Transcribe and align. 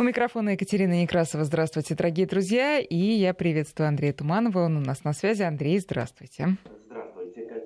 У 0.00 0.04
микрофона 0.04 0.50
Екатерина 0.50 0.92
Некрасова. 0.92 1.42
Здравствуйте, 1.42 1.96
дорогие 1.96 2.24
друзья. 2.24 2.78
И 2.78 2.94
я 2.94 3.34
приветствую 3.34 3.88
Андрея 3.88 4.12
Туманова. 4.12 4.60
Он 4.60 4.76
у 4.76 4.80
нас 4.80 5.02
на 5.02 5.12
связи. 5.12 5.42
Андрей, 5.42 5.80
здравствуйте. 5.80 6.56
Здравствуйте. 6.86 7.64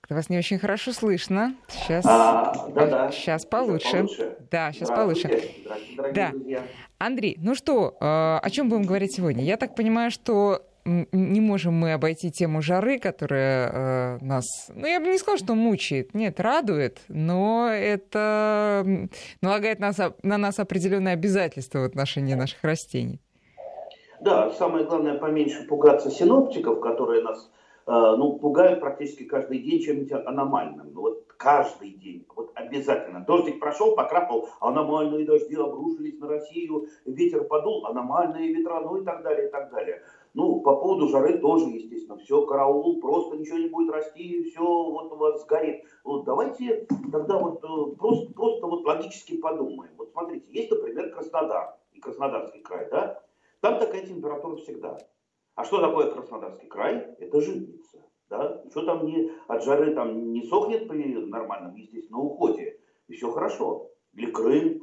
Как-то 0.00 0.14
вас 0.14 0.28
не 0.28 0.38
очень 0.38 0.60
хорошо 0.60 0.92
слышно. 0.92 1.56
Сейчас, 1.66 2.06
а, 2.06 2.68
да, 2.68 2.86
да. 2.86 3.10
сейчас 3.10 3.44
получше. 3.44 3.90
получше. 3.90 4.36
Да, 4.52 4.70
сейчас 4.70 4.88
получше. 4.90 5.42
Здравствуйте, 5.64 6.12
да. 6.12 6.30
друзья. 6.30 6.62
Андрей, 6.98 7.36
ну 7.40 7.56
что, 7.56 7.96
э, 8.00 8.04
о 8.04 8.48
чем 8.50 8.68
будем 8.68 8.84
говорить 8.84 9.12
сегодня? 9.12 9.42
Я 9.42 9.56
так 9.56 9.74
понимаю, 9.74 10.12
что 10.12 10.64
не 10.84 11.40
можем 11.40 11.74
мы 11.74 11.92
обойти 11.92 12.30
тему 12.30 12.62
жары, 12.62 12.98
которая 12.98 13.70
э, 13.70 14.18
нас, 14.24 14.70
ну 14.74 14.86
я 14.86 15.00
бы 15.00 15.06
не 15.06 15.18
сказала, 15.18 15.38
что 15.38 15.54
мучает, 15.54 16.14
нет, 16.14 16.40
радует, 16.40 17.00
но 17.08 17.68
это 17.70 19.08
налагает 19.40 19.78
нас, 19.78 19.98
на 20.22 20.38
нас 20.38 20.58
определенные 20.58 21.14
обязательства 21.14 21.80
в 21.80 21.84
отношении 21.84 22.34
наших 22.34 22.62
растений. 22.64 23.20
Да, 24.20 24.50
самое 24.50 24.84
главное 24.84 25.18
поменьше 25.18 25.66
пугаться 25.66 26.10
синоптиков, 26.10 26.80
которые 26.80 27.22
нас 27.22 27.50
э, 27.86 27.90
ну, 27.90 28.38
пугают 28.38 28.80
практически 28.80 29.24
каждый 29.24 29.58
день 29.58 29.82
чем-нибудь 29.82 30.12
аномальным. 30.12 30.92
Ну, 30.92 31.00
вот 31.00 31.26
каждый 31.36 31.90
день, 31.90 32.24
вот 32.36 32.52
обязательно. 32.54 33.24
Дождик 33.26 33.58
прошел, 33.58 33.96
покрапал, 33.96 34.48
аномальные 34.60 35.26
дожди 35.26 35.56
обрушились 35.56 36.18
на 36.20 36.28
Россию, 36.28 36.86
ветер 37.04 37.44
подул, 37.44 37.84
аномальные 37.86 38.52
ветра, 38.52 38.80
ну 38.80 39.02
и 39.02 39.04
так 39.04 39.22
далее, 39.22 39.48
и 39.48 39.50
так 39.50 39.70
далее. 39.72 40.02
Ну, 40.34 40.60
по 40.60 40.76
поводу 40.76 41.08
жары 41.08 41.38
тоже, 41.38 41.66
естественно, 41.66 42.16
все, 42.16 42.46
караул, 42.46 43.00
просто 43.00 43.36
ничего 43.36 43.58
не 43.58 43.68
будет 43.68 43.92
расти, 43.92 44.44
все 44.44 44.60
вот 44.62 45.12
у 45.12 45.16
вас 45.16 45.42
сгорит. 45.42 45.84
Вот 46.04 46.24
давайте 46.24 46.86
тогда 47.10 47.38
вот 47.38 47.62
э, 47.62 47.96
просто, 47.96 48.32
просто 48.32 48.66
вот 48.66 48.86
логически 48.86 49.36
подумаем. 49.36 49.92
Вот 49.98 50.10
смотрите, 50.12 50.46
есть, 50.50 50.70
например, 50.70 51.10
Краснодар 51.10 51.76
и 51.92 52.00
Краснодарский 52.00 52.60
край, 52.60 52.88
да? 52.90 53.22
Там 53.60 53.78
такая 53.78 54.06
температура 54.06 54.56
всегда. 54.56 54.96
А 55.54 55.64
что 55.64 55.82
такое 55.82 56.10
Краснодарский 56.10 56.66
край? 56.66 57.14
Это 57.18 57.40
житница. 57.40 57.98
Да? 58.30 58.62
Что 58.70 58.86
там 58.86 59.04
не, 59.04 59.30
от 59.46 59.62
жары 59.62 59.94
там 59.94 60.32
не 60.32 60.42
сохнет 60.44 60.88
при 60.88 61.14
нормальном, 61.14 61.74
естественно, 61.74 62.18
уходе. 62.20 62.80
И 63.08 63.12
все 63.12 63.30
хорошо. 63.30 63.90
Или 64.14 64.30
Крым, 64.30 64.82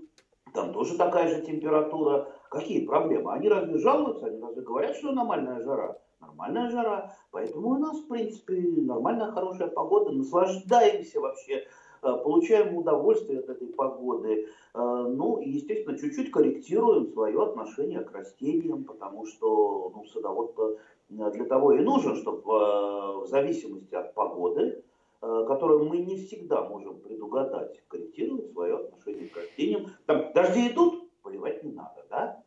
там 0.53 0.73
тоже 0.73 0.97
такая 0.97 1.30
же 1.30 1.42
температура. 1.42 2.28
Какие 2.50 2.86
проблемы? 2.86 3.31
Они 3.33 3.50
разве 3.50 3.78
жалуются? 3.78 4.28
Они 4.28 4.42
разве 4.42 4.61
говорят, 4.61 4.95
что 4.95 5.11
нормальная 5.11 5.61
жара? 5.61 6.00
Нормальная 6.19 6.69
жара. 6.69 7.14
Поэтому 7.31 7.69
у 7.69 7.78
нас, 7.78 7.97
в 8.00 8.08
принципе, 8.08 8.53
нормальная, 8.81 9.31
хорошая 9.31 9.67
погода. 9.69 10.11
Наслаждаемся 10.11 11.19
вообще, 11.22 11.53
э, 11.56 12.17
получаем 12.23 12.75
удовольствие 12.75 13.39
от 13.39 13.50
этой 13.50 13.67
погоды. 13.67 14.47
Э, 14.73 14.80
ну, 15.08 15.38
и, 15.38 15.50
естественно, 15.50 15.97
чуть-чуть 15.97 16.31
корректируем 16.31 17.08
свое 17.08 17.41
отношение 17.41 18.02
к 18.02 18.11
растениям, 18.11 18.84
потому 18.84 19.25
что 19.25 19.91
ну, 19.95 20.06
садовод 20.06 20.56
э, 20.58 21.31
для 21.31 21.45
того 21.45 21.73
и 21.73 21.80
нужен, 21.80 22.16
чтобы 22.16 23.23
в 23.23 23.28
зависимости 23.28 23.95
от 23.95 24.13
погоды 24.13 24.84
которую 25.22 25.86
мы 25.86 25.98
не 25.98 26.17
всегда 26.17 26.64
можем 26.64 27.02
предугадать, 27.02 27.81
корректировать 27.88 28.52
свое 28.52 28.78
отношение 28.78 29.28
к 29.30 29.38
растениям. 29.38 29.88
Там 30.06 30.31
дожди 30.34 30.70
идут, 30.70 31.09
поливать 31.22 31.64
не 31.64 31.72
надо, 31.72 32.06
да? 32.09 32.38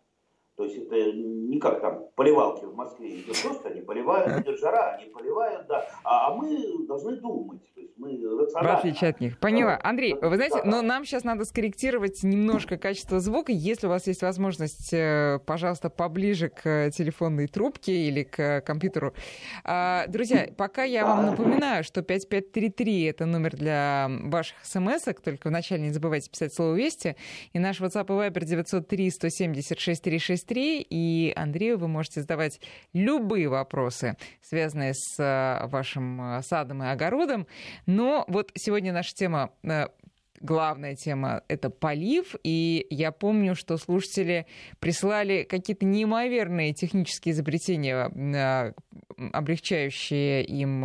То 0.63 0.67
есть 0.67 0.79
это 0.79 1.13
не 1.13 1.59
как 1.59 1.81
там 1.81 2.05
поливалки 2.15 2.65
в 2.65 2.77
Москве 2.77 3.21
идет 3.21 3.37
дождь, 3.43 3.63
они 3.65 3.81
поливают, 3.81 4.41
идет 4.47 4.61
жара, 4.61 4.93
они 4.93 5.11
поливают, 5.11 5.67
да. 5.67 5.89
А, 6.05 6.29
а 6.29 6.35
мы 6.37 6.87
должны 6.87 7.17
думать, 7.17 7.63
то 7.75 7.81
есть 7.81 7.95
мы 7.97 8.13
рационально. 8.41 8.77
В 8.77 8.79
отличие 8.79 9.11
от 9.11 9.21
них. 9.21 9.41
Поняла. 9.41 9.77
Андрей, 9.83 10.15
вы 10.15 10.37
знаете, 10.37 10.63
но 10.65 10.83
нам 10.83 11.05
сейчас 11.05 11.25
надо 11.25 11.45
скорректировать 11.45 12.23
немножко 12.23 12.77
качество 12.77 13.19
звука. 13.19 13.51
Если 13.51 13.89
у 13.89 13.91
вас 13.91 14.07
есть 14.07 14.23
возможность, 14.23 14.93
э, 14.93 15.41
пожалуйста, 15.45 15.91
поближе 15.91 16.49
к 16.49 16.91
телефонной 16.93 17.49
трубке 17.49 17.93
или 17.93 18.23
к 18.23 18.61
компьютеру. 18.61 19.15
А, 19.65 20.07
друзья, 20.07 20.47
пока 20.57 20.85
я 20.85 21.05
вам 21.05 21.27
напоминаю, 21.27 21.83
что 21.83 22.03
5533— 22.03 23.03
это 23.07 23.27
номер 23.27 23.57
для 23.57 24.09
ваших 24.09 24.65
смс 24.65 25.09
только 25.25 25.49
вначале 25.49 25.83
не 25.83 25.91
забывайте 25.91 26.31
писать 26.31 26.55
слово 26.55 26.77
«Вести». 26.77 27.17
И 27.53 27.59
наш 27.59 27.81
WhatsApp 27.81 28.07
и 28.07 28.31
Viber 28.31 28.45
903 28.45 29.11
176 29.11 30.03
363 30.03 30.52
3, 30.53 30.87
и 30.91 31.33
Андрею 31.35 31.79
вы 31.79 31.89
можете 31.89 32.21
задавать 32.21 32.61
любые 32.93 33.49
вопросы, 33.49 34.19
связанные 34.43 34.93
с 34.93 35.19
э, 35.19 35.67
вашим 35.69 36.21
э, 36.21 36.43
садом 36.43 36.83
и 36.83 36.89
огородом. 36.89 37.47
Но 37.87 38.27
вот 38.29 38.51
сегодня 38.55 38.93
наша 38.93 39.15
тема 39.15 39.51
э, 39.63 39.87
главная 40.43 40.95
тема— 40.95 41.43
это 41.49 41.71
полив. 41.71 42.35
И 42.45 42.87
я 42.91 43.13
помню, 43.13 43.55
что 43.55 43.79
слушатели 43.79 44.47
прислали 44.79 45.45
какие-то 45.45 45.87
неимоверные 45.87 46.75
технические 46.75 47.33
изобретения, 47.33 48.75
облегчающие 49.33 50.45
им 50.45 50.85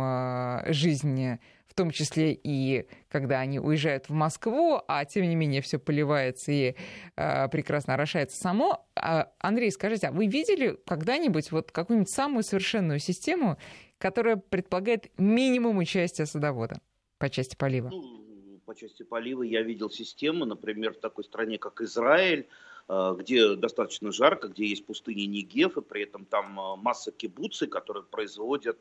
жизнь 0.72 1.38
том 1.78 1.92
числе 1.92 2.32
и 2.32 2.86
когда 3.08 3.38
они 3.38 3.60
уезжают 3.60 4.08
в 4.08 4.12
Москву, 4.12 4.80
а 4.88 5.04
тем 5.04 5.28
не 5.28 5.36
менее 5.36 5.62
все 5.62 5.78
поливается 5.78 6.50
и 6.50 6.74
э, 7.14 7.48
прекрасно 7.48 7.94
орошается 7.94 8.36
само. 8.36 8.84
А, 8.96 9.30
Андрей, 9.38 9.70
скажите, 9.70 10.08
а 10.08 10.10
вы 10.10 10.26
видели 10.26 10.76
когда-нибудь 10.86 11.52
вот 11.52 11.70
какую-нибудь 11.70 12.10
самую 12.10 12.42
совершенную 12.42 12.98
систему, 12.98 13.58
которая 13.98 14.36
предполагает 14.36 15.06
минимум 15.18 15.78
участия 15.78 16.26
садовода 16.26 16.80
по 17.18 17.30
части 17.30 17.54
полива? 17.54 17.90
Ну, 17.90 18.60
по 18.66 18.74
части 18.74 19.04
полива 19.04 19.44
я 19.44 19.62
видел 19.62 19.88
систему, 19.88 20.44
например, 20.46 20.94
в 20.94 20.98
такой 20.98 21.22
стране, 21.22 21.58
как 21.58 21.80
Израиль, 21.80 22.48
э, 22.88 23.14
где 23.16 23.54
достаточно 23.54 24.10
жарко, 24.10 24.48
где 24.48 24.66
есть 24.66 24.84
пустыня 24.84 25.26
Нигев, 25.26 25.76
и 25.76 25.80
при 25.80 26.02
этом 26.02 26.24
там 26.24 26.58
э, 26.58 26.76
масса 26.76 27.12
кибуцы, 27.12 27.68
которые 27.68 28.02
производят 28.02 28.80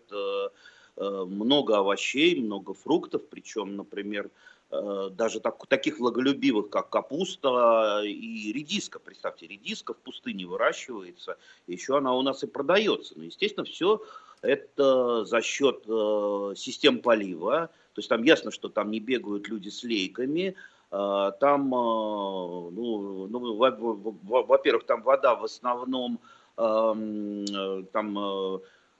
много 0.98 1.78
овощей, 1.78 2.42
много 2.42 2.74
фруктов, 2.74 3.22
причем, 3.30 3.76
например, 3.76 4.30
э, 4.72 5.10
даже 5.12 5.40
так, 5.40 5.66
таких 5.68 6.00
влаголюбивых, 6.00 6.70
как 6.70 6.90
капуста 6.90 8.02
и 8.04 8.52
редиска. 8.52 9.00
Представьте, 9.00 9.48
редиска 9.48 9.94
в 9.94 9.98
пустыне 9.98 10.48
выращивается, 10.48 11.38
еще 11.68 11.98
она 11.98 12.16
у 12.16 12.22
нас 12.22 12.44
и 12.44 12.48
продается. 12.48 13.14
Но, 13.16 13.26
естественно, 13.26 13.66
все 13.66 14.02
это 14.42 15.26
за 15.26 15.42
счет 15.42 15.84
э, 15.88 16.54
систем 16.56 17.00
полива. 17.00 17.70
То 17.94 18.00
есть 18.00 18.10
там 18.10 18.24
ясно, 18.24 18.52
что 18.52 18.70
там 18.70 18.92
не 18.92 19.00
бегают 19.00 19.48
люди 19.48 19.70
с 19.70 19.84
лейками, 19.84 20.56
там, 20.90 21.70
ну, 21.70 23.28
ну 23.28 23.56
во-первых, 23.56 24.86
там 24.86 25.02
вода 25.02 25.36
в 25.36 25.44
основном 25.44 26.22
там 26.56 27.46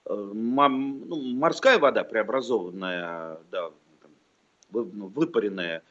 морская 0.06 1.78
вода 1.78 2.04
преобразованная, 2.04 3.38
да, 3.50 3.70
ну, 4.70 5.06
выпаренная. 5.14 5.82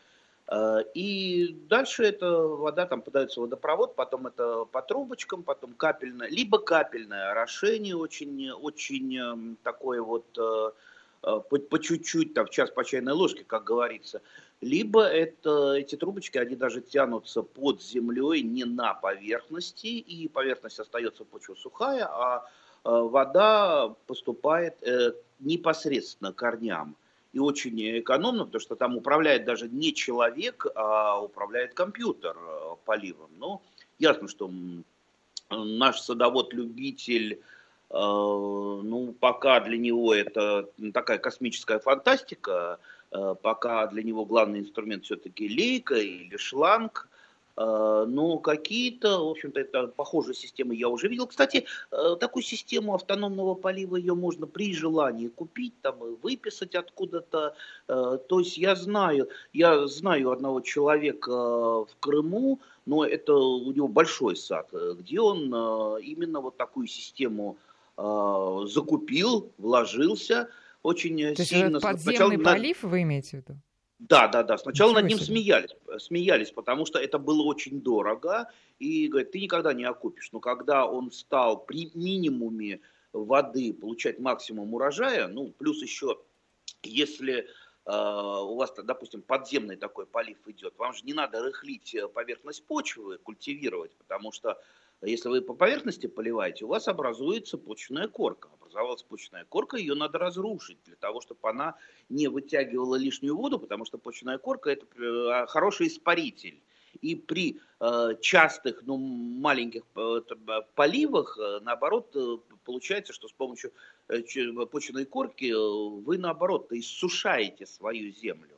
Э, 0.50 0.80
и 0.94 1.56
дальше 1.70 2.04
эта 2.04 2.30
вода 2.32 2.86
там 2.86 3.02
подается 3.02 3.42
водопровод, 3.42 3.96
потом 3.96 4.28
это 4.28 4.66
по 4.66 4.82
трубочкам, 4.82 5.44
потом 5.44 5.74
капельное, 5.74 6.30
либо 6.30 6.60
капельное 6.60 7.32
орошение 7.32 7.96
очень, 7.96 8.52
очень 8.52 9.18
эм, 9.18 9.58
такое 9.64 10.02
вот 10.02 10.26
э, 10.38 10.72
э, 11.24 11.42
по, 11.50 11.58
по 11.60 11.80
чуть-чуть, 11.80 12.34
там, 12.34 12.48
час 12.48 12.72
по 12.72 12.84
чайной 12.84 13.14
ложке, 13.14 13.44
как 13.46 13.64
говорится. 13.64 14.22
Либо 14.62 15.04
это, 15.04 15.74
эти 15.74 15.96
трубочки, 15.96 16.38
они 16.40 16.56
даже 16.56 16.82
тянутся 16.82 17.44
под 17.44 17.84
землей, 17.84 18.42
не 18.42 18.64
на 18.64 18.96
поверхности, 18.96 19.88
и 19.88 20.28
поверхность 20.28 20.80
остается 20.80 21.26
почва 21.26 21.54
сухая, 21.56 22.06
а 22.06 22.46
Э, 22.46 22.67
вода 22.88 23.94
поступает 24.06 24.82
э, 24.82 25.14
непосредственно 25.40 26.32
корням. 26.32 26.96
И 27.34 27.40
очень 27.40 28.00
экономно, 28.00 28.46
потому 28.46 28.62
что 28.62 28.76
там 28.76 28.96
управляет 28.96 29.46
даже 29.46 29.68
не 29.68 29.94
человек, 29.94 30.66
а 30.76 31.22
управляет 31.22 31.74
компьютер 31.74 32.38
э, 32.38 32.76
поливом. 32.86 33.30
Но 33.38 33.62
ясно, 34.00 34.28
что 34.28 34.50
наш 35.50 36.02
садовод-любитель, 36.02 37.42
ну, 37.90 39.16
пока 39.18 39.62
для 39.62 39.78
него 39.78 40.14
это 40.14 40.70
такая 40.94 41.20
космическая 41.20 41.80
фантастика, 41.80 42.80
пока 43.10 43.88
для 43.88 44.04
него 44.04 44.26
главный 44.26 44.60
инструмент 44.60 45.06
все-таки 45.06 45.48
лейка 45.48 45.96
или 45.96 46.36
шланг– 46.36 47.08
Э, 47.17 47.17
но 47.58 48.38
какие-то, 48.38 49.18
в 49.26 49.30
общем-то, 49.30 49.60
это 49.60 49.88
похожие 49.88 50.36
системы 50.36 50.76
я 50.76 50.90
уже 50.90 51.08
видел. 51.08 51.26
Кстати, 51.26 51.66
э, 51.92 52.16
такую 52.20 52.44
систему 52.44 52.94
автономного 52.94 53.56
полива 53.56 53.96
ее 53.96 54.14
можно 54.14 54.46
при 54.46 54.76
желании 54.76 55.28
купить, 55.28 55.74
там, 55.82 55.98
выписать 56.22 56.76
откуда-то. 56.76 57.56
Э, 57.88 58.20
то 58.28 58.40
есть 58.40 58.60
я 58.60 58.76
знаю, 58.76 59.30
я 59.54 59.88
знаю 59.88 60.32
одного 60.32 60.62
человека 60.62 61.32
в 61.32 61.90
Крыму, 62.00 62.60
но 62.86 63.04
это 63.04 63.34
у 63.34 63.72
него 63.72 63.88
большой 63.88 64.36
сад, 64.36 64.70
где 65.00 65.20
он 65.20 65.48
именно 66.00 66.40
вот 66.42 66.58
такую 66.58 66.88
систему 66.88 67.58
закупил, 67.98 69.52
вложился 69.58 70.50
очень 70.84 71.36
То 71.36 71.44
сильно. 71.44 71.78
Есть 71.78 71.82
подземный 71.82 72.38
Сначала... 72.38 72.56
полив 72.56 72.84
вы 72.84 73.02
имеете 73.02 73.30
в 73.30 73.34
виду? 73.34 73.60
Да, 74.00 74.28
да, 74.28 74.44
да. 74.44 74.58
Сначала 74.58 74.90
Ничего 74.90 75.02
над 75.02 75.10
ним 75.10 75.18
себе. 75.18 75.26
смеялись, 75.26 75.76
смеялись, 75.98 76.52
потому 76.52 76.86
что 76.86 77.00
это 77.00 77.18
было 77.18 77.44
очень 77.44 77.82
дорого. 77.82 78.52
И 78.80 79.08
говорят, 79.08 79.32
ты 79.32 79.42
никогда 79.42 79.74
не 79.74 79.86
окупишь. 79.86 80.32
Но 80.32 80.40
когда 80.40 80.86
он 80.86 81.12
стал 81.12 81.66
при 81.66 81.90
минимуме 81.96 82.80
воды 83.12 83.74
получать 83.74 84.20
максимум 84.20 84.74
урожая, 84.74 85.28
ну, 85.28 85.52
плюс 85.52 85.82
еще, 85.82 86.20
если 86.84 87.40
э, 87.40 87.46
у 87.86 88.56
вас, 88.56 88.72
допустим, 88.84 89.24
подземный 89.24 89.78
такой 89.78 90.06
полив 90.06 90.38
идет, 90.48 90.78
вам 90.78 90.94
же 90.94 91.04
не 91.04 91.14
надо 91.14 91.42
рыхлить 91.42 91.96
э, 91.96 92.08
поверхность 92.08 92.66
почвы, 92.68 93.18
культивировать, 93.18 93.96
потому 93.96 94.32
что 94.32 94.62
если 95.02 95.30
вы 95.30 95.42
по 95.42 95.54
поверхности 95.54 96.08
поливаете, 96.08 96.66
у 96.66 96.70
вас 96.70 96.88
образуется 96.88 97.58
почная 97.58 98.08
корка. 98.08 98.50
Образовалась 98.60 99.04
почная 99.04 99.46
корка, 99.46 99.78
ее 99.78 99.94
надо 99.94 100.18
разрушить 100.18 100.80
для 100.86 100.96
того, 100.96 101.22
чтобы 101.22 101.50
она 101.50 101.76
не 102.10 102.28
вытягивала 102.28 102.96
лишнюю 102.96 103.36
воду, 103.36 103.60
потому 103.60 103.86
что 103.86 103.98
почная 103.98 104.38
корка 104.40 104.72
это 104.72 104.86
э, 104.98 105.46
хороший 105.48 105.88
испаритель. 105.88 106.62
И 107.02 107.16
при 107.16 107.60
э, 107.80 108.16
частых, 108.22 108.82
ну, 108.86 108.98
маленьких 108.98 109.84
э, 109.96 110.22
поливах, 110.74 111.38
э, 111.40 111.60
наоборот, 111.62 112.16
э, 112.16 112.38
получается, 112.66 113.14
что 113.14 113.28
с 113.28 113.34
помощью 113.34 113.72
почвенной 114.08 115.06
корки 115.06 115.52
вы, 115.54 116.18
наоборот, 116.18 116.72
иссушаете 116.72 117.68
свою 117.68 118.12
землю. 118.12 118.57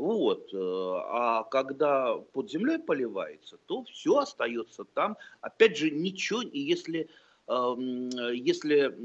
Вот. 0.00 0.48
Э, 0.54 0.56
а 0.56 1.44
когда 1.44 2.14
под 2.14 2.50
землей 2.50 2.78
поливается, 2.78 3.58
то 3.66 3.84
все 3.84 4.16
остается 4.16 4.84
там. 4.84 5.18
Опять 5.42 5.76
же, 5.76 5.90
ничего, 5.90 6.40
и 6.40 6.58
если, 6.58 7.10
эм, 7.46 8.08
если 8.32 8.96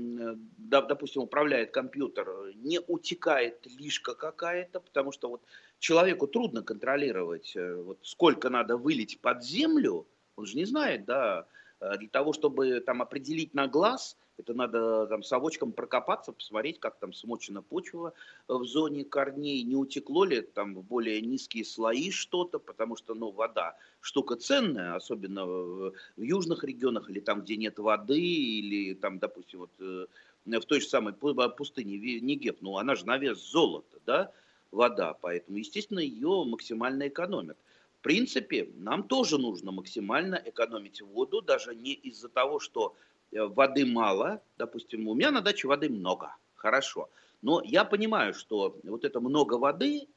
допустим, 0.58 1.24
управляет 1.24 1.72
компьютер, 1.72 2.30
не 2.56 2.80
утекает 2.80 3.68
лишка 3.78 4.16
какая-то, 4.16 4.80
потому 4.80 5.12
что 5.12 5.28
вот 5.28 5.42
человеку 5.80 6.28
трудно 6.28 6.64
контролировать, 6.64 7.58
э, 7.58 7.76
вот 7.76 8.00
сколько 8.02 8.50
надо 8.50 8.78
вылить 8.78 9.20
под 9.20 9.44
землю, 9.44 10.08
он 10.38 10.46
же 10.46 10.56
не 10.56 10.64
знает, 10.64 11.04
да, 11.04 11.46
э, 11.82 11.98
для 11.98 12.08
того, 12.08 12.32
чтобы 12.32 12.80
там 12.80 13.02
определить 13.02 13.54
на 13.54 13.68
глаз– 13.68 14.16
это 14.38 14.54
надо 14.54 15.08
там 15.08 15.24
совочком 15.24 15.72
прокопаться, 15.72 16.32
посмотреть, 16.32 16.80
как 16.80 16.98
там 17.00 17.14
смочена 17.14 17.62
почва 17.62 18.14
в 18.48 18.66
зоне 18.66 19.06
корней, 19.06 19.64
не 19.64 19.76
утекло 19.76 20.26
ли 20.26 20.42
там 20.42 20.76
в 20.76 20.84
более 20.84 21.22
низкие 21.22 21.64
слои 21.64 22.12
что-то, 22.12 22.60
потому 22.60 22.96
что, 22.96 23.14
ну, 23.14 23.32
вода 23.32 23.78
штука 24.02 24.36
ценная, 24.36 24.96
особенно 24.96 25.46
в 25.46 25.94
южных 26.18 26.64
регионах 26.64 27.10
или 27.10 27.20
там, 27.20 27.42
где 27.42 27.56
нет 27.56 27.80
воды, 27.80 28.20
или 28.20 28.94
там, 28.94 29.20
допустим, 29.20 29.60
вот 29.60 29.72
э, 29.80 30.06
в 30.46 30.66
той 30.66 30.82
же 30.82 30.88
самой 30.88 31.14
пустыне 31.14 31.98
Нигеп, 32.20 32.58
ну, 32.62 32.78
она 32.78 32.96
же 32.96 33.06
на 33.06 33.18
вес 33.18 33.38
золота, 33.38 34.00
да, 34.06 34.32
вода, 34.72 35.14
поэтому, 35.14 35.58
естественно, 35.58 36.00
ее 36.00 36.44
максимально 36.46 37.08
экономят. 37.08 37.58
В 38.00 38.04
принципе, 38.06 38.70
нам 38.76 39.04
тоже 39.04 39.40
нужно 39.40 39.72
максимально 39.72 40.40
экономить 40.46 41.02
воду, 41.02 41.42
даже 41.42 41.74
не 41.74 41.94
из-за 41.94 42.30
того, 42.30 42.60
что 42.60 42.94
Э, 42.94 43.15
воды 43.32 43.86
мало, 43.86 44.42
допустим, 44.58 45.08
у 45.08 45.14
меня 45.14 45.32
на 45.32 45.42
даче 45.42 45.68
воды 45.68 45.90
много, 45.90 46.36
хорошо. 46.56 47.10
Но 47.42 47.62
я 47.64 47.86
понимаю, 47.86 48.34
что 48.34 48.80
вот 48.84 49.06
это 49.06 49.20
много 49.20 49.56
воды 49.56 50.08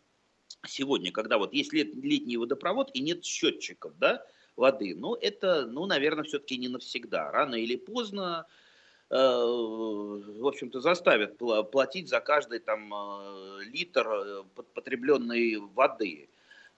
сегодня, 0.67 1.13
когда 1.13 1.39
вот 1.39 1.53
есть 1.53 1.73
лет, 1.73 1.95
летний 1.95 2.37
водопровод 2.37 2.91
и 2.95 3.01
нет 3.01 3.25
счетчиков, 3.25 3.93
да, 3.99 4.25
воды, 4.57 4.95
ну, 4.97 5.15
это, 5.15 5.67
ну, 5.67 5.87
наверное, 5.87 6.25
все-таки 6.25 6.57
не 6.57 6.69
навсегда. 6.69 7.31
Рано 7.31 7.55
или 7.55 7.77
поздно, 7.77 8.47
э, 9.11 9.17
в 9.17 10.47
общем-то, 10.47 10.81
заставят 10.81 11.39
платить 11.71 12.09
за 12.09 12.21
каждый 12.21 12.59
там 12.59 12.93
э, 12.93 13.65
литр 13.73 14.09
э, 14.09 14.43
потребленной 14.75 15.57
воды. 15.57 16.29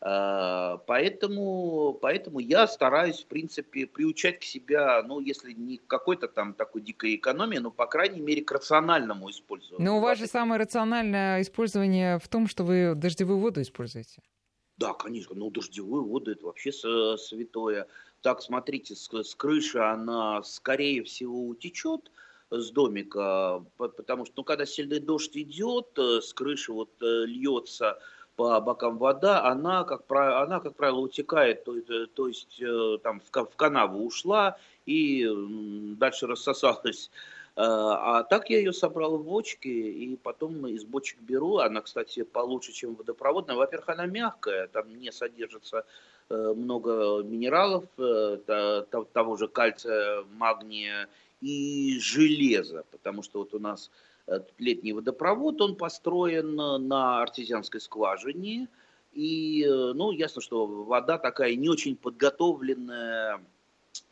А, 0.03 0.79
поэтому, 0.87 1.99
поэтому 2.01 2.39
я 2.39 2.67
стараюсь, 2.67 3.23
в 3.23 3.27
принципе, 3.27 3.87
приучать 3.87 4.41
к 4.41 4.45
себя, 4.45 5.03
ну, 5.03 5.21
если 5.21 5.53
не 5.53 5.77
к 5.77 5.87
какой-то 5.87 6.27
там 6.27 6.55
такой 6.55 6.81
дикой 6.81 7.17
экономии, 7.17 7.59
но, 7.59 7.71
по 7.71 7.87
крайней 7.87 8.21
мере, 8.21 8.43
к 8.43 8.51
рациональному 8.51 9.31
использованию. 9.31 9.85
Но 9.85 9.99
у 9.99 10.01
вас 10.01 10.19
же 10.19 10.27
самое 10.27 10.61
рациональное 10.61 11.43
использование 11.43 12.19
в 12.19 12.29
том, 12.29 12.47
что 12.47 12.65
вы 12.65 12.95
дождевую 12.95 13.41
воду 13.41 13.61
используете. 13.61 14.23
Да, 14.79 14.95
конечно. 14.95 15.37
Ну, 15.37 15.51
дождевую 15.51 16.05
воду 16.05 16.33
это 16.33 16.47
вообще 16.47 16.73
святое. 16.73 17.87
Так, 18.23 18.41
смотрите, 18.41 18.95
с, 18.95 19.11
с 19.13 19.35
крыши 19.35 19.79
она, 19.79 20.43
скорее 20.43 21.03
всего, 21.05 21.47
утечет 21.47 22.11
с 22.51 22.71
домика, 22.71 23.65
потому 23.77 24.25
что, 24.25 24.35
ну, 24.39 24.45
когда 24.45 24.65
сильный 24.65 24.99
дождь 24.99 25.37
идет, 25.37 25.91
э, 25.99 26.21
с 26.21 26.33
крыши 26.33 26.73
вот 26.73 26.91
э, 27.03 27.25
льется 27.27 27.99
по 28.41 28.59
бокам 28.59 28.97
вода, 28.97 29.45
она, 29.45 29.85
как, 29.85 30.05
правило, 30.05 30.41
она, 30.41 30.61
как 30.61 30.75
правило, 30.75 31.01
утекает, 31.01 31.63
то, 31.65 31.75
то 32.07 32.27
есть 32.27 32.59
э, 32.59 32.97
там 33.03 33.21
в, 33.21 33.31
в 33.31 33.55
канаву 33.55 34.03
ушла 34.03 34.57
и 34.87 35.29
дальше 35.99 36.27
рассосалась. 36.27 37.11
Э, 37.57 37.61
а 37.61 38.23
так 38.23 38.49
я 38.49 38.57
ее 38.57 38.73
собрал 38.73 39.19
в 39.19 39.25
бочки 39.25 39.69
и 39.69 40.17
потом 40.17 40.67
из 40.69 40.85
бочек 40.85 41.19
беру. 41.21 41.59
Она, 41.59 41.83
кстати, 41.83 42.23
получше, 42.23 42.73
чем 42.73 42.95
водопроводная. 42.95 43.57
Во-первых, 43.57 43.91
она 43.91 44.07
мягкая, 44.07 44.69
там 44.69 44.89
не 44.99 45.13
содержится 45.13 45.85
э, 46.31 46.55
много 46.57 47.23
минералов, 47.23 47.85
того 49.13 49.37
же 49.37 49.49
кальция, 49.49 50.25
магния 50.33 51.11
и 51.43 51.99
железа, 52.01 52.85
потому 52.91 53.23
что 53.23 53.41
вот 53.41 53.53
у 53.53 53.59
нас 53.59 53.91
летний 54.59 54.93
водопровод, 54.93 55.61
он 55.61 55.77
построен 55.77 56.55
на 56.55 57.23
артезианской 57.23 57.81
скважине, 57.81 58.69
и, 59.13 59.67
ну, 59.69 60.13
ясно, 60.13 60.41
что 60.41 60.67
вода 60.67 61.19
такая 61.19 61.55
не 61.57 61.69
очень 61.69 61.97
подготовленная, 61.97 63.41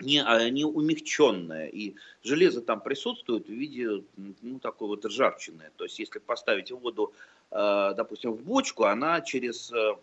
не, 0.00 0.22
а, 0.22 0.48
не 0.50 0.64
умягченная, 0.64 1.68
и 1.68 1.94
железо 2.22 2.60
там 2.62 2.80
присутствует 2.80 3.46
в 3.46 3.52
виде, 3.52 4.02
ну, 4.42 4.58
такой 4.58 4.88
вот 4.88 5.04
ржавчины. 5.04 5.70
То 5.76 5.84
есть, 5.84 5.98
если 5.98 6.18
поставить 6.18 6.70
воду, 6.70 7.12
э, 7.50 7.94
допустим, 7.96 8.32
в 8.32 8.42
бочку, 8.42 8.84
она 8.84 9.20
через 9.20 9.72
э, 9.72 9.96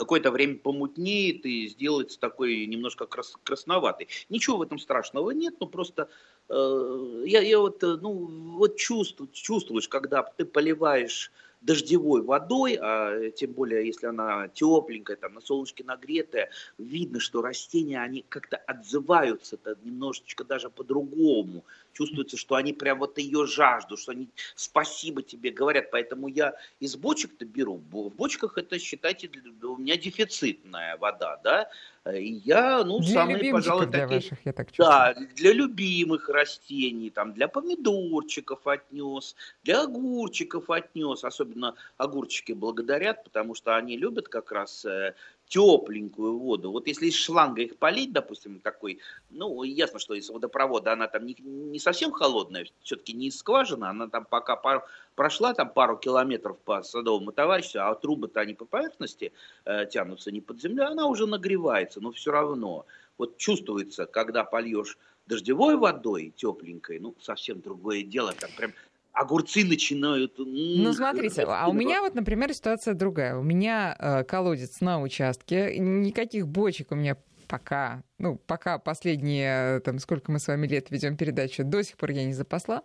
какое-то 0.00 0.30
время 0.30 0.56
помутнеет 0.56 1.44
и 1.44 1.68
сделается 1.68 2.18
такой 2.18 2.64
немножко 2.64 3.06
крас 3.06 3.36
красноватый. 3.44 4.08
Ничего 4.30 4.56
в 4.56 4.62
этом 4.62 4.78
страшного 4.78 5.30
нет, 5.30 5.56
но 5.60 5.66
просто 5.66 6.08
э, 6.48 7.22
я, 7.26 7.42
я 7.42 7.58
вот, 7.58 7.82
э, 7.84 7.98
ну, 8.00 8.12
вот 8.56 8.78
чувствую, 8.78 9.28
чувствуешь, 9.30 9.88
когда 9.88 10.22
ты 10.22 10.46
поливаешь 10.46 11.30
дождевой 11.60 12.22
водой, 12.22 12.78
а 12.80 13.30
тем 13.30 13.52
более, 13.52 13.86
если 13.86 14.06
она 14.06 14.48
тепленькая, 14.48 15.16
там 15.16 15.34
на 15.34 15.40
солнышке 15.40 15.84
нагретая, 15.84 16.50
видно, 16.78 17.20
что 17.20 17.42
растения, 17.42 18.00
они 18.00 18.24
как-то 18.28 18.56
отзываются 18.56 19.56
-то 19.56 19.76
немножечко 19.84 20.44
даже 20.44 20.70
по-другому. 20.70 21.64
Чувствуется, 21.92 22.36
что 22.36 22.54
они 22.54 22.72
прям 22.72 22.98
вот 22.98 23.18
ее 23.18 23.46
жаждут, 23.46 23.98
что 23.98 24.12
они 24.12 24.28
спасибо 24.54 25.22
тебе 25.22 25.50
говорят. 25.50 25.90
Поэтому 25.90 26.28
я 26.28 26.54
из 26.78 26.96
бочек-то 26.96 27.44
беру. 27.44 27.80
В 27.90 28.10
бочках 28.10 28.56
это, 28.58 28.78
считайте, 28.78 29.30
у 29.62 29.76
меня 29.76 29.96
дефицитная 29.96 30.96
вода, 30.96 31.40
да. 31.42 31.68
И 32.16 32.40
я, 32.44 32.84
ну, 32.84 33.00
для 33.00 33.12
самые, 33.12 33.52
пожалуй, 33.52 33.86
для 33.86 34.00
такие... 34.00 34.20
Ваших, 34.20 34.46
я 34.46 34.52
так 34.52 34.72
чувствую. 34.72 34.88
Да, 34.88 35.14
для 35.36 35.52
любимых 35.52 36.28
растений, 36.28 37.10
там, 37.10 37.32
для 37.32 37.48
помидорчиков 37.48 38.66
отнес, 38.66 39.36
для 39.62 39.82
огурчиков 39.82 40.70
отнес. 40.70 41.24
Особенно 41.24 41.74
огурчики 41.96 42.52
благодарят, 42.52 43.24
потому 43.24 43.54
что 43.54 43.76
они 43.76 43.96
любят 43.96 44.28
как 44.28 44.52
раз 44.52 44.84
э, 44.84 45.14
тепленькую 45.50 46.38
воду. 46.38 46.70
Вот 46.70 46.86
если 46.86 47.06
из 47.06 47.16
шланга 47.16 47.62
их 47.62 47.76
полить, 47.76 48.12
допустим, 48.12 48.60
такой, 48.60 49.00
ну, 49.30 49.62
ясно, 49.64 49.98
что 49.98 50.14
из 50.14 50.30
водопровода 50.30 50.92
она 50.92 51.08
там 51.08 51.26
не, 51.26 51.36
не 51.40 51.78
совсем 51.78 52.12
холодная, 52.12 52.66
все-таки 52.82 53.12
не 53.12 53.28
из 53.28 53.38
скважины, 53.38 53.84
она 53.86 54.08
там 54.08 54.24
пока 54.24 54.56
пару, 54.56 54.82
прошла 55.20 55.52
там 55.52 55.68
пару 55.68 55.98
километров 55.98 56.56
по 56.64 56.82
садовому 56.82 57.30
товарищу, 57.30 57.78
а 57.78 57.94
трубы-то 57.94 58.40
они 58.40 58.54
по 58.54 58.64
поверхности 58.64 59.32
э, 59.66 59.84
тянутся 59.84 60.30
не 60.32 60.40
под 60.40 60.62
землей, 60.62 60.86
она 60.86 61.08
уже 61.08 61.26
нагревается, 61.26 62.00
но 62.00 62.10
все 62.10 62.32
равно. 62.32 62.86
Вот 63.18 63.36
чувствуется, 63.36 64.06
когда 64.06 64.44
польешь 64.44 64.96
дождевой 65.26 65.76
водой 65.76 66.32
тепленькой, 66.34 67.00
ну, 67.00 67.14
совсем 67.20 67.60
другое 67.60 68.02
дело, 68.02 68.32
там 68.32 68.48
прям 68.56 68.72
огурцы 69.12 69.62
начинают... 69.62 70.38
Ну, 70.38 70.90
смотрите, 70.94 71.42
а 71.46 71.68
у 71.68 71.74
меня 71.74 72.00
вот, 72.00 72.14
например, 72.14 72.54
ситуация 72.54 72.94
другая. 72.94 73.36
У 73.36 73.42
меня 73.42 73.94
э, 73.98 74.24
колодец 74.24 74.80
на 74.80 75.02
участке, 75.02 75.78
никаких 75.78 76.48
бочек 76.48 76.92
у 76.92 76.94
меня 76.94 77.18
пока, 77.46 78.04
ну, 78.16 78.36
пока 78.46 78.78
последние, 78.78 79.80
там, 79.80 79.98
сколько 79.98 80.32
мы 80.32 80.38
с 80.38 80.46
вами 80.46 80.66
лет 80.66 80.90
ведем 80.90 81.18
передачу, 81.18 81.62
до 81.62 81.82
сих 81.84 81.98
пор 81.98 82.12
я 82.12 82.24
не 82.24 82.32
запасла. 82.32 82.84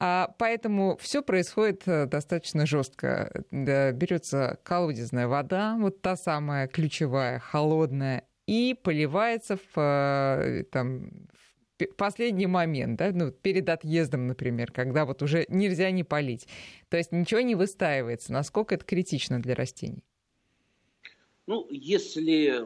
А, 0.00 0.34
поэтому 0.38 0.96
все 1.00 1.22
происходит 1.22 1.82
э, 1.86 2.06
достаточно 2.06 2.66
жестко. 2.66 3.44
Берется 3.50 4.58
колодезная 4.62 5.26
вода, 5.26 5.76
вот 5.78 6.00
та 6.02 6.16
самая 6.16 6.68
ключевая, 6.68 7.40
холодная, 7.40 8.24
и 8.46 8.78
поливается 8.80 9.56
в, 9.56 9.76
э, 9.76 10.64
там, 10.70 11.10
последний 11.96 12.46
момент, 12.46 12.98
да, 12.98 13.10
ну, 13.12 13.32
перед 13.32 13.68
отъездом, 13.68 14.26
например, 14.26 14.72
когда 14.72 15.04
вот 15.04 15.22
уже 15.22 15.46
нельзя 15.48 15.90
не 15.90 16.04
полить. 16.04 16.46
То 16.88 16.96
есть 16.96 17.12
ничего 17.12 17.40
не 17.40 17.54
выстаивается. 17.54 18.32
Насколько 18.32 18.76
это 18.76 18.84
критично 18.84 19.40
для 19.40 19.54
растений? 19.54 20.04
Ну, 21.46 21.66
если, 21.70 22.62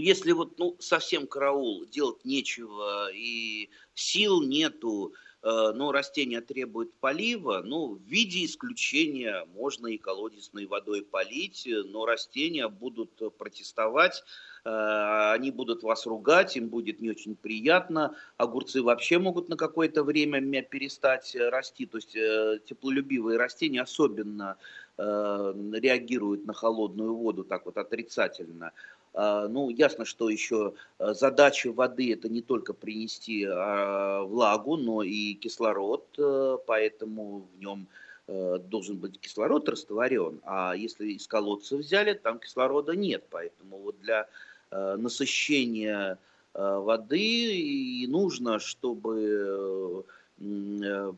если 0.00 0.32
вот 0.32 0.58
ну, 0.58 0.76
совсем 0.80 1.26
караул, 1.26 1.86
делать 1.86 2.24
нечего 2.24 3.12
и 3.12 3.70
сил 3.94 4.42
нету, 4.42 5.14
Э, 5.42 5.72
но 5.72 5.92
растения 5.92 6.40
требуют 6.40 6.92
полива, 6.94 7.62
ну, 7.64 7.94
в 7.94 8.02
виде 8.02 8.44
исключения 8.44 9.46
можно 9.54 9.86
и 9.86 9.96
колодезной 9.96 10.66
водой 10.66 11.02
полить, 11.02 11.68
но 11.86 12.06
растения 12.06 12.68
будут 12.68 13.10
протестовать, 13.38 14.24
э, 14.64 15.32
они 15.34 15.52
будут 15.52 15.84
вас 15.84 16.06
ругать, 16.06 16.56
им 16.56 16.68
будет 16.68 17.00
не 17.00 17.10
очень 17.10 17.36
приятно. 17.36 18.16
Огурцы 18.36 18.82
вообще 18.82 19.18
могут 19.18 19.48
на 19.48 19.56
какое-то 19.56 20.02
время 20.02 20.62
перестать 20.62 21.36
расти, 21.36 21.86
то 21.86 21.98
есть 21.98 22.16
э, 22.16 22.58
теплолюбивые 22.66 23.38
растения 23.38 23.82
особенно 23.82 24.56
реагируют 25.00 26.44
на 26.44 26.52
холодную 26.52 27.14
воду 27.14 27.44
так 27.44 27.66
вот 27.66 27.76
отрицательно. 27.78 28.72
А, 29.20 29.48
ну, 29.48 29.68
ясно, 29.68 30.04
что 30.04 30.30
еще 30.30 30.74
э, 31.00 31.12
задача 31.12 31.72
воды 31.72 32.12
это 32.12 32.28
не 32.28 32.40
только 32.40 32.72
принести 32.72 33.44
а, 33.50 34.22
влагу, 34.22 34.76
но 34.76 35.02
и 35.02 35.34
кислород, 35.34 36.06
э, 36.16 36.58
поэтому 36.64 37.48
в 37.52 37.58
нем 37.58 37.88
э, 38.28 38.58
должен 38.58 38.96
быть 38.96 39.18
кислород 39.18 39.68
растворен, 39.68 40.40
а 40.44 40.72
если 40.76 41.08
из 41.08 41.26
колодца 41.26 41.76
взяли, 41.76 42.12
там 42.12 42.38
кислорода 42.38 42.94
нет, 42.94 43.24
поэтому 43.28 43.78
вот 43.78 43.98
для 43.98 44.28
насыщения 44.70 46.18
воды 46.52 47.18
и 47.18 48.06
нужно, 48.06 48.58
чтобы 48.58 50.04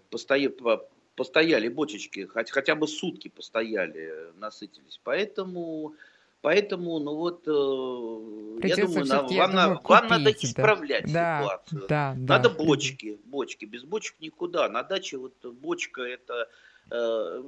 постояли 0.09 1.69
бочечки, 1.69 2.26
хотя 2.26 2.75
бы 2.76 2.87
сутки 2.87 3.26
постояли, 3.28 4.33
насытились. 4.38 5.00
Поэтому 5.02 5.97
Поэтому, 6.42 6.99
ну 7.00 7.16
вот, 7.16 7.47
э, 7.47 8.66
я 8.68 8.76
думаю, 8.76 9.06
нам, 9.06 9.26
вам, 9.26 9.50
думаю, 9.50 9.78
купить, 9.78 9.88
вам 9.88 10.09
надо 10.09 10.30
исправлять 10.30 11.12
да, 11.12 11.42
ситуацию. 11.42 11.87
Да, 11.88 12.14
надо 12.16 12.49
да. 12.49 12.54
бочки, 12.54 13.20
бочки. 13.26 13.66
Без 13.66 13.85
бочек 13.85 14.16
никуда. 14.20 14.68
На 14.70 14.82
даче 14.82 15.18
вот 15.18 15.35
бочка 15.44 16.00
это 16.00 16.49
э, 16.90 17.42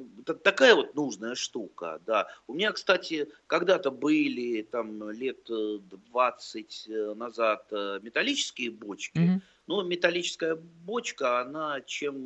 такая 0.45 0.75
вот 0.75 0.95
нужная 0.95 1.35
штука, 1.37 2.01
да. 2.05 2.29
У 2.47 2.53
меня, 2.53 2.71
кстати, 2.73 3.29
когда-то 3.47 3.91
были 3.91 4.61
там 4.61 5.11
лет 5.11 5.49
20 5.49 6.89
э, 6.89 7.15
назад 7.15 7.67
э, 7.71 7.99
металлические 8.03 8.73
бочки. 8.73 9.17
Mm-hmm. 9.19 9.41
Но 9.69 9.83
металлическая 9.83 10.57
бочка, 10.57 11.41
она 11.41 11.81
чем 11.81 12.25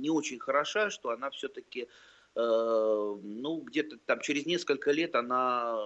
не 0.00 0.08
очень 0.08 0.38
хороша, 0.38 0.90
что 0.90 1.10
она 1.10 1.28
все-таки 1.30 1.82
Э, 1.82 1.88
ну, 2.34 3.62
где-то 3.62 3.98
там 4.06 4.20
через 4.20 4.46
несколько 4.46 4.92
лет 4.92 5.14
она 5.14 5.76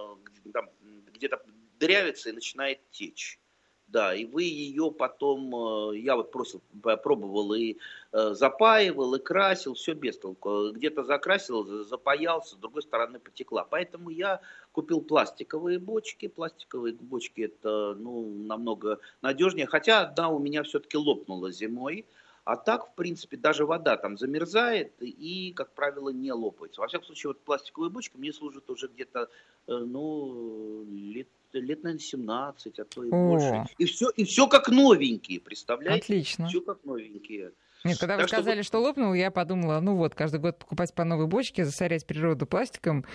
где-то 1.13 1.41
дырявится 1.79 2.29
и 2.29 2.33
начинает 2.33 2.79
течь. 2.91 3.39
Да, 3.87 4.15
и 4.15 4.25
вы 4.25 4.43
ее 4.43 4.91
потом, 4.91 5.91
э, 5.91 5.99
я 5.99 6.15
вот 6.15 6.31
просто 6.31 6.59
пробовал 7.03 7.53
и 7.53 7.77
э, 8.11 8.33
запаивал, 8.33 9.13
и 9.13 9.19
красил, 9.19 9.75
все 9.75 9.93
без 9.93 10.17
толку. 10.17 10.71
Где-то 10.71 11.03
закрасил, 11.03 11.63
запаялся, 11.83 12.55
с 12.55 12.57
другой 12.57 12.81
стороны 12.81 13.19
потекла. 13.19 13.63
Поэтому 13.63 14.09
я 14.09 14.41
купил 14.71 15.01
пластиковые 15.01 15.77
бочки. 15.77 16.27
Пластиковые 16.27 16.95
бочки 16.95 17.41
это 17.41 17.93
ну, 17.99 18.25
намного 18.45 18.99
надежнее. 19.21 19.67
Хотя 19.67 20.01
одна 20.01 20.29
у 20.29 20.39
меня 20.39 20.63
все-таки 20.63 20.97
лопнула 20.97 21.51
зимой. 21.51 22.07
А 22.45 22.57
так, 22.57 22.91
в 22.91 22.95
принципе, 22.95 23.37
даже 23.37 23.65
вода 23.65 23.95
там 23.95 24.17
замерзает 24.17 25.01
и, 25.01 25.53
как 25.55 25.73
правило, 25.73 26.09
не 26.09 26.31
лопается. 26.33 26.81
Во 26.81 26.87
всяком 26.87 27.05
случае, 27.05 27.29
вот 27.29 27.41
пластиковые 27.41 27.89
бочки 27.89 28.17
мне 28.17 28.33
служат 28.33 28.69
уже 28.69 28.87
где-то, 28.87 29.29
э, 29.67 29.73
ну, 29.73 30.85
лет 30.89 31.27
лет, 31.53 31.83
наверное, 31.83 31.99
17, 31.99 32.79
а 32.79 32.85
то 32.85 33.03
и 33.03 33.11
О. 33.11 33.29
больше. 33.29 33.65
И 33.77 33.85
все, 33.85 34.09
и 34.09 34.23
все 34.23 34.47
как 34.47 34.69
новенькие, 34.69 35.39
представляете? 35.39 36.05
Отлично. 36.05 36.47
Все 36.47 36.61
как 36.61 36.83
новенькие. 36.83 37.53
Нет, 37.83 37.97
когда 37.99 38.15
так 38.15 38.23
вы 38.23 38.27
сказали, 38.29 38.61
что, 38.61 38.77
что 38.77 38.81
лопнул, 38.81 39.13
я 39.13 39.29
подумала, 39.29 39.79
ну 39.81 39.95
вот, 39.95 40.15
каждый 40.15 40.39
год 40.39 40.57
покупать 40.57 40.93
по 40.93 41.03
новой 41.03 41.27
бочке, 41.27 41.65
засорять 41.65 42.07
природу 42.07 42.45
пластиком, 42.45 43.05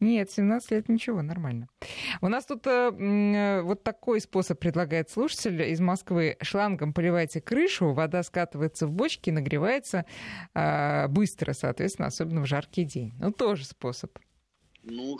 нет, 0.00 0.30
17 0.30 0.70
лет 0.70 0.88
ничего, 0.88 1.22
нормально. 1.22 1.68
У 2.20 2.28
нас 2.28 2.46
тут 2.46 2.66
э, 2.66 2.70
э, 2.70 3.62
вот 3.62 3.82
такой 3.82 4.20
способ 4.20 4.60
предлагает 4.60 5.10
слушатель 5.10 5.60
из 5.62 5.80
Москвы. 5.80 6.36
Шлангом 6.40 6.92
поливайте 6.92 7.40
крышу, 7.40 7.92
вода 7.92 8.22
скатывается 8.22 8.86
в 8.86 8.92
бочки, 8.92 9.30
нагревается 9.30 10.04
э, 10.54 11.08
быстро, 11.08 11.52
соответственно, 11.52 12.06
особенно 12.06 12.42
в 12.42 12.46
жаркий 12.46 12.84
день. 12.84 13.12
Ну, 13.18 13.32
тоже 13.32 13.64
способ. 13.64 14.16
Ну, 14.84 15.18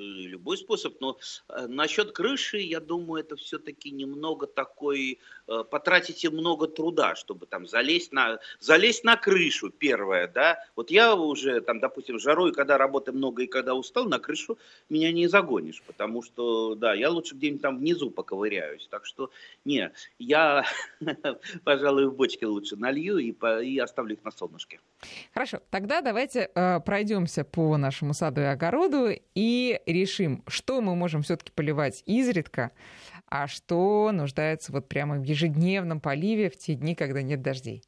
любой 0.00 0.56
способ, 0.56 1.00
но 1.00 1.18
э, 1.48 1.66
насчет 1.66 2.12
крыши, 2.12 2.58
я 2.58 2.80
думаю, 2.80 3.22
это 3.22 3.36
все-таки 3.36 3.90
немного 3.90 4.46
такой, 4.46 5.20
э, 5.46 5.64
потратите 5.70 6.30
много 6.30 6.66
труда, 6.66 7.14
чтобы 7.14 7.46
там 7.46 7.66
залезть 7.66 8.12
на, 8.12 8.38
залезть 8.58 9.04
на 9.04 9.16
крышу 9.16 9.70
первое, 9.70 10.28
да, 10.28 10.58
вот 10.76 10.90
я 10.90 11.14
уже 11.14 11.60
там, 11.60 11.80
допустим, 11.80 12.18
жарой, 12.18 12.52
когда 12.52 12.78
работы 12.78 13.12
много 13.12 13.42
и 13.42 13.46
когда 13.46 13.74
устал, 13.74 14.06
на 14.06 14.18
крышу 14.18 14.58
меня 14.88 15.12
не 15.12 15.28
загонишь, 15.28 15.82
потому 15.86 16.22
что, 16.22 16.74
да, 16.74 16.94
я 16.94 17.10
лучше 17.10 17.34
где-нибудь 17.34 17.62
там 17.62 17.78
внизу 17.78 18.10
поковыряюсь, 18.10 18.86
так 18.90 19.06
что, 19.06 19.30
не, 19.64 19.92
я, 20.18 20.64
пожалуй, 21.64 22.06
в 22.06 22.14
бочке 22.14 22.46
лучше 22.46 22.76
налью 22.76 23.18
и, 23.18 23.34
и 23.64 23.78
оставлю 23.78 24.14
их 24.14 24.24
на 24.24 24.30
солнышке. 24.30 24.80
Хорошо, 25.32 25.60
тогда 25.70 26.00
давайте 26.00 26.50
э, 26.54 26.80
пройдемся 26.80 27.44
по 27.44 27.76
нашему 27.76 28.14
саду 28.14 28.40
и 28.40 28.44
огороду 28.44 29.08
и 29.34 29.80
решим, 29.86 30.42
что 30.46 30.80
мы 30.80 30.94
можем 30.94 31.22
все-таки 31.22 31.52
поливать 31.52 32.02
изредка, 32.06 32.72
а 33.26 33.46
что 33.46 34.10
нуждается 34.12 34.72
вот 34.72 34.88
прямо 34.88 35.16
в 35.16 35.22
ежедневном 35.22 36.00
поливе 36.00 36.50
в 36.50 36.56
те 36.56 36.74
дни, 36.74 36.94
когда 36.94 37.22
нет 37.22 37.42
дождей. 37.42 37.82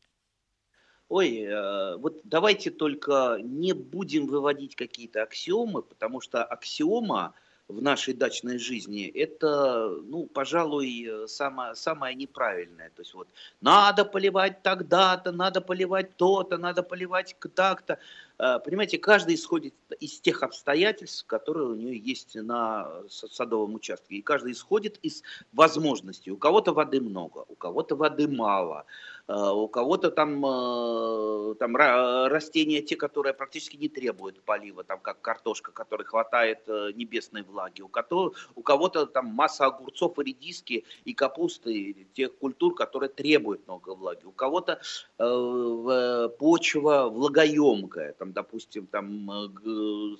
Ой, 1.09 1.41
э, 1.41 1.97
вот 1.99 2.23
давайте 2.25 2.71
только 2.71 3.39
не 3.43 3.75
будем 3.75 4.27
выводить 4.27 4.77
какие-то 4.77 5.23
аксиомы, 5.23 5.83
потому 5.83 6.23
что 6.23 6.43
аксиома 6.43 7.35
в 7.77 7.83
нашей 7.83 8.15
дачной 8.15 8.59
жизни, 8.59 9.07
это, 9.07 9.89
ну, 10.05 10.27
пожалуй, 10.27 11.27
самое, 11.27 11.75
самое 11.75 12.15
неправильное. 12.15 12.91
То 12.97 13.03
есть 13.03 13.15
вот 13.15 13.29
надо 13.61 14.05
поливать 14.05 14.63
тогда-то, 14.63 15.33
надо 15.33 15.61
поливать 15.61 16.17
то-то, 16.17 16.59
надо 16.59 16.83
поливать 16.83 17.37
так-то. 17.55 17.99
Э, 18.39 18.59
понимаете, 18.65 18.99
каждый 18.99 19.35
исходит 19.35 19.75
из 20.01 20.21
тех 20.21 20.43
обстоятельств, 20.43 21.27
которые 21.27 21.69
у 21.69 21.75
нее 21.75 21.97
есть 21.97 22.35
на 22.35 22.89
садовом 23.09 23.75
участке. 23.75 24.17
И 24.17 24.23
каждый 24.23 24.53
исходит 24.53 24.99
из 25.03 25.23
возможностей. 25.53 26.31
У 26.31 26.37
кого-то 26.37 26.73
воды 26.73 27.01
много, 27.01 27.45
у 27.49 27.55
кого-то 27.55 27.97
воды 27.97 28.29
мало. 28.29 28.87
Э, 29.29 29.51
у 29.51 29.69
кого-то 29.69 30.11
там, 30.11 30.45
э, 30.45 31.55
там 31.59 31.77
растения, 31.77 32.83
те, 32.83 32.97
которые 32.97 33.35
практически 33.35 33.77
не 33.77 33.89
требуют 33.89 34.43
полива, 34.43 34.85
там 34.85 35.01
как 35.01 35.21
картошка, 35.21 35.73
которой 35.73 36.05
хватает 36.05 36.61
э, 36.67 36.91
небесной 36.95 37.43
влаги, 37.43 37.83
у 37.83 37.89
кого-то, 37.89 38.33
у 38.55 38.63
кого-то 38.63 39.07
там 39.07 39.27
масса 39.27 39.67
огурцов 39.67 40.19
и 40.19 40.25
редиски 40.25 40.85
и 41.05 41.15
капусты, 41.15 42.07
тех 42.15 42.37
культур, 42.39 42.75
которые 42.75 43.11
требуют 43.11 43.67
много 43.67 43.95
влаги, 43.95 44.25
у 44.25 44.33
кого-то 44.33 44.81
э, 45.19 46.29
почва 46.39 47.09
влагоемкая, 47.09 48.13
там, 48.23 48.33
допустим, 48.33 48.87
там 48.87 49.29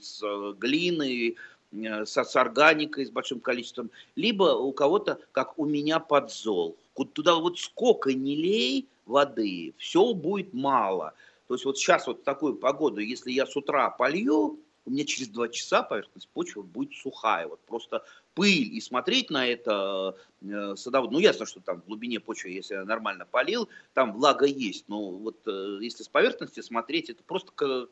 с 0.01 0.21
глиной, 0.59 1.37
с, 1.71 2.17
с 2.17 2.37
органикой, 2.37 3.07
с 3.07 3.11
большим 3.11 3.39
количеством, 3.39 3.93
либо 4.17 4.57
у 4.57 4.73
кого-то, 4.73 5.21
как 5.31 5.57
у 5.57 5.67
меня, 5.67 6.01
подзол. 6.01 6.77
Туда 7.13 7.37
вот 7.37 7.61
сколько 7.61 8.13
не 8.13 8.35
лей, 8.35 8.89
воды, 9.07 9.73
все 9.79 10.15
будет 10.15 10.53
мало. 10.53 11.15
То 11.47 11.55
есть 11.55 11.65
вот 11.65 11.79
сейчас 11.79 12.09
вот 12.09 12.25
такую 12.25 12.57
погоду, 12.57 13.01
если 13.01 13.31
я 13.31 13.47
с 13.47 13.55
утра 13.55 13.89
полью, 13.91 14.59
у 14.85 14.91
меня 14.91 15.05
через 15.05 15.29
два 15.29 15.49
часа 15.49 15.83
поверхность 15.83 16.29
почвы 16.29 16.63
будет 16.63 16.95
сухая. 16.95 17.47
Вот 17.47 17.61
просто 17.61 18.05
пыль 18.35 18.75
и 18.75 18.81
смотреть 18.81 19.31
на 19.31 19.47
это 19.47 20.17
э, 20.43 20.75
садовод, 20.77 21.13
ну 21.13 21.19
ясно, 21.19 21.47
что 21.47 21.61
там 21.61 21.83
в 21.83 21.87
глубине 21.87 22.21
почвы, 22.21 22.51
если 22.51 22.75
я 22.75 22.85
нормально 22.85 23.27
полил, 23.27 23.69
там 23.95 24.13
влага 24.13 24.47
есть, 24.47 24.89
но 24.89 25.11
вот 25.11 25.47
э, 25.47 25.79
если 25.81 26.03
с 26.03 26.09
поверхности 26.09 26.61
смотреть, 26.61 27.11
это 27.11 27.23
просто 27.23 27.89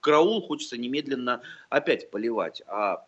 караул, 0.00 0.42
хочется 0.42 0.78
немедленно 0.78 1.42
опять 1.68 2.10
поливать. 2.10 2.62
А 2.66 3.06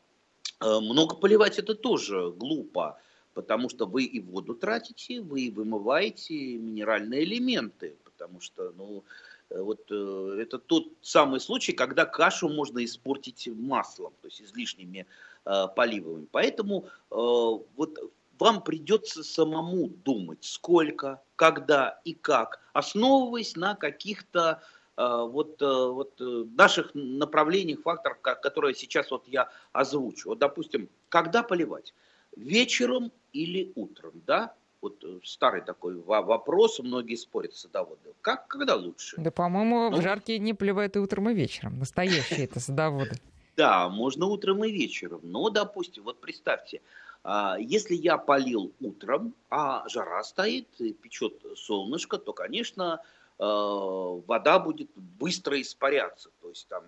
э, 0.61 0.81
много 0.81 1.17
поливать 1.17 1.59
это 1.59 1.75
тоже 1.75 2.33
глупо 2.33 2.99
потому 3.35 3.69
что 3.69 3.87
вы 3.87 4.05
и 4.05 4.21
воду 4.21 4.55
тратите, 4.55 5.21
вы 5.21 5.53
вымываете 5.55 6.57
минеральные 6.57 7.25
элементы, 7.25 7.97
потому 8.05 8.41
что, 8.41 8.73
ну, 8.77 9.01
э, 9.01 9.34
вот 9.51 9.91
э, 9.91 10.39
это 10.41 10.59
тот 10.59 10.89
самый 11.03 11.41
случай, 11.41 11.73
когда 11.73 12.05
кашу 12.05 12.49
можно 12.49 12.85
испортить 12.85 13.49
маслом, 13.49 14.13
то 14.21 14.29
есть 14.29 14.43
излишними 14.43 15.07
э, 15.45 15.67
поливами. 15.77 16.27
Поэтому 16.31 16.85
э, 16.85 17.15
вот 17.15 17.99
вам 18.39 18.63
придется 18.63 19.23
самому 19.23 19.89
думать, 19.89 20.45
сколько, 20.45 21.23
когда 21.37 22.01
и 22.05 22.15
как, 22.15 22.61
основываясь 22.73 23.57
на 23.57 23.75
каких-то 23.75 24.63
вот, 24.97 25.61
вот 25.61 26.21
наших 26.21 26.93
направлений, 26.95 27.75
факторов, 27.75 28.21
которые 28.21 28.77
сейчас 28.77 29.11
вот 29.11 29.27
я 29.27 29.51
озвучу. 29.73 30.29
Вот, 30.29 30.39
допустим, 30.39 30.89
когда 31.09 31.43
поливать? 31.43 31.95
Вечером 32.37 33.11
или 33.33 33.73
утром, 33.75 34.23
да? 34.25 34.55
Вот 34.85 35.03
старый 35.25 35.63
такой 35.63 35.97
вопрос, 35.97 36.79
многие 36.79 37.15
спорят 37.15 37.55
садоводы. 37.55 38.13
Как, 38.21 38.47
когда 38.49 38.75
лучше? 38.75 39.17
Да, 39.17 39.31
по-моему, 39.31 39.89
ну, 39.89 39.97
в 39.97 40.03
жаркие 40.03 40.39
дни 40.39 40.53
поливают 40.53 40.97
и 40.97 40.99
утром, 40.99 41.31
и 41.31 41.35
вечером. 41.35 41.79
Настоящие 41.79 42.45
это 42.45 42.61
садоводы. 42.61 43.13
Да, 43.57 43.89
можно 43.89 44.27
утром 44.27 44.65
и 44.65 44.73
вечером. 44.73 45.21
Но, 45.23 45.49
допустим, 45.49 46.03
вот 46.03 46.21
представьте, 46.21 46.81
а, 47.23 47.57
если 47.57 47.95
я 47.95 48.19
полил 48.19 48.73
утром, 48.81 49.33
а 49.49 49.89
жара 49.89 50.25
стоит, 50.25 50.67
печет 51.01 51.35
солнышко, 51.57 52.19
то, 52.19 52.33
конечно, 52.33 53.01
а, 53.39 54.21
вода 54.27 54.59
будет 54.59 54.91
быстро 54.97 55.61
испаряться. 55.63 56.31
То 56.43 56.49
есть 56.49 56.67
там, 56.67 56.83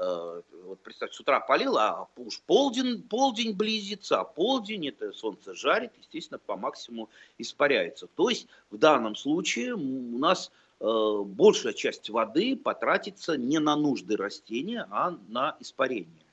вот 0.00 0.80
представьте, 0.82 1.16
с 1.16 1.20
утра 1.20 1.40
полил, 1.40 1.76
а 1.76 2.08
уж 2.16 2.40
полдень, 2.42 3.02
полдень 3.02 3.54
близится, 3.54 4.20
а 4.20 4.24
полдень 4.24 4.88
это 4.88 5.12
солнце 5.12 5.54
жарит, 5.54 5.92
естественно, 5.98 6.38
по 6.38 6.56
максимуму 6.56 7.10
испаряется. 7.38 8.06
То 8.06 8.30
есть 8.30 8.46
в 8.70 8.78
данном 8.78 9.14
случае 9.14 9.74
у 9.74 10.18
нас 10.18 10.50
большая 10.80 11.74
часть 11.74 12.08
воды 12.08 12.56
потратится 12.56 13.36
не 13.36 13.58
на 13.58 13.76
нужды 13.76 14.16
растения, 14.16 14.86
а 14.90 15.14
на 15.28 15.56
испарение. 15.60 16.24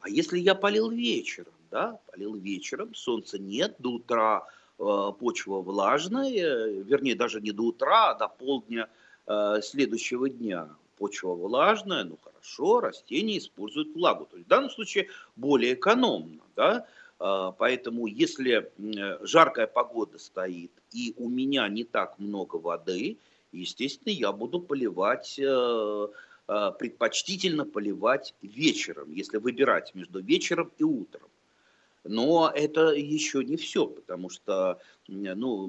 А 0.00 0.08
если 0.08 0.38
я 0.38 0.54
полил 0.54 0.90
вечером, 0.90 1.54
да, 1.70 1.98
полил 2.10 2.34
вечером, 2.34 2.94
солнца 2.94 3.38
нет, 3.38 3.76
до 3.78 3.92
утра 3.92 4.46
э, 4.78 5.12
почва 5.18 5.62
влажная, 5.62 6.68
вернее, 6.82 7.14
даже 7.14 7.40
не 7.40 7.52
до 7.52 7.62
утра, 7.62 8.10
а 8.10 8.14
до 8.14 8.28
полдня 8.28 8.88
э, 9.26 9.60
следующего 9.62 10.28
дня 10.28 10.68
почва 10.96 11.34
влажная, 11.34 12.04
ну 12.04 12.18
хорошо, 12.22 12.80
растения 12.80 13.38
используют 13.38 13.94
влагу. 13.94 14.26
То 14.26 14.36
есть 14.36 14.46
в 14.46 14.50
данном 14.50 14.70
случае 14.70 15.08
более 15.36 15.74
экономно, 15.74 16.42
да, 16.54 16.86
э, 17.20 17.52
Поэтому, 17.58 18.06
если 18.06 18.70
жаркая 19.22 19.66
погода 19.66 20.18
стоит 20.18 20.72
и 20.92 21.14
у 21.16 21.28
меня 21.28 21.68
не 21.68 21.84
так 21.84 22.18
много 22.18 22.56
воды, 22.56 23.18
естественно, 23.52 24.12
я 24.12 24.32
буду 24.32 24.60
поливать 24.60 25.38
э, 25.38 26.08
э, 26.48 26.72
предпочтительно 26.78 27.64
поливать 27.64 28.34
вечером, 28.42 29.12
если 29.12 29.38
выбирать 29.38 29.94
между 29.94 30.20
вечером 30.20 30.70
и 30.78 30.84
утром. 30.84 31.28
Но 32.04 32.50
это 32.54 32.92
еще 32.92 33.44
не 33.44 33.56
все, 33.56 33.86
потому 33.86 34.30
что 34.30 34.78
ну, 35.08 35.68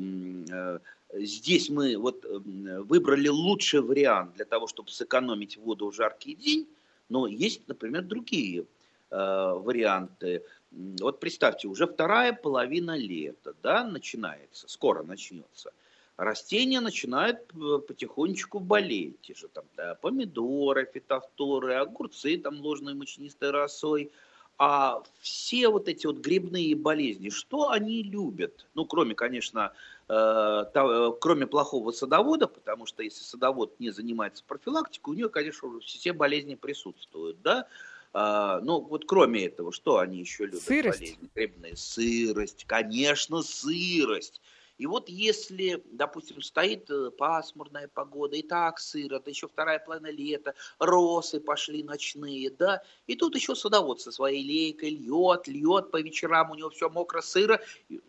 э, 0.51 0.79
здесь 1.13 1.69
мы 1.69 1.97
вот 1.97 2.25
выбрали 2.25 3.27
лучший 3.27 3.81
вариант 3.81 4.35
для 4.35 4.45
того, 4.45 4.67
чтобы 4.67 4.89
сэкономить 4.89 5.57
воду 5.57 5.89
в 5.89 5.95
жаркий 5.95 6.35
день, 6.35 6.67
но 7.09 7.27
есть, 7.27 7.67
например, 7.67 8.03
другие 8.03 8.65
э, 9.09 9.15
варианты. 9.15 10.43
Вот 10.71 11.19
представьте, 11.19 11.67
уже 11.67 11.87
вторая 11.87 12.33
половина 12.33 12.97
лета, 12.97 13.53
да, 13.63 13.85
начинается, 13.85 14.67
скоро 14.67 15.03
начнется. 15.03 15.71
Растения 16.17 16.81
начинают 16.81 17.39
э, 17.53 17.79
потихонечку 17.87 18.59
болеть, 18.59 19.21
те 19.21 19.33
же 19.33 19.47
там 19.47 19.63
да, 19.77 19.95
помидоры, 19.95 20.89
фитофторы, 20.93 21.75
огурцы 21.75 22.37
там 22.37 22.59
ложной 22.59 22.93
мучнистой 22.93 23.51
росой– 23.51 24.11
а 24.57 25.03
все 25.19 25.69
вот 25.69 25.87
эти 25.87 26.07
вот 26.07 26.17
грибные 26.17 26.75
болезни, 26.75 27.29
что 27.29 27.69
они 27.69 28.01
любят? 28.01 28.65
Ну, 28.73 28.85
кроме, 28.85 29.13
конечно, 29.13 29.71
кроме 30.07 31.47
плохого 31.47 31.91
садовода, 31.91 32.47
потому 32.47 32.85
что 32.85 33.03
если 33.03 33.23
садовод 33.23 33.79
не 33.79 33.91
занимается 33.91 34.43
профилактикой, 34.47 35.13
у 35.13 35.17
него, 35.17 35.29
конечно, 35.29 35.69
все 35.81 36.13
болезни 36.13 36.55
присутствуют, 36.55 37.41
да? 37.41 37.67
А, 38.13 38.61
ну, 38.61 38.79
вот 38.79 39.05
кроме 39.05 39.45
этого, 39.45 39.71
что 39.73 39.97
они 39.99 40.19
еще 40.19 40.45
любят? 40.45 40.61
Сырость. 40.61 40.99
Болезни? 40.99 41.29
Грибные. 41.35 41.75
Сырость, 41.75 42.63
конечно, 42.65 43.43
сырость. 43.43 44.41
И 44.77 44.86
вот 44.86 45.10
если, 45.10 45.84
допустим, 45.91 46.41
стоит 46.41 46.89
э, 46.89 47.10
пасмурная 47.12 47.88
погода, 47.88 48.36
и 48.36 48.43
так 48.43 48.79
сыро, 48.79 49.19
да 49.19 49.31
еще 49.31 49.48
вторая 49.48 49.79
половина 49.79 50.12
лета, 50.12 50.54
росы 50.78 51.39
пошли 51.39 51.84
ночные, 51.84 52.51
да, 52.51 52.84
и 53.08 53.15
тут 53.15 53.36
еще 53.36 53.56
садовод 53.56 54.01
со 54.01 54.12
своей 54.12 54.43
лейкой 54.43 54.91
льет, 54.91 55.47
льет 55.47 55.89
по 55.89 55.99
вечерам, 55.99 56.51
у 56.51 56.56
него 56.56 56.69
все 56.69 56.89
мокро-сыро, 56.89 57.60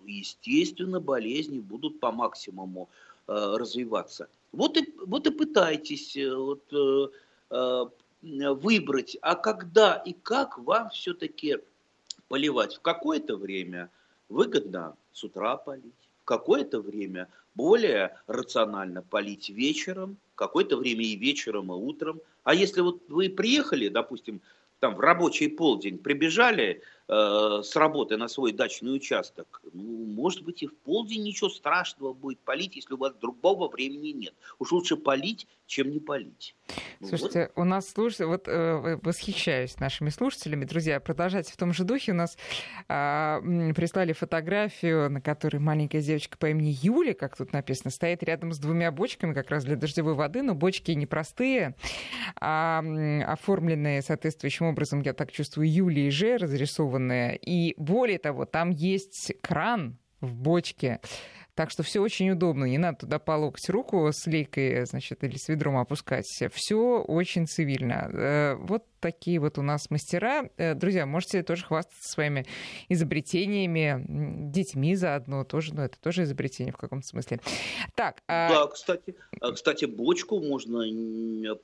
естественно, 0.04 1.00
болезни 1.00 1.60
будут 1.60 2.00
по 2.00 2.12
максимуму 2.12 2.90
э, 3.26 3.32
развиваться. 3.32 4.28
Вот 4.52 4.76
и, 4.76 4.94
вот 5.06 5.26
и 5.26 5.30
пытайтесь 5.30 6.16
э, 6.16 6.34
вот, 6.34 6.62
э, 6.72 7.08
э, 7.50 7.84
выбрать, 8.52 9.16
а 9.22 9.36
когда 9.36 9.94
и 9.94 10.12
как 10.12 10.58
вам 10.58 10.90
все-таки 10.90 11.58
поливать. 12.28 12.76
В 12.76 12.80
какое-то 12.80 13.36
время 13.36 13.88
выгодно 14.28 14.96
с 15.12 15.24
утра 15.24 15.56
полить 15.56 16.07
какое-то 16.28 16.82
время 16.82 17.28
более 17.54 18.14
рационально 18.26 19.00
полить 19.00 19.48
вечером, 19.48 20.18
какое-то 20.34 20.76
время 20.76 21.02
и 21.02 21.16
вечером, 21.16 21.72
и 21.72 21.74
утром. 21.74 22.20
А 22.44 22.54
если 22.54 22.82
вот 22.82 23.00
вы 23.08 23.30
приехали, 23.30 23.88
допустим, 23.88 24.42
там 24.78 24.94
в 24.94 25.00
рабочий 25.00 25.48
полдень 25.48 25.96
прибежали 25.96 26.82
э, 27.08 27.60
с 27.62 27.74
работы 27.76 28.16
на 28.16 28.28
свой 28.28 28.52
дачный 28.52 28.94
участок, 28.94 29.60
ну, 29.72 29.82
может 30.06 30.42
быть, 30.42 30.62
и 30.62 30.66
в 30.66 30.76
полдень 30.78 31.22
ничего 31.22 31.48
страшного 31.48 32.12
будет 32.12 32.40
полить, 32.40 32.76
если 32.76 32.94
у 32.94 32.98
вас 32.98 33.14
другого 33.14 33.68
времени 33.68 34.08
нет. 34.08 34.34
Уж 34.58 34.72
лучше 34.72 34.96
полить, 34.96 35.46
чем 35.66 35.90
не 35.90 36.00
полить. 36.00 36.54
Ну 37.00 37.08
Слушайте, 37.08 37.50
вот. 37.54 37.62
у 37.62 37.64
нас 37.64 37.88
слушатели, 37.88 38.26
вот 38.26 38.48
э, 38.48 38.98
восхищаюсь 39.02 39.78
нашими 39.78 40.08
слушателями, 40.10 40.64
друзья, 40.64 40.98
продолжайте 41.00 41.52
в 41.52 41.56
том 41.56 41.72
же 41.72 41.84
духе. 41.84 42.12
У 42.12 42.14
нас 42.14 42.36
э, 42.88 43.72
прислали 43.74 44.12
фотографию, 44.12 45.10
на 45.10 45.20
которой 45.20 45.58
маленькая 45.58 46.00
девочка 46.00 46.36
по 46.38 46.46
имени 46.46 46.76
Юля, 46.82 47.14
как 47.14 47.36
тут 47.36 47.52
написано, 47.52 47.90
стоит 47.90 48.22
рядом 48.22 48.52
с 48.52 48.58
двумя 48.58 48.90
бочками 48.90 49.34
как 49.34 49.50
раз 49.50 49.64
для 49.64 49.76
дождевой 49.76 50.14
воды, 50.14 50.42
но 50.42 50.54
бочки 50.54 50.90
непростые, 50.92 51.76
а 52.40 52.82
оформленные 53.26 54.02
соответствующим 54.02 54.66
образом, 54.66 55.00
я 55.02 55.12
так 55.12 55.32
чувствую, 55.32 55.72
Юлией 55.72 56.10
же, 56.10 56.38
разрисованные. 56.98 57.36
И 57.36 57.74
более 57.76 58.18
того, 58.18 58.44
там 58.44 58.70
есть 58.70 59.32
кран 59.40 59.98
в 60.20 60.34
бочке, 60.34 61.00
так 61.54 61.70
что 61.70 61.82
все 61.82 62.00
очень 62.00 62.30
удобно. 62.30 62.64
Не 62.64 62.78
надо 62.78 62.98
туда 62.98 63.18
по 63.18 63.32
локоть 63.32 63.68
руку 63.68 64.08
с 64.12 64.26
лейкой, 64.26 64.86
значит, 64.86 65.24
или 65.24 65.36
с 65.36 65.48
ведром 65.48 65.76
опускать. 65.76 66.26
Все 66.52 67.00
очень 67.00 67.46
цивильно. 67.46 68.08
Э, 68.12 68.54
вот 68.54 68.84
такие 69.00 69.38
вот 69.38 69.58
у 69.58 69.62
нас 69.62 69.90
мастера. 69.90 70.50
Э, 70.56 70.74
друзья, 70.74 71.06
можете 71.06 71.42
тоже 71.42 71.64
хвастаться 71.64 72.08
своими 72.08 72.46
изобретениями, 72.88 74.04
детьми 74.50 74.94
заодно 74.94 75.44
тоже, 75.44 75.74
ну, 75.74 75.82
это 75.82 76.00
тоже 76.00 76.22
изобретение 76.24 76.72
в 76.72 76.76
каком-то 76.76 77.06
смысле. 77.06 77.40
Так. 77.94 78.22
А 78.28 78.48
да, 78.48 78.66
кстати, 78.66 79.16
э, 79.40 79.52
кстати, 79.52 79.84
бочку 79.84 80.40
можно 80.40 80.84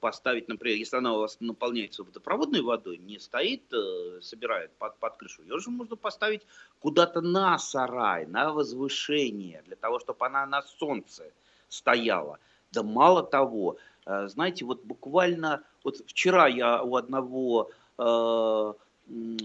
поставить, 0.01 0.49
например, 0.49 0.77
если 0.77 0.97
она 0.97 1.15
у 1.15 1.21
вас 1.21 1.39
наполняется 1.41 2.05
водопроводной 2.05 2.63
водой, 2.63 2.99
не 2.99 3.19
стоит, 3.19 3.73
э, 3.73 4.21
собирает 4.21 4.73
под, 4.79 4.99
под 4.99 5.17
крышу, 5.17 5.43
ее 5.43 5.59
же 5.59 5.71
можно 5.71 5.97
поставить 5.97 6.43
куда-то 6.79 7.21
на 7.21 7.59
сарай, 7.59 8.27
на 8.27 8.53
возвышение, 8.53 9.63
для 9.67 9.77
того, 9.77 9.99
чтобы 9.99 10.27
она 10.27 10.47
на 10.47 10.63
солнце 10.63 11.25
стояла. 11.69 12.39
Да 12.73 12.83
мало 12.83 13.23
того, 13.23 13.79
знаете, 14.07 14.65
вот 14.65 14.85
буквально 14.85 15.63
вот 15.83 15.99
вчера 16.07 16.47
я 16.47 16.83
у 16.83 16.97
одного 16.97 17.71
э, 17.99 18.73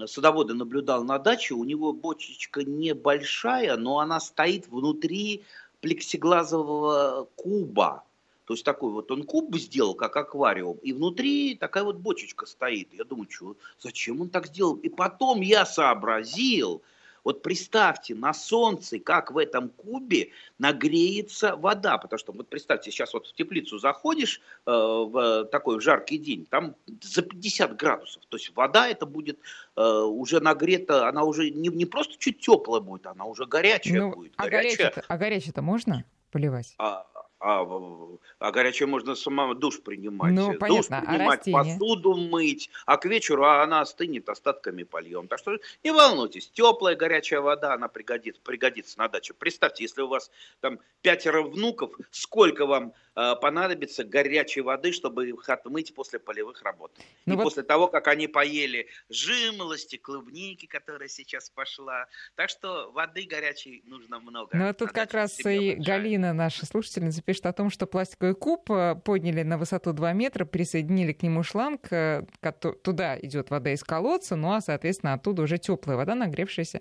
садовода 0.05 0.53
наблюдал 0.53 1.03
на 1.03 1.19
даче, 1.19 1.53
у 1.53 1.63
него 1.63 1.93
бочечка 1.93 2.63
небольшая, 2.63 3.77
но 3.77 3.99
она 3.99 4.19
стоит 4.19 4.67
внутри 4.67 5.43
плексиглазового 5.81 7.27
куба. 7.35 8.03
То 8.45 8.53
есть 8.55 8.65
такой 8.65 8.91
вот 8.91 9.11
он 9.11 9.23
куб 9.23 9.55
сделал, 9.57 9.93
как 9.93 10.17
аквариум, 10.17 10.77
и 10.81 10.91
внутри 10.91 11.55
такая 11.55 11.83
вот 11.83 11.97
бочечка 11.97 12.47
стоит. 12.47 12.91
Я 12.93 13.03
думаю, 13.03 13.27
что, 13.29 13.55
зачем 13.79 14.21
он 14.21 14.29
так 14.29 14.47
сделал? 14.47 14.75
И 14.77 14.89
потом 14.89 15.41
я 15.41 15.65
сообразил, 15.67 16.81
вот 17.23 17.41
представьте, 17.41 18.15
на 18.15 18.33
солнце, 18.33 18.99
как 18.99 19.31
в 19.31 19.37
этом 19.37 19.69
кубе 19.69 20.29
нагреется 20.57 21.55
вода, 21.55 21.97
потому 21.97 22.17
что 22.17 22.31
вот 22.31 22.47
представьте, 22.47 22.91
сейчас 22.91 23.13
вот 23.13 23.27
в 23.27 23.33
теплицу 23.33 23.79
заходишь 23.79 24.41
э, 24.65 24.71
в 24.71 25.45
такой 25.45 25.79
жаркий 25.81 26.17
день, 26.17 26.45
там 26.49 26.75
за 27.01 27.21
50 27.21 27.75
градусов, 27.75 28.23
то 28.29 28.37
есть 28.37 28.55
вода 28.55 28.87
это 28.87 29.05
будет 29.05 29.39
э, 29.75 29.81
уже 29.81 30.39
нагрета, 30.39 31.07
она 31.07 31.23
уже 31.23 31.49
не, 31.49 31.69
не 31.69 31.85
просто 31.85 32.15
чуть 32.17 32.39
теплая 32.39 32.81
будет, 32.81 33.07
она 33.07 33.25
уже 33.25 33.45
горячая 33.45 34.01
ну, 34.01 34.15
будет. 34.15 34.33
А 34.37 34.47
горячая. 34.47 34.93
А 35.07 35.17
горячее-то 35.17 35.61
можно 35.61 36.05
поливать? 36.31 36.75
А, 36.77 37.05
А, 37.39 37.65
а 38.39 38.51
горячее 38.51 38.87
можно 38.87 39.15
сама 39.15 39.53
душ 39.53 39.81
принимать. 39.81 40.33
Ну, 40.33 40.47
душ 40.49 40.57
понятно. 40.59 40.99
А 40.99 41.01
принимать, 41.13 41.47
а 41.47 41.51
посуду 41.51 42.15
мыть, 42.15 42.69
а 42.85 42.97
к 42.97 43.05
вечеру 43.05 43.45
она 43.45 43.81
остынет, 43.81 44.27
остатками 44.27 44.83
польем. 44.83 45.27
Так 45.27 45.39
что 45.39 45.57
не 45.83 45.91
волнуйтесь, 45.91 46.49
теплая 46.49 46.95
горячая 46.95 47.39
вода, 47.39 47.73
она 47.73 47.87
пригодится, 47.87 48.41
пригодится 48.41 48.99
на 48.99 49.07
даче. 49.07 49.33
Представьте, 49.33 49.83
если 49.83 50.01
у 50.01 50.07
вас 50.07 50.29
там 50.59 50.79
пятеро 51.01 51.41
внуков, 51.41 51.91
сколько 52.11 52.65
вам 52.65 52.93
э, 53.15 53.35
понадобится 53.41 54.03
горячей 54.03 54.61
воды, 54.61 54.91
чтобы 54.91 55.29
их 55.29 55.47
отмыть 55.47 55.93
после 55.93 56.19
полевых 56.19 56.61
работ. 56.63 56.91
Ну, 57.25 57.33
И 57.33 57.37
вот... 57.37 57.43
после 57.43 57.63
того, 57.63 57.87
как 57.87 58.07
они 58.09 58.27
поели 58.27 58.87
жимолости, 59.09 59.95
клубники, 59.95 60.65
которая 60.65 61.07
сейчас 61.07 61.49
пошла. 61.49 62.07
Так 62.35 62.49
что 62.49 62.91
воды 62.91 63.23
горячей 63.23 63.81
нужно 63.85 64.19
много. 64.19 64.49
Ну, 64.57 64.67
а 64.67 64.73
тут 64.73 64.91
как 64.91 65.13
раз 65.13 65.39
и 65.45 65.75
Галина, 65.75 66.33
наша 66.33 66.65
слушательница, 66.65 67.21
пишет 67.29 67.45
о 67.45 67.53
том, 67.53 67.69
что 67.69 67.85
пластиковый 67.85 68.33
куб 68.33 68.71
э, 68.71 68.95
подняли 68.95 69.43
на 69.43 69.59
высоту 69.59 69.93
2 69.93 70.13
метра, 70.13 70.45
присоединили 70.45 71.13
к 71.13 71.21
нему 71.21 71.43
шланг, 71.43 71.93
э, 71.93 72.23
туда 72.81 73.19
идет 73.19 73.51
вода 73.51 73.71
из 73.71 73.83
колодца, 73.83 74.35
ну 74.35 74.51
а, 74.51 74.61
соответственно, 74.61 75.13
оттуда 75.13 75.43
уже 75.43 75.59
теплая 75.59 75.95
вода, 75.95 76.15
нагревшаяся, 76.15 76.79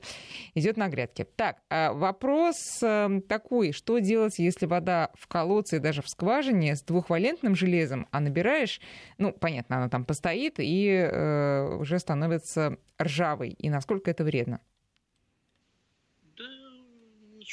идет 0.55 0.79
на 0.79 0.89
грядки. 0.89 1.27
Так, 1.37 1.59
а 1.69 1.93
вопрос 1.93 2.83
эм, 2.83 3.21
такой, 3.21 3.73
что 3.73 3.99
делать, 3.99 4.39
если 4.39 4.65
вода 4.65 5.11
в 5.19 5.29
колодце 5.29 5.77
и 5.77 5.81
даже 5.81 6.01
в 6.01 6.09
скважине 6.09 6.77
с 6.77 6.83
двухвалентным 6.83 7.55
железом, 7.55 8.09
а 8.11 8.21
набираешь, 8.21 8.81
ну, 9.19 9.33
понятно, 9.33 9.77
она 9.77 9.91
там 9.91 10.07
постоит 10.07 10.55
и 10.61 10.89
э, 10.89 11.77
уже 11.79 11.99
становится 11.99 12.79
ржавой, 12.99 13.51
и 13.51 13.69
насколько 13.69 14.11
это 14.11 14.25
вредно? 14.25 14.63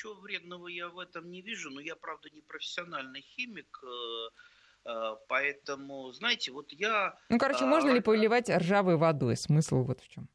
Ничего 0.05 0.21
вредного 0.21 0.67
я 0.67 0.87
в 0.87 0.99
этом 0.99 1.31
не 1.31 1.41
вижу, 1.41 1.69
но 1.71 1.81
я, 1.81 1.95
правда, 1.95 2.29
не 2.29 2.41
профессиональный 2.41 3.21
химик, 3.21 3.83
э, 3.83 4.89
э, 4.89 5.15
поэтому, 5.27 6.11
знаете, 6.11 6.51
вот 6.51 6.71
я... 6.71 7.17
Ну, 7.29 7.39
короче, 7.39 7.63
а, 7.63 7.67
можно 7.67 7.91
ли 7.91 8.01
поливать 8.01 8.49
ржавой 8.49 8.97
водой? 8.97 9.35
Смысл 9.35 9.83
вот 9.83 10.01
в 10.01 10.07
чем? 10.07 10.27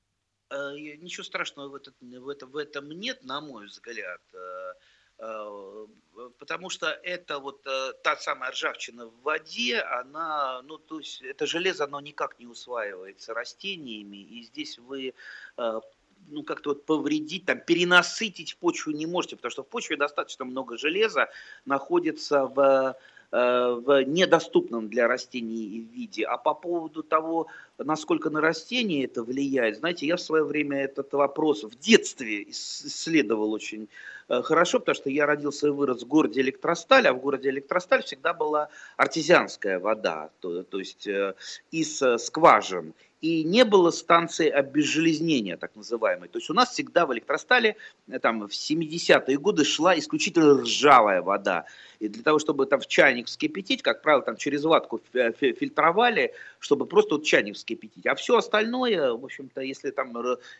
Э, 0.50 0.72
ничего 0.98 1.24
страшного 1.24 1.68
в, 1.68 1.74
этот, 1.74 1.94
в, 2.00 2.28
этом, 2.28 2.50
в 2.50 2.56
этом 2.56 2.90
нет, 2.90 3.24
на 3.24 3.40
мой 3.40 3.66
взгляд, 3.66 4.20
потому 6.38 6.70
что 6.70 6.86
это 6.86 7.40
вот 7.40 7.62
та 8.02 8.16
самая 8.16 8.52
ржавчина 8.52 9.06
в 9.06 9.20
воде, 9.22 9.80
она, 9.80 10.62
ну, 10.62 10.78
то 10.78 10.98
есть 10.98 11.20
это 11.20 11.46
железо, 11.46 11.84
оно 11.84 12.00
никак 12.00 12.38
не 12.38 12.46
усваивается 12.46 13.34
растениями, 13.34 14.16
и 14.16 14.42
здесь 14.42 14.78
вы 14.78 15.12
ну, 16.28 16.42
как-то 16.42 16.70
вот 16.70 16.86
повредить, 16.86 17.44
там, 17.44 17.60
перенасытить 17.60 18.56
почву 18.56 18.92
не 18.92 19.06
можете, 19.06 19.36
потому 19.36 19.50
что 19.50 19.62
в 19.62 19.68
почве 19.68 19.96
достаточно 19.96 20.44
много 20.44 20.76
железа 20.76 21.28
находится 21.64 22.46
в, 22.46 22.96
э, 23.32 23.80
в 23.84 24.04
недоступном 24.04 24.88
для 24.88 25.08
растений 25.08 25.80
виде. 25.80 26.24
А 26.24 26.36
по 26.36 26.54
поводу 26.54 27.02
того, 27.02 27.48
насколько 27.84 28.30
на 28.30 28.40
растения 28.40 29.04
это 29.04 29.22
влияет, 29.22 29.78
знаете, 29.78 30.06
я 30.06 30.16
в 30.16 30.20
свое 30.20 30.44
время 30.44 30.82
этот 30.82 31.12
вопрос 31.12 31.64
в 31.64 31.78
детстве 31.78 32.44
исследовал 32.50 33.52
очень 33.52 33.88
э, 34.28 34.42
хорошо, 34.42 34.80
потому 34.80 34.94
что 34.94 35.10
я 35.10 35.26
родился 35.26 35.68
и 35.68 35.70
вырос 35.70 36.02
в 36.02 36.06
городе 36.06 36.40
Электросталь, 36.40 37.06
а 37.06 37.12
в 37.12 37.20
городе 37.20 37.50
Электросталь 37.50 38.02
всегда 38.02 38.34
была 38.34 38.68
артезианская 38.96 39.78
вода, 39.78 40.30
то, 40.40 40.62
то 40.62 40.78
есть 40.78 41.06
э, 41.06 41.34
из 41.70 42.02
скважин 42.18 42.94
и 43.20 43.44
не 43.44 43.64
было 43.64 43.90
станции 43.90 44.48
обезжелезнения, 44.48 45.56
так 45.56 45.76
называемой. 45.76 46.28
То 46.28 46.38
есть 46.38 46.48
у 46.50 46.54
нас 46.54 46.70
всегда 46.70 47.04
в 47.04 47.12
электростале 47.12 47.76
э, 48.08 48.18
там, 48.18 48.48
в 48.48 48.52
70-е 48.52 49.38
годы 49.38 49.64
шла 49.64 49.98
исключительно 49.98 50.62
ржавая 50.62 51.20
вода. 51.20 51.66
И 51.98 52.08
для 52.08 52.22
того, 52.22 52.38
чтобы 52.38 52.64
там 52.64 52.80
в 52.80 52.86
чайник 52.86 53.26
вскипятить, 53.26 53.82
как 53.82 54.00
правило, 54.00 54.22
там 54.22 54.36
через 54.36 54.64
ватку 54.64 55.02
фильтровали, 55.12 56.32
чтобы 56.58 56.86
просто 56.86 57.16
вот 57.16 57.24
чайник 57.24 57.56
вскипятить. 57.56 57.69
А 58.06 58.14
все 58.14 58.36
остальное, 58.36 59.12
в 59.12 59.24
общем-то, 59.24 59.60
если 59.60 59.90
там 59.90 60.12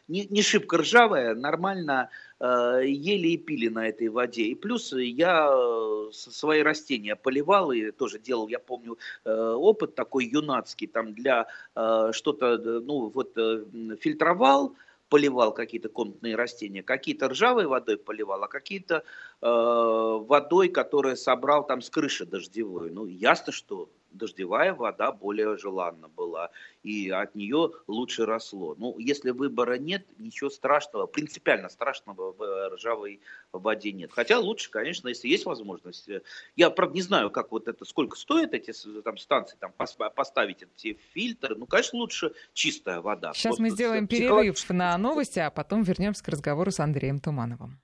не, 0.09 0.27
не 0.27 0.42
шибко 0.42 0.79
ржавая, 0.79 1.35
нормально 1.35 2.11
э, 2.40 2.83
ели 2.85 3.29
и 3.29 3.37
пили 3.37 3.68
на 3.68 3.88
этой 3.88 4.09
воде. 4.09 4.42
И 4.42 4.55
плюс 4.55 4.92
я 4.92 5.49
э, 5.51 6.11
свои 6.12 6.62
растения 6.62 7.16
поливал 7.16 7.73
и 7.73 7.90
тоже 7.90 8.18
делал, 8.18 8.49
я 8.49 8.59
помню, 8.59 8.99
э, 9.25 9.31
опыт 9.31 9.94
такой 9.94 10.27
юнацкий, 10.27 10.87
там 10.87 11.14
для 11.14 11.46
э, 11.77 12.11
что-то, 12.12 12.59
ну 12.59 13.09
вот 13.09 13.37
э, 13.37 13.64
фильтровал, 14.01 14.75
поливал 15.11 15.53
какие-то 15.53 15.88
комнатные 15.88 16.37
растения, 16.37 16.83
какие-то 16.83 17.29
ржавой 17.29 17.66
водой 17.66 17.99
поливал, 17.99 18.42
а 18.44 18.49
какие-то 18.49 18.94
э, 18.94 19.03
водой, 19.40 20.68
которую 20.68 21.16
собрал 21.16 21.66
там 21.66 21.81
с 21.81 21.90
крыши 21.90 22.26
дождевой. 22.26 22.90
Ну, 22.90 23.07
ясно, 23.07 23.53
что 23.53 23.88
дождевая 24.11 24.74
вода 24.74 25.12
более 25.12 25.57
желанна 25.57 26.09
была, 26.09 26.50
и 26.83 27.11
от 27.11 27.37
нее 27.37 27.70
лучше 27.87 28.26
росло. 28.26 28.74
Ну, 28.76 28.98
если 28.98 29.31
выбора 29.31 29.79
нет, 29.79 30.05
ничего 30.18 30.50
страшного, 30.50 31.07
принципиально 31.07 31.68
страшного 31.68 32.33
в 32.33 32.74
ржавой 32.74 33.20
воде 33.53 33.92
нет. 33.92 34.11
Хотя 34.12 34.40
лучше, 34.40 34.70
конечно, 34.70 35.09
если 35.09 35.29
есть 35.29 35.46
возможность. 35.46 36.11
Я, 36.57 36.70
правда, 36.70 36.96
не 36.96 37.03
знаю, 37.03 37.31
как 37.31 37.53
вот 37.53 37.68
это, 37.68 37.85
сколько 37.85 38.16
стоит 38.18 38.53
эти 38.53 38.72
там, 39.03 39.16
станции, 39.16 39.57
там, 39.61 39.72
поставить 39.72 40.64
эти 40.64 40.98
фильтры. 41.12 41.55
Ну, 41.55 41.66
конечно, 41.66 42.00
лучше 42.00 42.33
чистая 42.53 43.00
вода. 43.00 43.33
Сейчас 43.33 43.53
вот, 43.53 43.61
мы 43.61 43.70
сделаем 43.70 44.09
перерыв 44.09 44.68
на 44.70 44.98
новости, 44.98 45.38
а 45.38 45.50
потом 45.50 45.83
вернемся 45.83 46.24
к 46.24 46.29
разговору 46.29 46.72
с 46.72 46.81
Андреем 46.81 47.20
Тумановым. 47.20 47.81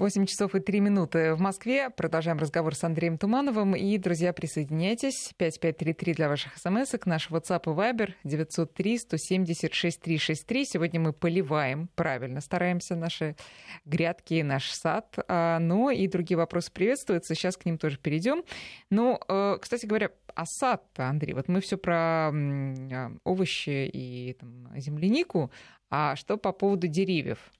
8 0.00 0.24
часов 0.24 0.54
и 0.54 0.60
3 0.60 0.80
минуты 0.80 1.34
в 1.34 1.40
Москве. 1.40 1.90
Продолжаем 1.90 2.38
разговор 2.38 2.74
с 2.74 2.82
Андреем 2.84 3.18
Тумановым. 3.18 3.76
И, 3.76 3.98
друзья, 3.98 4.32
присоединяйтесь. 4.32 5.34
5533 5.36 6.14
для 6.14 6.30
ваших 6.30 6.56
смс. 6.56 6.94
Наш 7.04 7.28
WhatsApp 7.28 7.64
и 7.66 7.68
Viber 7.68 8.14
903-170-6363. 8.24 10.64
Сегодня 10.64 11.00
мы 11.00 11.12
поливаем, 11.12 11.90
правильно 11.96 12.40
стараемся, 12.40 12.96
наши 12.96 13.36
грядки, 13.84 14.40
наш 14.40 14.70
сад. 14.70 15.18
А, 15.28 15.58
но 15.58 15.90
и 15.90 16.08
другие 16.08 16.38
вопросы 16.38 16.72
приветствуются. 16.72 17.34
Сейчас 17.34 17.58
к 17.58 17.66
ним 17.66 17.76
тоже 17.76 17.98
перейдем. 17.98 18.42
Ну, 18.88 19.20
э, 19.28 19.58
кстати 19.60 19.84
говоря, 19.84 20.12
а 20.34 20.46
сад-то, 20.46 21.08
Андрей, 21.08 21.34
вот 21.34 21.48
мы 21.48 21.60
все 21.60 21.76
про 21.76 22.30
а, 22.30 23.12
овощи 23.24 23.86
и 23.92 24.34
там, 24.40 24.66
землянику. 24.76 25.50
А 25.90 26.16
что 26.16 26.38
по 26.38 26.52
поводу 26.52 26.86
деревьев? 26.86 27.50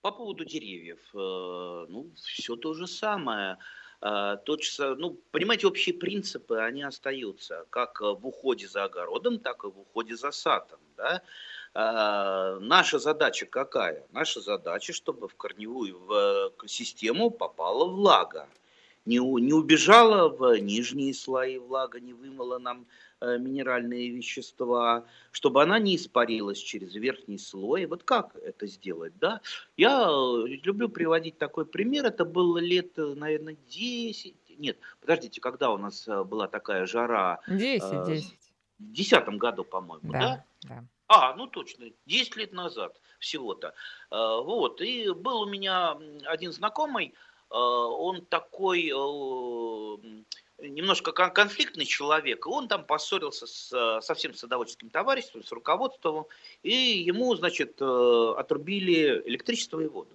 По 0.00 0.12
поводу 0.12 0.44
деревьев, 0.44 1.00
э, 1.12 1.86
ну, 1.88 2.10
все 2.14 2.54
то 2.54 2.72
же 2.72 2.86
самое. 2.86 3.58
Э, 4.00 4.36
тот 4.44 4.62
же, 4.62 4.94
ну, 4.94 5.18
понимаете, 5.32 5.66
общие 5.66 5.94
принципы, 5.94 6.58
они 6.58 6.82
остаются, 6.84 7.66
как 7.70 8.00
в 8.00 8.26
уходе 8.26 8.68
за 8.68 8.84
огородом, 8.84 9.40
так 9.40 9.64
и 9.64 9.66
в 9.66 9.80
уходе 9.80 10.16
за 10.16 10.30
садом, 10.30 10.78
да. 10.96 11.22
Э, 11.74 12.58
наша 12.60 13.00
задача 13.00 13.46
какая? 13.46 14.06
Наша 14.12 14.40
задача, 14.40 14.92
чтобы 14.92 15.26
в 15.26 15.34
корневую 15.34 15.98
в 15.98 16.52
систему 16.68 17.30
попала 17.30 17.84
влага. 17.84 18.48
Не, 19.08 19.18
не 19.40 19.52
убежала 19.52 20.28
в 20.28 20.58
нижние 20.58 21.14
слои 21.14 21.58
влага, 21.58 22.00
не 22.00 22.12
вымыла 22.12 22.58
нам 22.58 22.86
Э, 23.20 23.36
минеральные 23.36 24.10
вещества, 24.10 25.04
чтобы 25.32 25.60
она 25.60 25.80
не 25.80 25.96
испарилась 25.96 26.58
через 26.58 26.94
верхний 26.94 27.38
слой. 27.38 27.84
Вот 27.86 28.04
как 28.04 28.36
это 28.36 28.68
сделать, 28.68 29.18
да? 29.18 29.40
Я 29.76 30.06
э, 30.08 30.46
люблю 30.46 30.88
приводить 30.88 31.36
такой 31.36 31.66
пример. 31.66 32.06
Это 32.06 32.24
было 32.24 32.58
лет, 32.58 32.96
э, 32.96 33.14
наверное, 33.16 33.56
10. 33.70 34.36
Нет, 34.58 34.78
подождите, 35.00 35.40
когда 35.40 35.72
у 35.72 35.78
нас 35.78 36.06
была 36.06 36.46
такая 36.46 36.86
жара? 36.86 37.40
10, 37.48 38.06
10. 38.06 38.38
В 38.78 38.92
десятом 38.92 39.38
году, 39.38 39.64
по-моему, 39.64 40.12
да? 40.12 40.18
Да, 40.20 40.44
да. 40.62 40.84
А, 41.08 41.34
ну 41.34 41.48
точно, 41.48 41.86
10 42.06 42.36
лет 42.36 42.52
назад 42.52 43.00
всего-то. 43.18 43.74
Вот, 44.10 44.80
и 44.80 45.10
был 45.10 45.40
у 45.40 45.46
меня 45.46 45.98
один 46.26 46.52
знакомый, 46.52 47.14
он 47.50 48.24
такой 48.26 48.92
немножко 50.60 51.12
конфликтный 51.12 51.84
человек, 51.84 52.46
и 52.46 52.48
он 52.48 52.68
там 52.68 52.84
поссорился 52.84 53.46
с, 53.46 54.00
со 54.00 54.14
всем 54.14 54.34
садоводческим 54.34 54.90
товариществом, 54.90 55.44
с 55.44 55.52
руководством, 55.52 56.26
и 56.62 56.72
ему, 56.72 57.34
значит, 57.36 57.76
э, 57.80 58.34
отрубили 58.36 59.22
электричество 59.26 59.80
и 59.80 59.86
воду. 59.86 60.10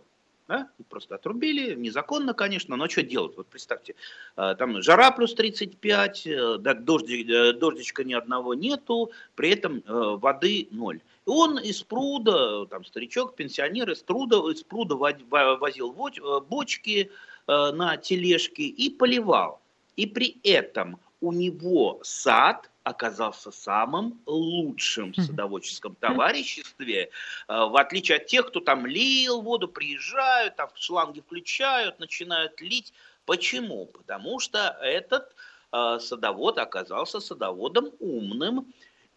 Да? 0.49 0.69
Просто 0.89 1.15
отрубили, 1.15 1.73
незаконно, 1.73 2.33
конечно, 2.33 2.75
но 2.75 2.89
что 2.89 3.01
делать? 3.01 3.37
Вот 3.37 3.47
представьте, 3.47 3.95
э, 4.35 4.55
там 4.57 4.81
жара 4.81 5.11
плюс 5.11 5.33
35, 5.33 6.27
э, 6.27 6.57
дождик, 6.57 7.57
дождичка 7.57 8.03
ни 8.03 8.13
одного 8.13 8.53
нету, 8.53 9.11
при 9.35 9.51
этом 9.51 9.81
воды 9.85 10.67
ноль. 10.71 10.99
Он 11.25 11.57
из 11.57 11.83
пруда, 11.83 12.65
там 12.65 12.83
старичок, 12.85 13.35
пенсионер, 13.35 13.91
из 13.91 14.03
пруда, 14.03 14.37
из 14.51 14.63
пруда 14.63 14.95
возил 14.95 15.91
бочки 15.93 17.11
на 17.47 17.97
тележке 17.97 18.63
и 18.63 18.89
поливал. 18.89 19.61
И 19.95 20.05
при 20.05 20.37
этом 20.43 20.99
у 21.21 21.31
него 21.31 21.99
сад 22.03 22.69
оказался 22.83 23.51
самым 23.51 24.19
лучшим 24.25 25.13
в 25.13 25.21
садоводческом 25.21 25.95
товариществе, 25.95 27.03
э, 27.03 27.09
в 27.47 27.79
отличие 27.79 28.17
от 28.17 28.27
тех, 28.27 28.47
кто 28.47 28.59
там 28.59 28.85
лил 28.85 29.41
воду, 29.41 29.69
приезжают, 29.69 30.57
там 30.57 30.69
шланги 30.75 31.21
включают, 31.21 31.99
начинают 31.99 32.59
лить. 32.59 32.93
Почему? 33.25 33.85
Потому 33.85 34.39
что 34.39 34.77
этот 34.81 35.33
э, 35.71 35.99
садовод 36.01 36.57
оказался 36.57 37.21
садоводом 37.21 37.91
умным 37.99 38.73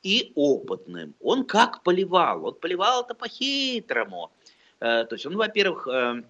и 0.06 0.32
опытным. 0.36 1.14
Он 1.20 1.44
как 1.44 1.82
поливал? 1.82 2.46
Он 2.46 2.54
поливал 2.54 3.02
это 3.02 3.14
по-хитрому. 3.14 4.30
Э, 4.78 5.04
то 5.04 5.14
есть 5.16 5.26
он, 5.26 5.36
во-первых, 5.36 5.88
э, 5.88 6.22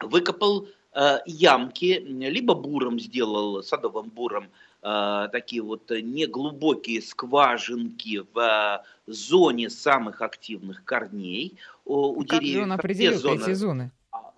выкопал 0.00 0.68
э, 0.94 1.18
ямки, 1.26 2.02
либо 2.08 2.54
буром 2.54 2.98
сделал, 2.98 3.62
садовым 3.62 4.08
буром, 4.10 4.48
такие 5.32 5.60
вот 5.60 5.90
неглубокие 5.90 7.02
скважинки 7.02 8.24
в 8.32 8.84
зоне 9.08 9.70
самых 9.70 10.22
активных 10.22 10.84
корней 10.84 11.58
у 11.84 12.20
как 12.20 12.40
деревьев. 12.40 12.40
Как 12.40 12.52
же 12.52 12.62
он 12.62 12.72
определил 12.72 13.34
эти 13.34 13.54
зоны? 13.54 13.90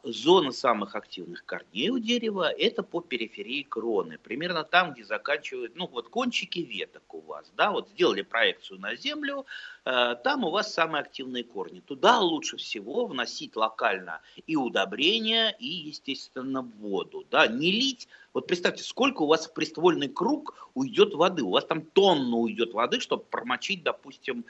Зона 0.03 0.53
самых 0.53 0.95
активных 0.95 1.45
корней 1.45 1.91
у 1.91 1.99
дерева– 1.99 2.51
это 2.59 2.83
по 2.83 3.01
периферии 3.01 3.63
кроны, 3.63 4.19
примерно 4.19 4.65
там, 4.65 4.93
где 4.93 5.05
заканчивают, 5.05 5.77
ну 5.77 5.87
вот 5.87 6.09
кончики 6.09 6.61
веток 6.61 7.15
у 7.15 7.21
вас, 7.21 7.51
да, 7.57 7.71
вот 7.71 7.89
сделали 7.91 8.23
проекцию 8.23 8.81
на 8.81 8.95
землю, 8.95 9.47
э, 9.85 10.17
там 10.23 10.45
у 10.45 10.51
вас 10.51 10.73
самые 10.73 11.03
активные 11.03 11.45
корни. 11.45 11.81
Туда 11.81 12.21
лучше 12.21 12.57
всего 12.57 13.07
вносить 13.07 13.57
локально 13.57 14.21
и 14.47 14.57
удобрения, 14.57 15.55
и, 15.59 15.67
естественно, 15.67 16.63
воду, 16.63 17.25
да, 17.31 17.47
не 17.47 17.71
лить. 17.71 18.09
Вот 18.33 18.47
представьте, 18.47 18.83
сколько 18.83 19.23
у 19.23 19.27
вас 19.27 19.47
в 19.47 19.53
приствольный 19.53 20.09
круг 20.09 20.71
уйдет 20.75 21.15
воды, 21.15 21.43
у 21.43 21.51
вас 21.51 21.65
там 21.65 21.83
тонна 21.83 22.37
уйдет 22.37 22.75
воды, 22.75 23.01
чтобы 23.01 23.25
промочить, 23.25 23.83
допустим, 23.83 24.45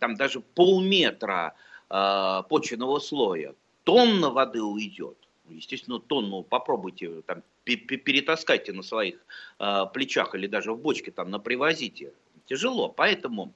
там 0.00 0.16
даже 0.16 0.40
полметра 0.40 1.54
э, 1.88 2.42
почвенного 2.48 2.98
слоя 2.98 3.54
тонна 3.84 4.30
воды 4.30 4.62
уйдет. 4.62 5.16
Естественно, 5.48 5.98
тонну 5.98 6.42
попробуйте 6.42 7.22
там, 7.22 7.42
перетаскайте 7.64 8.72
на 8.72 8.82
своих 8.82 9.24
э, 9.58 9.86
плечах 9.92 10.34
или 10.34 10.46
даже 10.46 10.72
в 10.72 10.78
бочке 10.78 11.10
там 11.10 11.30
напривозите. 11.30 12.12
Тяжело. 12.46 12.88
Поэтому 12.88 13.52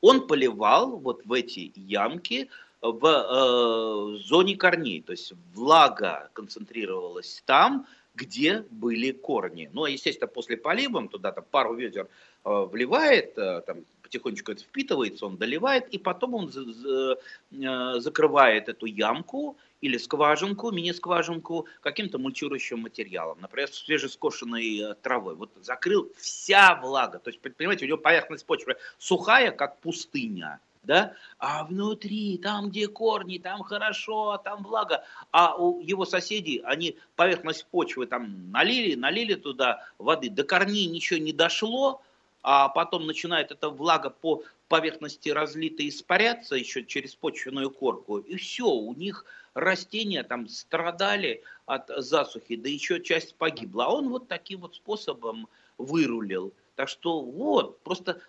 он 0.00 0.26
поливал 0.26 0.96
вот 0.98 1.24
в 1.24 1.32
эти 1.32 1.72
ямки 1.76 2.48
в 2.80 3.06
э, 3.06 4.18
зоне 4.24 4.56
корней. 4.56 5.02
То 5.02 5.12
есть 5.12 5.32
влага 5.54 6.30
концентрировалась 6.32 7.42
там, 7.46 7.86
где 8.14 8.64
были 8.70 9.10
корни. 9.10 9.70
Ну, 9.72 9.84
а, 9.84 9.90
естественно, 9.90 10.28
после 10.28 10.56
полива 10.56 10.98
он 10.98 11.08
туда 11.08 11.32
там, 11.32 11.44
пару 11.50 11.74
ведер 11.74 12.08
э, 12.44 12.66
вливает, 12.70 13.36
э, 13.38 13.62
там, 13.66 13.84
потихонечку 14.04 14.52
это 14.52 14.62
впитывается, 14.62 15.26
он 15.26 15.36
доливает, 15.36 15.88
и 15.88 15.98
потом 15.98 16.34
он 16.34 16.50
э, 16.50 18.00
закрывает 18.00 18.68
эту 18.68 18.86
ямку 18.86 19.56
или 19.80 19.96
скважинку, 19.96 20.70
мини-скважинку 20.70 21.66
каким-то 21.80 22.18
мульчирующим 22.18 22.80
материалом, 22.80 23.38
например, 23.40 23.68
свежескошенной 23.68 24.78
э, 24.78 24.94
травой. 25.02 25.34
Вот 25.34 25.50
закрыл 25.62 26.12
вся 26.16 26.74
влага, 26.76 27.18
то 27.18 27.30
есть, 27.30 27.40
понимаете, 27.40 27.86
у 27.86 27.88
него 27.88 27.98
поверхность 27.98 28.46
почвы 28.46 28.76
сухая, 28.98 29.50
как 29.50 29.80
пустыня, 29.80 30.60
да, 30.82 31.14
а 31.38 31.64
внутри, 31.64 32.38
там, 32.38 32.68
где 32.68 32.88
корни, 32.88 33.38
там 33.38 33.62
хорошо, 33.62 34.36
там 34.44 34.62
влага, 34.62 35.04
а 35.30 35.56
у 35.56 35.80
его 35.80 36.04
соседей, 36.04 36.62
они 36.64 36.98
поверхность 37.16 37.66
почвы 37.66 38.06
там 38.06 38.50
налили, 38.50 38.94
налили 38.94 39.34
туда 39.34 39.82
воды, 39.98 40.28
до 40.28 40.44
корней 40.44 40.86
ничего 40.86 41.18
не 41.18 41.32
дошло, 41.32 42.02
а 42.44 42.68
потом 42.68 43.06
начинает 43.06 43.50
эта 43.50 43.70
влага 43.70 44.10
по 44.10 44.44
поверхности 44.68 45.30
разлита 45.30 45.86
испаряться 45.88 46.54
еще 46.54 46.84
через 46.84 47.14
почвенную 47.14 47.70
корку, 47.70 48.18
и 48.18 48.36
все, 48.36 48.66
у 48.66 48.94
них 48.94 49.24
растения 49.54 50.22
там 50.22 50.46
страдали 50.48 51.42
от 51.64 51.90
засухи, 51.96 52.56
да 52.56 52.68
еще 52.68 53.02
часть 53.02 53.34
погибла. 53.36 53.86
А 53.86 53.94
он 53.94 54.10
вот 54.10 54.28
таким 54.28 54.60
вот 54.60 54.74
способом 54.74 55.48
вырулил. 55.78 56.52
Так 56.76 56.90
что 56.90 57.22
вот, 57.22 57.80
просто 57.80 58.20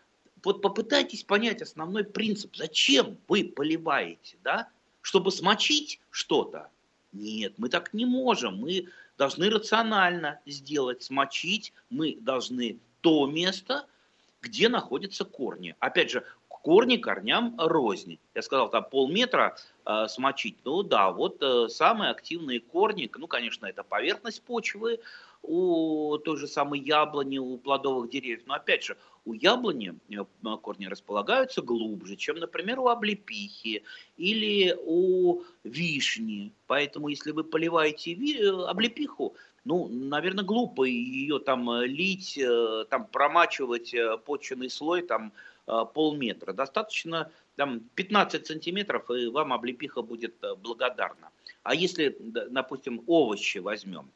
вот 0.43 0.62
попытайтесь 0.62 1.23
понять 1.23 1.62
основной 1.62 2.06
принцип. 2.06 2.56
Зачем 2.56 3.17
вы 3.28 3.43
поливаете, 3.43 4.38
да? 4.43 4.69
Чтобы 5.01 5.32
смочить 5.32 5.99
что-то? 6.10 6.69
Нет, 7.12 7.56
мы 7.58 7.67
так 7.67 7.93
не 7.93 8.06
можем. 8.06 8.60
Мы 8.60 8.88
должны 9.17 9.49
рационально 9.49 10.39
сделать, 10.45 11.04
смочить. 11.04 11.73
Мы 11.89 12.15
должны 12.21 12.80
то 13.01 13.25
место, 13.28 13.88
где 14.45 14.69
находятся 14.69 15.25
корни. 15.25 15.75
Опять 15.79 16.12
же, 16.12 16.23
корни 16.47 16.97
корням 16.97 17.55
рознь. 17.58 18.19
Я 18.36 18.41
сказал, 18.41 18.69
там 18.69 18.86
полметра 18.89 19.55
э, 19.86 20.08
смочить. 20.08 20.58
Ну 20.63 20.84
да, 20.84 21.12
вот 21.12 21.41
э, 21.41 21.67
самые 21.69 22.12
активные 22.12 22.60
корни, 22.60 23.10
ну, 23.17 23.27
конечно, 23.27 23.65
это 23.65 23.84
поверхность 23.84 24.43
почвы 24.43 24.99
у 25.41 26.17
той 26.17 26.38
же 26.38 26.47
самой 26.47 26.79
яблони, 26.79 27.38
у 27.38 27.58
плодовых 27.58 28.10
деревьев. 28.10 28.43
Но 28.45 28.53
опять 28.53 28.84
же, 28.84 28.97
у 29.25 29.34
яблони 29.34 29.95
э, 30.10 30.58
корни 30.62 30.86
располагаются 30.86 31.62
глубже, 31.62 32.15
чем, 32.15 32.38
например, 32.38 32.79
у 32.79 32.88
облепихи 32.88 33.84
или 34.17 34.75
у 34.86 35.41
вишни. 35.63 36.51
Поэтому, 36.67 37.10
если 37.10 37.31
вы 37.31 37.43
поливаете 37.43 38.13
э, 38.13 38.49
облепиху, 38.67 39.36
ну, 39.65 39.88
наверное, 39.88 40.43
глупо 40.43 40.84
ее 40.84 41.39
там 41.39 41.69
э, 41.71 41.88
лить, 41.88 42.38
э, 42.38 42.86
там 42.89 43.08
промачивать 43.08 43.93
э, 43.93 44.17
почвенный 44.17 44.69
слой 44.69 45.01
там 45.01 45.34
полметра. 45.95 46.54
Достаточно 46.54 47.32
там 47.56 47.80
15 47.95 48.45
сантиметров, 48.45 49.10
и 49.10 49.25
вам 49.25 49.51
облепиха 49.51 50.04
будет 50.04 50.36
благодарна. 50.60 51.32
А 51.63 51.73
если, 51.73 52.15
допустим, 52.19 53.04
овощи 53.08 53.58
возьмем, 53.58 54.12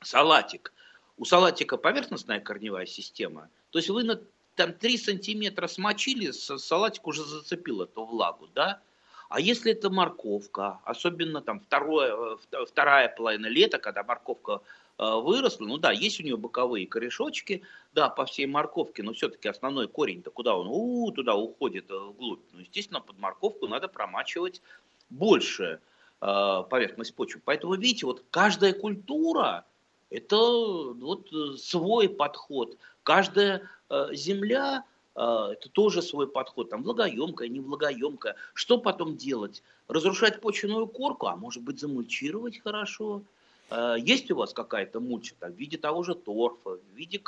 салатик, 0.00 0.72
у 1.16 1.24
салатика 1.24 1.78
поверхностная 1.78 2.38
корневая 2.38 2.86
система, 2.86 3.48
то 3.70 3.80
есть 3.80 3.88
вы 3.88 4.04
на 4.04 4.20
там 4.54 4.72
3 4.72 4.96
сантиметра 4.96 5.66
смочили, 5.66 6.30
салатик 6.30 7.04
уже 7.08 7.24
зацепил 7.24 7.82
эту 7.82 8.04
влагу, 8.04 8.48
да, 8.54 8.80
а 9.28 9.40
если 9.40 9.72
это 9.72 9.90
морковка, 9.90 10.78
особенно 10.84 11.42
там 11.42 11.58
второе, 11.58 12.38
вторая 12.68 13.08
половина 13.08 13.46
лета, 13.46 13.78
когда 13.78 14.04
морковка 14.04 14.60
выросла. 14.98 15.66
Ну 15.66 15.78
да, 15.78 15.90
есть 15.92 16.20
у 16.20 16.22
нее 16.22 16.36
боковые 16.36 16.86
корешочки, 16.86 17.62
да, 17.94 18.08
по 18.08 18.26
всей 18.26 18.46
морковке, 18.46 19.02
но 19.02 19.12
все-таки 19.12 19.48
основной 19.48 19.88
корень-то 19.88 20.30
куда 20.30 20.56
он? 20.56 20.68
У, 20.68 21.10
туда 21.12 21.34
уходит 21.34 21.90
э, 21.90 21.96
вглубь. 21.96 22.40
Ну, 22.52 22.60
естественно, 22.60 23.00
под 23.00 23.18
морковку 23.18 23.66
надо 23.66 23.88
промачивать 23.88 24.62
больше 25.10 25.80
э, 26.20 26.62
поверхность 26.68 27.14
почвы. 27.14 27.40
Поэтому, 27.44 27.74
видите, 27.74 28.06
вот 28.06 28.24
каждая 28.30 28.72
культура– 28.72 29.64
это 30.10 30.36
вот 30.36 31.28
свой 31.58 32.08
подход. 32.08 32.76
Каждая 33.02 33.68
э, 33.90 34.08
земля 34.12 34.84
э, 35.16 35.20
это 35.52 35.68
тоже 35.70 36.02
свой 36.02 36.28
подход, 36.28 36.70
там 36.70 36.82
влагоемкая, 36.82 37.48
не 37.48 37.60
влагоемкая. 37.60 38.36
Что 38.54 38.78
потом 38.78 39.16
делать? 39.16 39.62
Разрушать 39.88 40.40
почвенную 40.40 40.86
корку, 40.86 41.26
а 41.26 41.36
может 41.36 41.62
быть 41.62 41.80
замульчировать 41.80 42.60
хорошо– 42.60 43.22
Э, 43.32 43.33
есть 43.98 44.30
у 44.30 44.36
вас 44.36 44.52
какая-то 44.52 45.00
мульча 45.00 45.34
там, 45.38 45.52
в 45.52 45.56
виде 45.56 45.78
того 45.78 46.02
же 46.02 46.14
торфа, 46.14 46.76
в 46.76 46.94
виде 46.94 47.20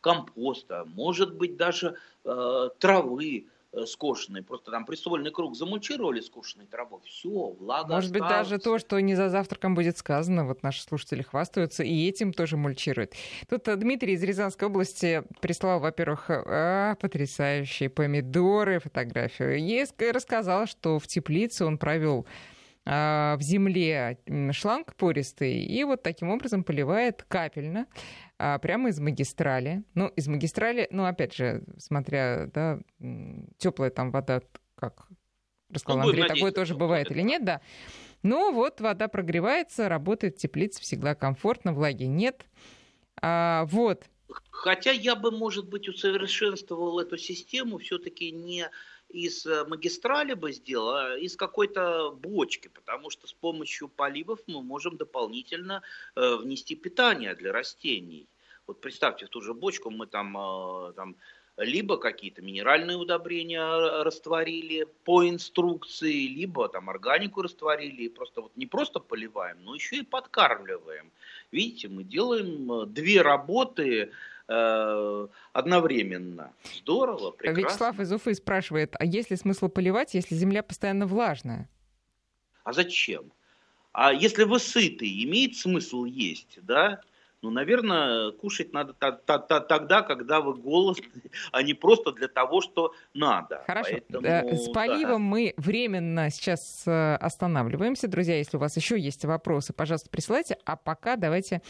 компоста, 0.00 0.84
может 0.94 1.34
быть 1.34 1.56
даже 1.56 1.96
э, 2.24 2.68
травы 2.78 3.46
э, 3.72 3.86
скошенной, 3.86 4.42
просто 4.42 4.70
там 4.70 4.84
приствольный 4.84 5.30
круг 5.30 5.56
замульчировали 5.56 6.20
скошенной 6.20 6.66
травой, 6.66 7.00
все, 7.04 7.28
влага 7.28 7.94
Может 7.94 8.12
быть 8.12 8.22
даже 8.22 8.58
то, 8.58 8.78
что 8.78 9.00
не 9.00 9.14
за 9.14 9.28
завтраком 9.28 9.74
будет 9.74 9.98
сказано, 9.98 10.46
вот 10.46 10.62
наши 10.62 10.82
слушатели 10.82 11.22
хвастаются, 11.22 11.82
и 11.82 12.08
этим 12.08 12.32
тоже 12.32 12.56
мульчируют. 12.56 13.14
Тут 13.48 13.66
э, 13.68 13.76
Дмитрий 13.76 14.12
из 14.12 14.22
Рязанской 14.22 14.68
области 14.68 15.24
прислал, 15.40 15.80
во-первых, 15.80 16.26
а, 16.28 16.94
потрясающие 16.96 17.88
помидоры, 17.88 18.78
фотографию, 18.78 19.58
и 19.58 19.84
рассказал, 20.12 20.66
что 20.66 20.98
в 20.98 21.06
теплице 21.06 21.64
он 21.64 21.78
провел 21.78 22.26
в 22.88 23.42
земле 23.42 24.18
шланг 24.52 24.94
пористый 24.96 25.62
и 25.62 25.84
вот 25.84 26.02
таким 26.02 26.30
образом 26.30 26.64
поливает 26.64 27.22
капельно 27.28 27.86
а, 28.38 28.58
прямо 28.58 28.88
из 28.88 28.98
магистрали. 28.98 29.84
Ну, 29.94 30.08
из 30.08 30.28
магистрали, 30.28 30.86
ну, 30.90 31.04
опять 31.04 31.34
же, 31.34 31.64
смотря, 31.76 32.48
да, 32.54 32.80
теплая 33.58 33.90
там 33.90 34.10
вода, 34.10 34.40
как 34.74 35.08
рассказал 35.70 36.02
ну, 36.02 36.08
Андрей, 36.08 36.26
такое 36.26 36.52
тоже 36.52 36.74
бывает 36.74 37.10
или 37.10 37.22
нет, 37.22 37.44
да. 37.44 37.60
Ну, 38.22 38.52
вот 38.52 38.80
вода 38.80 39.08
прогревается, 39.08 39.88
работает 39.88 40.36
теплица, 40.36 40.80
всегда 40.80 41.14
комфортно, 41.14 41.72
влаги 41.72 42.04
нет. 42.04 42.46
А, 43.20 43.64
вот. 43.66 44.04
Хотя 44.50 44.92
я 44.92 45.14
бы, 45.14 45.30
может 45.30 45.68
быть, 45.68 45.88
усовершенствовал 45.88 46.98
эту 47.00 47.16
систему 47.16 47.78
все-таки 47.78 48.30
не 48.30 48.68
из 49.08 49.46
э, 49.46 49.64
магистрали 49.64 50.34
бы 50.34 50.52
сделал, 50.52 50.94
а 50.94 51.18
из 51.18 51.36
какой-то 51.36 52.10
бочки, 52.10 52.68
потому 52.68 53.10
что 53.10 53.26
с 53.26 53.32
помощью 53.32 53.88
поливов 53.88 54.40
мы 54.46 54.62
можем 54.62 54.96
дополнительно 54.96 55.82
э, 56.14 56.36
внести 56.36 56.74
питание 56.74 57.34
для 57.34 57.52
растений. 57.52 58.28
Вот 58.66 58.80
представьте, 58.80 59.26
в 59.26 59.30
ту 59.30 59.40
же 59.40 59.54
бочку 59.54 59.90
мы 59.90 60.06
там, 60.06 60.36
э, 60.36 60.92
там 60.92 61.16
либо 61.56 61.96
какие-то 61.96 62.42
минеральные 62.42 62.98
удобрения 62.98 63.64
растворили 64.04 64.86
по 65.04 65.28
инструкции, 65.28 66.28
либо 66.28 66.68
там 66.68 66.90
органику 66.90 67.42
растворили, 67.42 68.02
и 68.02 68.08
просто 68.08 68.42
вот 68.42 68.52
не 68.56 68.66
просто 68.66 69.00
поливаем, 69.00 69.56
но 69.64 69.74
еще 69.74 69.96
и 69.96 70.02
подкармливаем. 70.02 71.10
Видите, 71.50 71.88
мы 71.88 72.04
делаем 72.04 72.92
две 72.92 73.22
работы 73.22 74.12
одновременно. 74.48 76.52
Здорово, 76.78 77.32
прекрасно. 77.32 77.60
Вячеслав 77.60 78.00
из 78.00 78.12
Уфы 78.12 78.34
спрашивает, 78.34 78.96
а 78.98 79.04
есть 79.04 79.30
ли 79.30 79.36
смысл 79.36 79.68
поливать, 79.68 80.14
если 80.14 80.34
земля 80.34 80.62
постоянно 80.62 81.06
влажная? 81.06 81.68
А 82.64 82.72
зачем? 82.72 83.30
А 83.92 84.12
если 84.12 84.44
вы 84.44 84.58
сыты, 84.58 85.06
имеет 85.24 85.56
смысл 85.56 86.04
есть, 86.04 86.58
да? 86.62 87.00
Ну, 87.42 87.50
наверное, 87.50 88.32
кушать 88.32 88.72
надо 88.72 88.94
тогда, 88.94 90.02
когда 90.02 90.40
вы 90.40 90.54
голодны, 90.54 91.04
а 91.52 91.62
не 91.62 91.74
просто 91.74 92.12
для 92.12 92.28
того, 92.28 92.60
что 92.60 92.92
надо. 93.14 93.62
Хорошо. 93.66 93.90
Поэтому, 93.92 94.26
э, 94.26 94.56
С 94.56 94.68
поливом 94.70 95.22
да. 95.22 95.28
мы 95.30 95.54
временно 95.56 96.30
сейчас 96.30 96.82
э, 96.86 97.14
останавливаемся. 97.16 98.08
Друзья, 98.08 98.36
если 98.36 98.56
у 98.56 98.60
вас 98.60 98.76
еще 98.76 98.98
есть 98.98 99.24
вопросы, 99.24 99.72
пожалуйста, 99.72 100.10
присылайте. 100.10 100.56
А 100.64 100.76
пока 100.76 101.16
давайте 101.16 101.62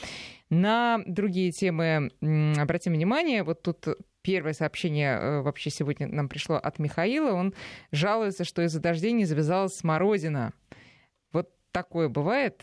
на 0.48 1.02
другие 1.07 1.52
темы 1.52 2.12
обратим 2.59 2.94
внимание. 2.94 3.42
Вот 3.42 3.62
тут 3.62 3.87
Первое 4.28 4.52
сообщение 4.52 5.16
э, 5.16 5.40
вообще 5.40 5.70
сегодня 5.70 6.07
нам 6.07 6.28
пришло 6.28 6.57
от 6.57 6.78
Михаила. 6.78 7.33
Он 7.33 7.54
жалуется, 7.92 8.44
что 8.44 8.62
из-за 8.62 8.78
дождей 8.78 9.12
не 9.12 9.24
завязалась 9.24 9.76
смородина. 9.76 10.52
Вот 11.33 11.50
такое 11.70 12.09
бывает? 12.09 12.62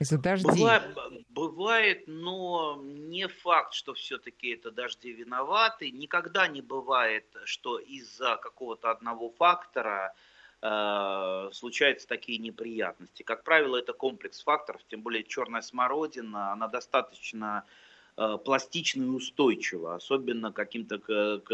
Из-за 0.00 0.18
дождей. 0.18 0.50
Бывает, 0.50 0.96
бывает, 1.28 2.04
но 2.08 2.80
не 2.82 3.28
факт, 3.28 3.74
что 3.74 3.94
все-таки 3.94 4.48
это 4.48 4.72
дожди 4.72 5.12
виноваты. 5.12 5.90
Никогда 5.90 6.48
не 6.48 6.62
бывает, 6.62 7.24
что 7.44 7.78
из-за 7.78 8.36
какого-то 8.36 8.90
одного 8.90 9.30
фактора 9.30 10.12
э, 10.62 11.50
случаются 11.52 12.08
такие 12.08 12.38
неприятности. 12.38 13.22
Как 13.22 13.44
правило, 13.44 13.76
это 13.76 13.92
комплекс 13.92 14.42
факторов, 14.42 14.82
тем 14.88 15.02
более 15.02 15.22
черная 15.22 15.62
смородина, 15.62 16.52
она 16.52 16.66
достаточно 16.66 17.64
э, 18.16 18.38
и 18.44 19.08
устойчива, 19.14 19.94
особенно 19.94 20.50
каким-то 20.50 20.98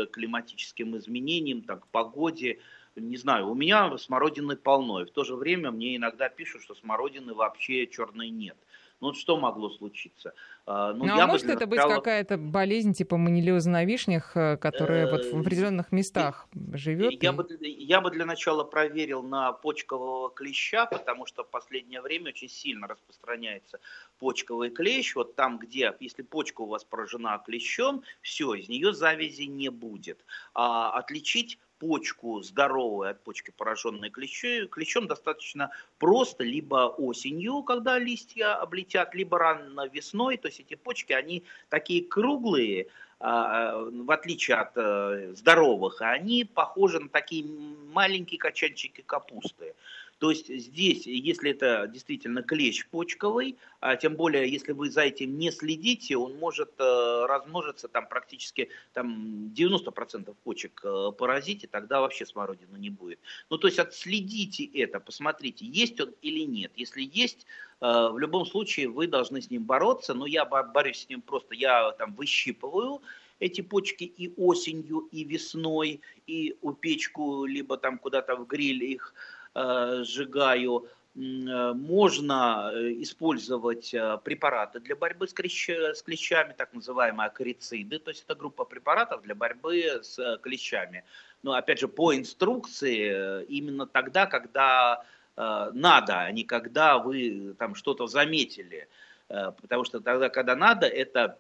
климатическим 0.06 0.96
изменениям, 0.96 1.60
так, 1.60 1.86
погоде 1.88 2.58
не 2.96 3.16
знаю, 3.16 3.48
у 3.48 3.54
меня 3.54 3.96
смородины 3.98 4.56
полно, 4.56 5.02
и 5.02 5.04
в 5.04 5.10
то 5.10 5.24
же 5.24 5.36
время 5.36 5.70
мне 5.70 5.96
иногда 5.96 6.28
пишут, 6.28 6.62
что 6.62 6.74
смородины 6.74 7.34
вообще 7.34 7.86
черной 7.86 8.30
нет. 8.30 8.56
Ну 9.00 9.14
что 9.14 9.38
могло 9.38 9.70
случиться? 9.70 10.34
А, 10.72 10.92
ну, 10.92 11.04
ну 11.04 11.20
а 11.20 11.26
может 11.26 11.46
это 11.46 11.66
начала... 11.66 11.88
быть 11.88 11.96
какая-то 11.96 12.36
болезнь 12.38 12.92
типа 12.92 13.16
манилиоза 13.16 13.68
на 13.70 13.84
вишнях, 13.84 14.36
э, 14.36 14.56
которая 14.56 15.10
вот 15.10 15.24
в 15.24 15.36
э, 15.36 15.40
определенных 15.40 15.90
местах 15.90 16.46
живет? 16.74 17.20
Я, 17.20 17.30
и... 17.30 17.32
бы, 17.32 17.44
я 17.60 18.00
бы 18.00 18.10
для 18.12 18.24
начала 18.24 18.62
проверил 18.62 19.24
на 19.24 19.52
почкового 19.52 20.30
клеща, 20.30 20.86
потому 20.86 21.26
что 21.26 21.42
в 21.42 21.48
последнее 21.48 22.00
время 22.00 22.28
очень 22.28 22.48
сильно 22.48 22.86
распространяется 22.86 23.80
почковый 24.20 24.70
клещ. 24.70 25.16
Вот 25.16 25.34
там, 25.34 25.58
где, 25.58 25.92
если 25.98 26.22
почка 26.22 26.60
у 26.60 26.66
вас 26.66 26.84
поражена 26.84 27.42
клещом, 27.44 28.04
все, 28.20 28.54
из 28.54 28.68
нее 28.68 28.92
завязи 28.92 29.42
не 29.42 29.70
будет. 29.70 30.24
А 30.54 30.92
отличить 30.92 31.58
почку 31.80 32.42
здоровую 32.42 33.10
от 33.10 33.24
почки, 33.24 33.50
пораженной 33.50 34.10
клещом, 34.10 34.68
клещом 34.68 35.06
достаточно 35.06 35.70
просто, 35.98 36.44
либо 36.44 36.94
осенью, 36.98 37.62
когда 37.62 37.98
листья 37.98 38.54
облетят, 38.54 39.14
либо 39.14 39.38
рано 39.38 39.88
весной. 39.88 40.36
То 40.36 40.48
есть 40.48 40.59
эти 40.60 40.74
почки, 40.74 41.12
они 41.12 41.44
такие 41.68 42.04
круглые, 42.04 42.86
а, 43.22 43.76
в 43.76 44.10
отличие 44.10 44.56
от 44.56 44.72
э, 44.76 45.34
здоровых, 45.34 46.00
они 46.00 46.44
похожи 46.44 46.98
на 47.00 47.08
такие 47.08 47.44
маленькие 47.92 48.38
качанчики 48.38 49.02
капусты. 49.02 49.74
То 50.20 50.30
есть 50.30 50.54
здесь, 50.54 51.06
если 51.06 51.52
это 51.52 51.88
действительно 51.88 52.42
клещ 52.42 52.86
почковый, 52.90 53.56
а 53.80 53.96
тем 53.96 54.16
более, 54.16 54.52
если 54.52 54.72
вы 54.72 54.90
за 54.90 55.00
этим 55.00 55.38
не 55.38 55.50
следите, 55.50 56.18
он 56.18 56.38
может 56.38 56.72
э, 56.78 57.24
размножиться 57.26 57.88
там 57.88 58.06
практически 58.06 58.68
там 58.92 59.50
90% 59.56 60.36
почек 60.44 60.82
э, 60.84 61.12
поразить, 61.16 61.64
и 61.64 61.66
тогда 61.66 62.02
вообще 62.02 62.26
смородины 62.26 62.76
не 62.76 62.90
будет. 62.90 63.18
Ну, 63.48 63.56
то 63.56 63.66
есть 63.66 63.78
отследите 63.78 64.66
это, 64.66 65.00
посмотрите, 65.00 65.64
есть 65.64 65.98
он 66.02 66.14
или 66.20 66.40
нет. 66.40 66.72
Если 66.76 67.00
есть, 67.00 67.46
э, 67.80 67.86
в 67.86 68.18
любом 68.18 68.44
случае 68.44 68.88
вы 68.88 69.06
должны 69.06 69.40
с 69.40 69.48
ним 69.50 69.64
бороться, 69.64 70.12
но 70.12 70.26
я 70.26 70.44
борюсь 70.44 71.04
с 71.04 71.08
ним 71.08 71.22
просто, 71.22 71.54
я 71.54 71.92
там 71.92 72.12
выщипываю, 72.12 73.00
эти 73.38 73.62
почки 73.62 74.04
и 74.04 74.34
осенью, 74.36 75.08
и 75.12 75.24
весной, 75.24 76.02
и 76.26 76.58
у 76.60 76.74
печку, 76.74 77.46
либо 77.46 77.78
там 77.78 77.96
куда-то 77.96 78.36
в 78.36 78.46
гриль 78.46 78.84
их 78.84 79.14
сжигаю, 79.54 80.86
э, 81.16 81.72
можно 81.74 82.70
э, 82.72 82.92
использовать 83.02 83.90
препараты 84.24 84.80
для 84.80 84.94
борьбы 84.94 85.26
с, 85.26 85.32
клещ, 85.32 85.70
с 85.70 86.02
клещами, 86.02 86.54
так 86.56 86.72
называемые 86.72 87.26
акарициды, 87.26 87.98
то 87.98 88.10
есть 88.10 88.24
это 88.24 88.34
группа 88.34 88.64
препаратов 88.64 89.22
для 89.22 89.34
борьбы 89.34 90.00
с 90.02 90.38
клещами. 90.42 91.04
Но 91.42 91.54
опять 91.54 91.80
же 91.80 91.88
по 91.88 92.14
инструкции 92.14 93.44
именно 93.46 93.86
тогда, 93.86 94.26
когда 94.26 95.02
надо, 95.36 96.20
а 96.20 96.30
не 96.32 96.44
когда 96.44 96.98
вы 96.98 97.54
там 97.58 97.74
что-то 97.74 98.06
заметили. 98.06 98.88
Потому 99.28 99.84
что 99.84 100.00
тогда, 100.00 100.28
когда 100.28 100.54
надо, 100.54 100.86
это 100.86 101.38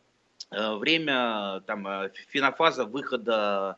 время 0.50 1.60
там, 1.66 2.08
фенофаза 2.28 2.86
выхода 2.86 3.76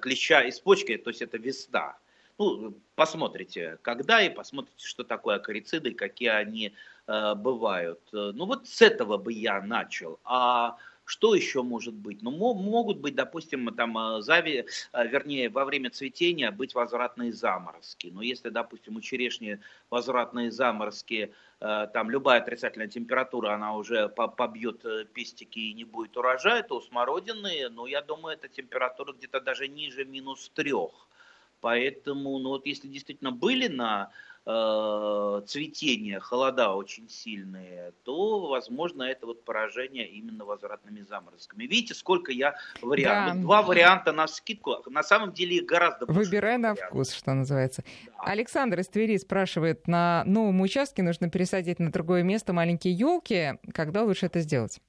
клеща 0.00 0.42
из 0.42 0.58
почки, 0.58 0.96
то 0.96 1.10
есть 1.10 1.20
это 1.20 1.36
весна. 1.36 1.98
Ну, 2.38 2.74
посмотрите, 2.94 3.78
когда 3.82 4.22
и 4.22 4.30
посмотрите, 4.30 4.86
что 4.86 5.02
такое 5.04 5.36
акарициды, 5.36 5.92
какие 5.92 6.28
они 6.28 6.72
э, 7.06 7.34
бывают. 7.34 8.00
Ну 8.12 8.46
вот 8.46 8.68
с 8.68 8.80
этого 8.80 9.16
бы 9.18 9.32
я 9.32 9.60
начал. 9.60 10.20
А 10.24 10.76
что 11.08 11.34
еще 11.34 11.62
может 11.62 11.94
быть? 11.94 12.20
Ну, 12.22 12.30
могут 12.30 12.98
быть, 12.98 13.14
допустим, 13.14 13.74
там, 13.74 13.96
э, 13.96 14.20
зави, 14.20 14.66
э, 14.92 15.08
вернее, 15.08 15.48
во 15.48 15.64
время 15.64 15.90
цветения 15.90 16.50
быть 16.50 16.74
возвратные 16.74 17.32
заморозки. 17.32 18.08
Но 18.12 18.20
если, 18.20 18.50
допустим, 18.50 18.96
у 18.96 19.00
черешни 19.00 19.58
возвратные 19.88 20.50
заморозки, 20.50 21.32
э, 21.60 21.86
там 21.94 22.10
любая 22.10 22.42
отрицательная 22.42 22.88
температура, 22.88 23.54
она 23.54 23.74
уже 23.74 24.08
побьет 24.10 24.84
пестики 25.14 25.58
и 25.58 25.72
не 25.72 25.84
будет 25.84 26.14
урожая, 26.16 26.62
то 26.62 26.76
у 26.76 26.82
смородины, 26.82 27.70
ну, 27.70 27.86
я 27.86 28.02
думаю, 28.02 28.36
эта 28.36 28.48
температура 28.48 29.14
где-то 29.14 29.40
даже 29.40 29.66
ниже 29.66 30.04
минус 30.04 30.50
трех. 30.54 31.07
Поэтому, 31.60 32.38
ну 32.38 32.50
вот 32.50 32.66
если 32.66 32.88
действительно 32.88 33.32
были 33.32 33.66
на 33.66 34.10
э, 34.46 35.42
цветение 35.46 36.20
холода 36.20 36.70
очень 36.70 37.08
сильные, 37.08 37.92
то, 38.04 38.46
возможно, 38.46 39.02
это 39.02 39.26
вот 39.26 39.44
поражение 39.44 40.08
именно 40.08 40.44
возвратными 40.44 41.02
заморозками. 41.02 41.64
Видите, 41.64 41.94
сколько 41.94 42.32
я 42.32 42.54
вариантов. 42.80 43.36
Да. 43.36 43.42
Два 43.42 43.62
варианта 43.62 44.12
на 44.12 44.26
скидку. 44.28 44.76
На 44.86 45.02
самом 45.02 45.32
деле 45.32 45.56
их 45.56 45.66
гораздо 45.66 46.06
больше. 46.06 46.20
Выбирай 46.20 46.58
на 46.58 46.74
вкус, 46.74 47.12
что 47.12 47.34
называется. 47.34 47.84
Да. 48.06 48.12
Александр 48.24 48.80
из 48.80 48.88
Твери 48.88 49.16
спрашивает, 49.16 49.86
на 49.88 50.22
новом 50.24 50.60
участке 50.60 51.02
нужно 51.02 51.28
пересадить 51.28 51.78
на 51.78 51.90
другое 51.90 52.22
место 52.22 52.52
маленькие 52.52 52.94
елки. 52.94 53.58
Когда 53.74 54.04
лучше 54.04 54.26
это 54.26 54.40
сделать? 54.40 54.80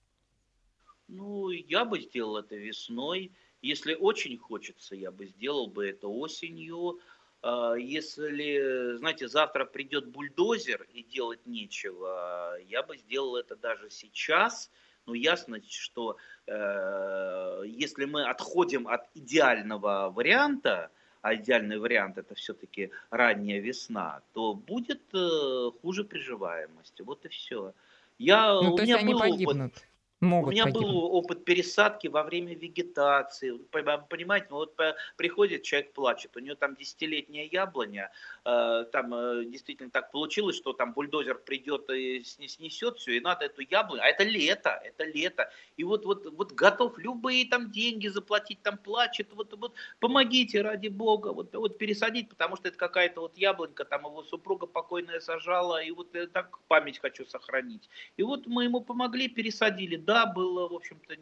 Ну, 1.08 1.50
я 1.50 1.86
бы 1.86 2.00
сделал 2.00 2.38
это 2.38 2.56
весной. 2.56 3.32
Если 3.62 3.93
очень 3.93 4.38
хочется, 4.38 4.95
я 4.95 5.12
бы 5.12 5.26
сделал 5.26 5.67
бы 5.67 5.88
это 5.88 6.08
осенью. 6.08 7.00
А, 7.41 7.76
если, 7.76 8.98
знаете, 8.98 9.28
завтра 9.28 9.65
придет 9.65 10.08
бульдозер 10.08 10.88
и 10.93 11.04
делать 11.04 11.45
нечего, 11.45 12.58
я 12.67 12.84
бы 12.84 12.98
сделал 12.98 13.36
это 13.36 13.56
даже 13.56 13.89
сейчас. 13.89 14.72
Но 15.06 15.15
ясно, 15.15 15.60
что 15.67 16.17
э, 16.45 17.63
если 17.65 18.06
мы 18.06 18.30
отходим 18.30 18.88
от 18.88 19.10
идеального 19.15 20.12
варианта, 20.15 20.91
а 21.22 21.34
идеальный 21.34 21.80
вариант 21.80 22.17
это 22.17 22.36
все-таки 22.36 22.91
ранняя 23.10 23.60
весна, 23.60 24.22
то 24.34 24.54
будет 24.54 25.02
э, 25.13 25.72
хуже 25.82 26.04
приживаемости. 26.04 27.02
Вот 27.02 27.26
и 27.26 27.30
все. 27.30 27.74
Я, 28.19 28.62
ну, 28.62 28.76
то 28.76 28.84
есть 28.84 28.93
они 28.93 29.13
был 29.13 29.19
погибнут. 29.19 29.72
Опыт, 29.72 29.88
Могут 30.22 30.50
У 30.50 30.52
меня 30.52 30.66
погибнуть. 30.66 30.86
был 30.86 31.06
опыт 31.16 31.46
пересадки 31.46 32.08
во 32.08 32.24
время 32.24 32.54
вегетации. 32.54 33.52
Понимаете, 33.72 34.48
ну 34.50 34.58
вот 34.58 34.76
приходит 35.16 35.64
человек, 35.64 35.94
плачет, 35.94 36.36
у 36.36 36.40
него 36.40 36.56
там 36.56 36.76
десятилетняя 36.76 37.48
яблоня, 37.50 38.12
э, 38.44 38.86
там 38.92 39.14
э, 39.14 39.46
действительно 39.46 39.90
так 39.92 40.12
получилось, 40.12 40.58
что 40.58 40.74
там 40.74 40.92
бульдозер 40.94 41.40
придет 41.40 41.90
и 41.90 42.22
снесет 42.24 42.98
все, 42.98 43.16
и 43.16 43.22
надо 43.22 43.46
эту 43.46 43.62
яблоню, 43.62 44.04
а 44.04 44.08
это 44.08 44.24
лето, 44.26 44.82
это 44.84 45.06
лето. 45.06 45.52
И 45.78 45.86
вот, 45.86 46.04
вот, 46.06 46.26
вот 46.26 46.52
готов 46.52 46.98
любые 46.98 47.48
там 47.48 47.72
деньги 47.72 48.10
заплатить, 48.10 48.62
там 48.62 48.78
плачет, 48.78 49.32
вот, 49.32 49.54
вот 49.58 49.74
помогите 50.02 50.62
ради 50.62 50.90
бога, 50.90 51.30
вот, 51.32 51.56
вот 51.56 51.78
пересадить, 51.78 52.28
потому 52.28 52.58
что 52.58 52.68
это 52.68 52.78
какая-то 52.78 53.22
вот 53.22 53.38
яблонька, 53.38 53.86
там 53.86 54.02
его 54.02 54.24
супруга 54.24 54.67
покойная 54.67 55.22
сажала, 55.22 55.82
и 55.82 55.92
вот 55.92 56.12
так 56.34 56.60
память 56.67 57.00
хочу 57.00 57.26
сохранить. 57.26 57.88
И 58.17 58.24
вот 58.24 58.48
мы 58.48 58.65
ему 58.65 58.82
помогли, 58.82 59.30
пересадили 59.30 59.96
да, 60.10 60.26
было, 60.26 60.68
в 60.68 60.74
общем-то, 60.74 61.14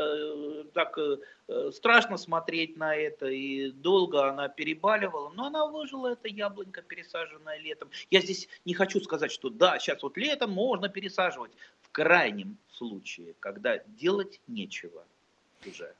э, 0.00 0.64
так 0.72 0.96
э, 0.96 1.70
страшно 1.72 2.16
смотреть 2.16 2.74
на 2.78 2.96
это, 2.96 3.26
и 3.26 3.70
долго 3.70 4.30
она 4.30 4.48
перебаливала, 4.48 5.30
но 5.34 5.48
она 5.48 5.66
выжила, 5.66 6.12
это 6.12 6.26
яблонька, 6.28 6.80
пересаженная 6.80 7.58
летом. 7.58 7.90
Я 8.10 8.22
здесь 8.22 8.48
не 8.64 8.72
хочу 8.72 8.98
сказать, 9.00 9.30
что 9.30 9.50
да, 9.50 9.78
сейчас 9.78 10.02
вот 10.02 10.16
летом 10.16 10.52
можно 10.52 10.88
пересаживать. 10.88 11.50
В 11.82 11.90
крайнем 11.92 12.56
случае, 12.70 13.34
когда 13.40 13.76
делать 13.88 14.40
нечего 14.46 15.04
уже. 15.66 15.92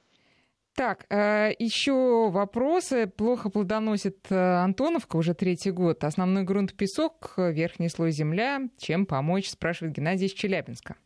Так, 0.74 1.04
э, 1.10 1.50
еще 1.58 2.30
вопросы. 2.30 3.06
Плохо 3.06 3.50
плодоносит 3.50 4.32
э, 4.32 4.34
Антоновка 4.34 5.16
уже 5.16 5.34
третий 5.34 5.72
год. 5.72 6.04
Основной 6.04 6.44
грунт 6.44 6.74
песок, 6.74 7.34
верхний 7.36 7.90
слой 7.90 8.12
земля. 8.12 8.62
Чем 8.78 9.04
помочь, 9.04 9.50
спрашивает 9.50 9.94
Геннадий 9.94 10.24
из 10.24 10.32
Челябинска. 10.32 10.96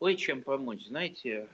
Ой, 0.00 0.16
чем 0.16 0.42
помочь? 0.42 0.86
Знаете, 0.86 1.48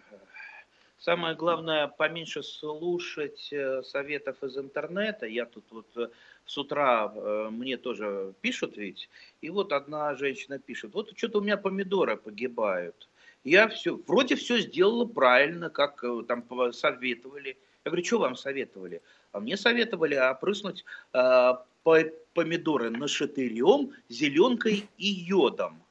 самое 0.99 1.35
главное 1.37 1.87
поменьше 1.87 2.43
слушать 2.43 3.53
э, 3.53 3.83
советов 3.83 4.43
из 4.43 4.57
интернета. 4.59 5.27
Я 5.27 5.47
тут 5.47 5.65
вот 5.71 6.13
с 6.45 6.59
утра 6.59 7.09
мне 7.51 7.77
тоже 7.77 8.35
пишут 8.41 8.77
ведь, 8.77 9.09
и 9.41 9.51
вот 9.51 9.73
одна 9.73 10.15
женщина 10.17 10.59
пишет, 10.59 10.93
вот 10.93 11.17
что-то 11.17 11.39
у 11.39 11.43
меня 11.43 11.57
помидоры 11.57 12.17
погибают 12.17 13.09
я 13.45 13.69
все, 13.69 13.97
вроде 14.07 14.37
все 14.37 14.59
сделала 14.59 15.05
правильно, 15.05 15.71
как 15.71 16.03
э, 16.05 16.23
там 16.27 16.45
советовали. 16.73 17.57
Я 17.85 17.91
говорю, 17.91 18.05
что 18.05 18.19
вам 18.19 18.37
советовали? 18.37 19.03
А 19.33 19.41
мне 19.41 19.57
советовали 19.57 20.15
опрыснуть 20.15 20.85
э, 21.13 21.53
помидоры 22.35 22.91
нашатырем, 22.91 23.91
зеленкой 24.09 24.89
и 24.99 25.07
йодом. 25.07 25.83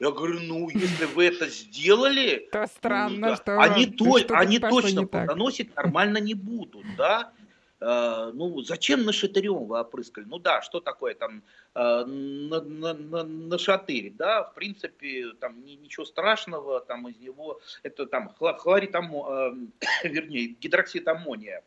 Я 0.00 0.12
говорю, 0.12 0.40
ну, 0.40 0.70
если 0.70 1.04
вы 1.04 1.26
это 1.26 1.46
сделали, 1.48 2.48
то 2.50 2.66
странно, 2.66 3.16
ну, 3.16 3.26
да, 3.28 3.36
что 3.36 3.60
они, 3.60 3.84
то, 3.84 4.16
они 4.30 4.58
точно 4.58 5.06
плодоносить 5.06 5.76
нормально 5.76 6.16
не 6.16 6.32
будут, 6.32 6.86
да. 6.96 7.32
Э, 7.80 8.30
ну, 8.32 8.62
зачем 8.62 9.04
на 9.04 9.12
шатырем 9.12 9.66
вы 9.66 9.78
опрыскали? 9.78 10.24
Ну 10.24 10.38
да, 10.38 10.62
что 10.62 10.80
такое 10.80 11.14
там 11.14 11.42
э, 11.74 12.04
на, 12.04 12.62
на, 12.62 12.94
на, 12.94 13.24
на 13.24 13.58
шатырь, 13.58 14.12
да, 14.12 14.44
в 14.44 14.54
принципе, 14.54 15.32
там 15.38 15.62
ничего 15.66 16.06
страшного, 16.06 16.80
там 16.80 17.06
из 17.08 17.18
него, 17.18 17.60
это 17.82 18.06
там 18.06 18.34
хлорид, 18.34 18.94
э, 18.94 18.98
вернее, 20.08 20.46
гидроксид 20.60 21.06
аммония, 21.08 21.62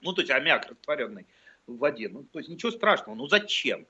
ну, 0.00 0.12
то 0.12 0.20
есть 0.20 0.30
аммиак 0.30 0.70
растворенный 0.70 1.26
в 1.66 1.78
воде, 1.78 2.08
ну, 2.08 2.22
то 2.22 2.38
есть 2.38 2.48
ничего 2.48 2.70
страшного, 2.70 3.16
ну 3.16 3.26
зачем? 3.26 3.84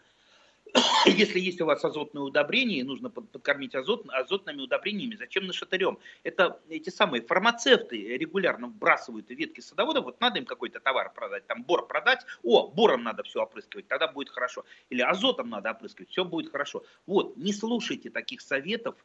если 1.07 1.41
есть 1.41 1.61
у 1.61 1.67
вас 1.67 1.85
азотные 1.85 2.23
удобрения, 2.23 2.79
и 2.79 2.83
нужно 2.83 3.11
подкормить 3.11 3.75
азот, 3.75 4.07
азотными 4.09 4.63
удобрениями, 4.63 5.17
зачем 5.17 5.47
нашатырем? 5.47 5.99
Это 6.23 6.61
эти 6.69 6.91
самые 6.91 7.23
фармацевты 7.23 8.17
регулярно 8.17 8.69
вбрасывают 8.69 9.31
ветки 9.31 9.61
садоводов, 9.61 10.05
вот 10.05 10.21
надо 10.21 10.39
им 10.39 10.45
какой-то 10.45 10.81
товар 10.81 11.13
продать, 11.13 11.47
там 11.47 11.63
бор 11.63 11.87
продать, 11.87 12.25
о, 12.43 12.69
бором 12.69 13.03
надо 13.03 13.23
все 13.23 13.43
опрыскивать, 13.43 13.89
тогда 13.89 14.09
будет 14.09 14.31
хорошо. 14.31 14.65
Или 14.91 15.03
азотом 15.03 15.51
надо 15.51 15.71
опрыскивать, 15.71 16.11
все 16.11 16.25
будет 16.25 16.51
хорошо. 16.51 16.85
Вот, 17.07 17.37
не 17.37 17.53
слушайте 17.53 18.11
таких 18.11 18.41
советов, 18.41 18.97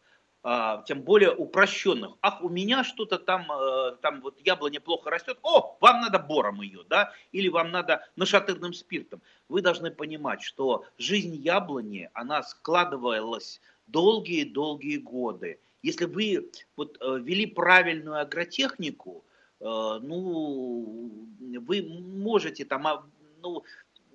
тем 0.86 1.04
более 1.04 1.32
упрощенных. 1.34 2.18
Ах, 2.22 2.44
у 2.44 2.50
меня 2.50 2.84
что-то 2.84 3.18
там, 3.18 3.50
э, 3.50 3.96
там 4.02 4.20
вот 4.20 4.38
яблоня 4.46 4.82
плохо 4.82 5.10
растет, 5.10 5.38
о, 5.42 5.78
вам 5.80 6.02
надо 6.02 6.20
бором 6.20 6.62
ее, 6.62 6.82
да, 6.90 7.14
или 7.32 7.48
вам 7.48 7.72
надо 7.72 8.06
нашатырным 8.18 8.74
спиртом. 8.74 9.22
Вы 9.48 9.62
должны 9.62 9.90
понимать, 9.90 10.42
что 10.42 10.84
жизнь 10.98 11.36
яблони, 11.36 12.10
она 12.14 12.44
складывалась 12.44 13.62
долгие-долгие 13.88 14.98
годы. 14.98 15.60
Если 15.82 16.06
вы 16.06 16.52
вот 16.76 16.98
э, 17.00 17.20
вели 17.22 17.46
правильную 17.46 18.20
агротехнику, 18.20 19.24
э, 19.62 19.64
ну, 19.64 21.30
вы 21.40 21.84
можете 21.84 22.66
там, 22.66 22.88
а, 22.88 23.06
ну, 23.42 23.64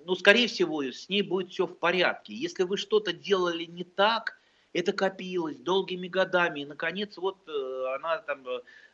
ну, 0.05 0.15
скорее 0.15 0.47
всего, 0.47 0.83
с 0.83 1.09
ней 1.09 1.23
будет 1.23 1.51
все 1.51 1.65
в 1.65 1.75
порядке. 1.75 2.35
Если 2.35 2.63
вы 2.63 2.77
что-то 2.77 3.13
делали 3.13 3.65
не 3.65 3.83
так, 3.83 4.38
это 4.73 4.93
копилось 4.93 5.59
долгими 5.59 6.07
годами, 6.07 6.61
и, 6.61 6.65
наконец, 6.65 7.17
вот 7.17 7.37
э, 7.47 7.95
она 7.95 8.19
там 8.19 8.45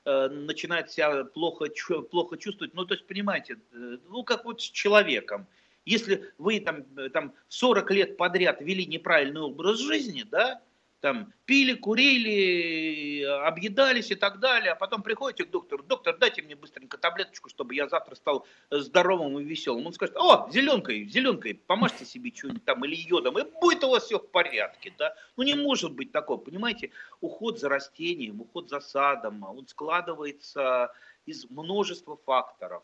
э, 0.06 0.28
начинает 0.30 0.92
себя 0.92 1.26
плохо, 1.26 1.68
плохо 2.10 2.38
чувствовать. 2.38 2.74
Ну, 2.74 2.86
то 2.86 2.94
есть, 2.94 3.06
понимаете, 3.06 3.58
э, 3.74 3.98
ну, 4.10 4.24
как 4.24 4.46
вот 4.46 4.62
с 4.62 4.66
человеком. 4.66 5.48
Если 5.86 6.34
вы 6.40 6.60
там, 6.62 6.84
там 7.14 7.34
40 7.50 7.92
лет 7.92 8.18
подряд 8.18 8.60
вели 8.60 8.88
неправильный 8.88 9.42
образ 9.42 9.78
жизни, 9.78 10.24
да, 10.24 10.62
там 11.02 11.34
пили, 11.46 11.74
курили, 11.74 13.24
объедались 13.24 14.12
и 14.12 14.16
так 14.16 14.40
далее, 14.40 14.72
а 14.72 14.76
потом 14.76 15.04
приходите 15.04 15.46
к 15.46 15.52
доктору, 15.52 15.84
доктор, 15.84 16.18
дайте 16.18 16.42
мне 16.42 16.56
быстренько 16.56 16.98
таблеточку, 16.98 17.50
чтобы 17.50 17.76
я 17.76 17.88
завтра 17.88 18.16
стал 18.16 18.46
здоровым 18.72 19.40
и 19.40 19.44
веселым. 19.44 19.86
Он 19.86 19.94
скажет, 19.94 20.16
о, 20.18 20.50
зеленкой, 20.52 21.06
зеленкой, 21.06 21.54
помажьте 21.54 22.06
себе 22.06 22.32
что-нибудь 22.34 22.66
там 22.66 22.84
или 22.86 22.96
йодом, 22.96 23.38
и 23.38 23.44
будет 23.62 23.84
у 23.84 23.90
вас 23.90 24.06
все 24.06 24.20
в 24.20 24.28
порядке, 24.30 24.94
да. 24.98 25.14
Ну 25.38 25.44
не 25.44 25.56
может 25.56 25.94
быть 25.94 26.12
такого, 26.12 26.38
понимаете, 26.38 26.92
уход 27.22 27.60
за 27.60 27.70
растением, 27.70 28.42
уход 28.42 28.70
за 28.70 28.80
садом, 28.80 29.44
он 29.44 29.68
складывается 29.68 30.92
из 31.26 31.50
множества 31.50 32.18
факторов 32.26 32.84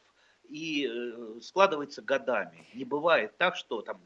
и 0.49 0.87
э, 0.87 1.39
складывается 1.41 2.01
годами. 2.01 2.67
Не 2.73 2.85
бывает 2.85 3.37
так, 3.37 3.55
что 3.55 3.81
там 3.81 4.01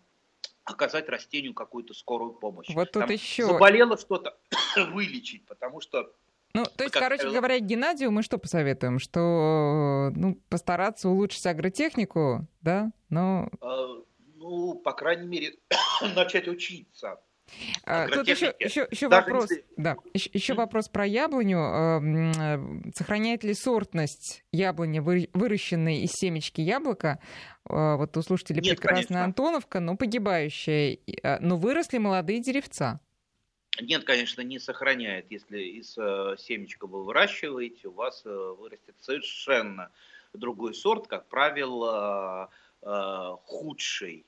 оказать 0.65 1.07
растению 1.09 1.53
какую-то 1.53 1.93
скорую 1.93 2.33
помощь. 2.33 2.67
Вот 2.69 2.91
тут 2.91 3.03
Там 3.03 3.11
еще... 3.11 3.45
Заболело 3.45 3.97
что-то, 3.97 4.37
вылечить, 4.91 5.45
потому 5.45 5.79
что 5.79 6.11
ну, 6.53 6.63
то 6.63 6.85
есть, 6.85 6.93
короче 6.93 7.23
правило... 7.23 7.37
говоря, 7.37 7.59
Геннадию 7.59 8.11
мы 8.11 8.23
что 8.23 8.37
посоветуем? 8.37 8.97
Что, 8.99 10.09
ну, 10.15 10.39
постараться 10.47 11.09
улучшить 11.09 11.45
агротехнику, 11.45 12.47
да, 12.61 12.91
но... 13.09 13.49
А, 13.59 14.01
ну, 14.35 14.75
по 14.75 14.93
крайней 14.93 15.27
мере, 15.27 15.57
начать 16.15 16.47
учиться. 16.47 17.19
А, 17.83 18.07
тут 18.07 18.27
еще, 18.27 18.53
еще, 18.59 18.87
еще 18.89 19.07
вопрос, 19.07 19.51
если... 19.51 19.65
да, 19.77 19.95
еще, 20.13 20.29
еще 20.33 20.53
вопрос 20.53 20.89
про 20.89 21.05
яблоню. 21.05 21.59
Э, 21.59 22.91
сохраняет 22.95 23.43
ли 23.43 23.53
сортность 23.53 24.43
яблони, 24.51 24.99
выращенной 24.99 26.01
из 26.01 26.11
семечки 26.11 26.61
яблока? 26.61 27.19
Э, 27.69 27.95
вот 27.95 28.17
у 28.17 28.21
слушателей 28.21 28.61
Нет, 28.61 28.77
прекрасная 28.77 29.03
конечно. 29.03 29.23
Антоновка, 29.23 29.79
но 29.79 29.95
погибающая. 29.95 30.97
Э, 31.23 31.39
но 31.39 31.57
выросли 31.57 31.97
молодые 31.97 32.39
деревца. 32.39 32.99
Нет, 33.79 34.05
конечно, 34.05 34.41
не 34.41 34.57
сохраняет. 34.57 35.29
Если 35.29 35.59
из 35.59 35.93
семечка 36.41 36.87
вы 36.87 37.03
выращиваете, 37.03 37.89
у 37.89 37.91
вас 37.91 38.23
вырастет 38.23 38.95
совершенно 39.01 39.91
другой 40.33 40.73
сорт, 40.73 41.07
как 41.07 41.27
правило, 41.27 42.49
худший 42.81 44.25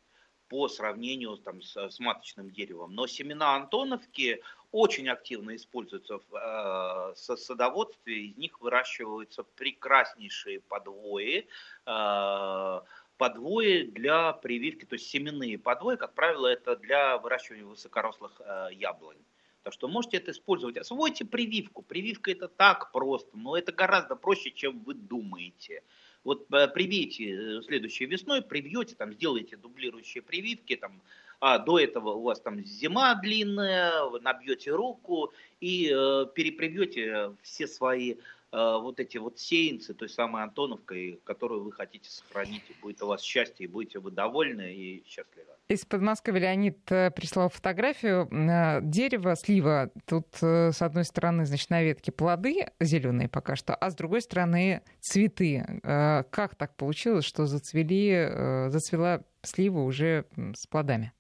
по 0.50 0.68
сравнению 0.68 1.38
там, 1.38 1.62
с, 1.62 1.76
с 1.76 2.00
маточным 2.00 2.52
деревом. 2.52 2.94
Но 2.94 3.08
семена 3.08 3.56
Антоновки 3.56 4.42
очень 4.72 5.10
активно 5.10 5.56
используются 5.56 6.20
в 6.30 7.14
э, 7.16 7.16
садоводстве, 7.16 8.28
из 8.28 8.38
них 8.38 8.60
выращиваются 8.60 9.44
прекраснейшие 9.44 10.60
подвои, 10.62 11.48
э, 11.86 12.82
подвои 13.18 13.84
для 13.84 14.34
прививки, 14.34 14.86
то 14.86 14.96
есть 14.96 15.10
семенные 15.10 15.58
подвои, 15.58 15.96
как 15.96 16.14
правило, 16.14 16.48
это 16.48 16.76
для 16.76 17.18
выращивания 17.18 17.66
высокорослых 17.66 18.40
э, 18.40 18.70
яблонь. 18.74 19.18
Так 19.64 19.74
что 19.74 19.90
можете 19.90 20.18
это 20.18 20.32
использовать. 20.32 20.78
Освойте 20.78 21.26
прививку. 21.26 21.82
Прививка 21.82 22.32
это 22.32 22.48
так 22.48 22.92
просто, 22.94 23.36
но 23.36 23.58
это 23.58 23.74
гораздо 23.74 24.16
проще, 24.16 24.52
чем 24.52 24.80
вы 24.80 24.94
думаете. 24.94 25.84
Вот 26.28 26.46
э, 26.52 26.68
привейте 26.68 27.24
э, 27.32 27.62
следующей 27.62 28.06
весной, 28.06 28.42
привьете, 28.42 28.96
там, 28.96 29.14
сделайте 29.14 29.56
дублирующие 29.56 30.22
прививки, 30.22 30.76
там, 30.76 31.02
а 31.40 31.58
до 31.58 31.80
этого 31.80 32.10
у 32.10 32.24
вас 32.24 32.42
там 32.42 32.62
зима 32.66 33.16
длинная, 33.16 33.94
набьете 34.20 34.72
руку 34.72 35.32
и 35.62 35.90
э, 35.90 36.26
перепривьете 36.36 37.34
все 37.44 37.66
свои 37.66 38.16
вот 38.52 39.00
эти 39.00 39.18
вот 39.18 39.40
сеянцы, 39.40 39.94
той 39.94 40.10
самой 40.10 40.44
Антоновкой, 40.44 41.20
которую 41.26 41.64
вы 41.64 41.72
хотите 41.72 42.10
сохранить, 42.10 42.64
будет 42.82 43.02
у 43.02 43.08
вас 43.08 43.22
счастье, 43.22 43.66
и 43.66 43.68
будете 43.68 44.00
вы 44.00 44.12
довольны 44.12 44.74
и 44.74 45.04
счастливы. 45.06 45.48
Из 45.68 45.86
Подмосковья 45.86 46.42
Леонид 46.42 46.90
э, 46.92 47.12
прислал 47.12 47.50
фотографию 47.50 48.30
э, 48.32 48.80
дерева, 48.82 49.36
слива. 49.36 49.92
Тут 50.06 50.28
с 50.40 50.82
одной 50.82 51.04
стороны, 51.04 51.46
значит, 51.46 51.70
на 51.70 51.84
ветке 51.84 52.12
плоды 52.12 52.68
зеленые 52.80 53.28
пока 53.28 53.56
что, 53.58 53.76
а 53.76 53.90
с 53.90 53.96
другой 53.96 54.22
стороны 54.22 54.82
цветы. 55.02 55.82
Как 55.84 56.56
так 56.56 56.76
получилось, 56.78 57.26
что 57.26 57.46
зацвели, 57.46 58.70
зацвела 58.70 59.24
слива 59.42 59.80
уже 59.80 60.26
с 60.56 60.68
плодами? 60.68 61.12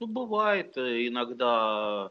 Ну, 0.00 0.06
бывает 0.06 0.76
иногда 0.76 2.10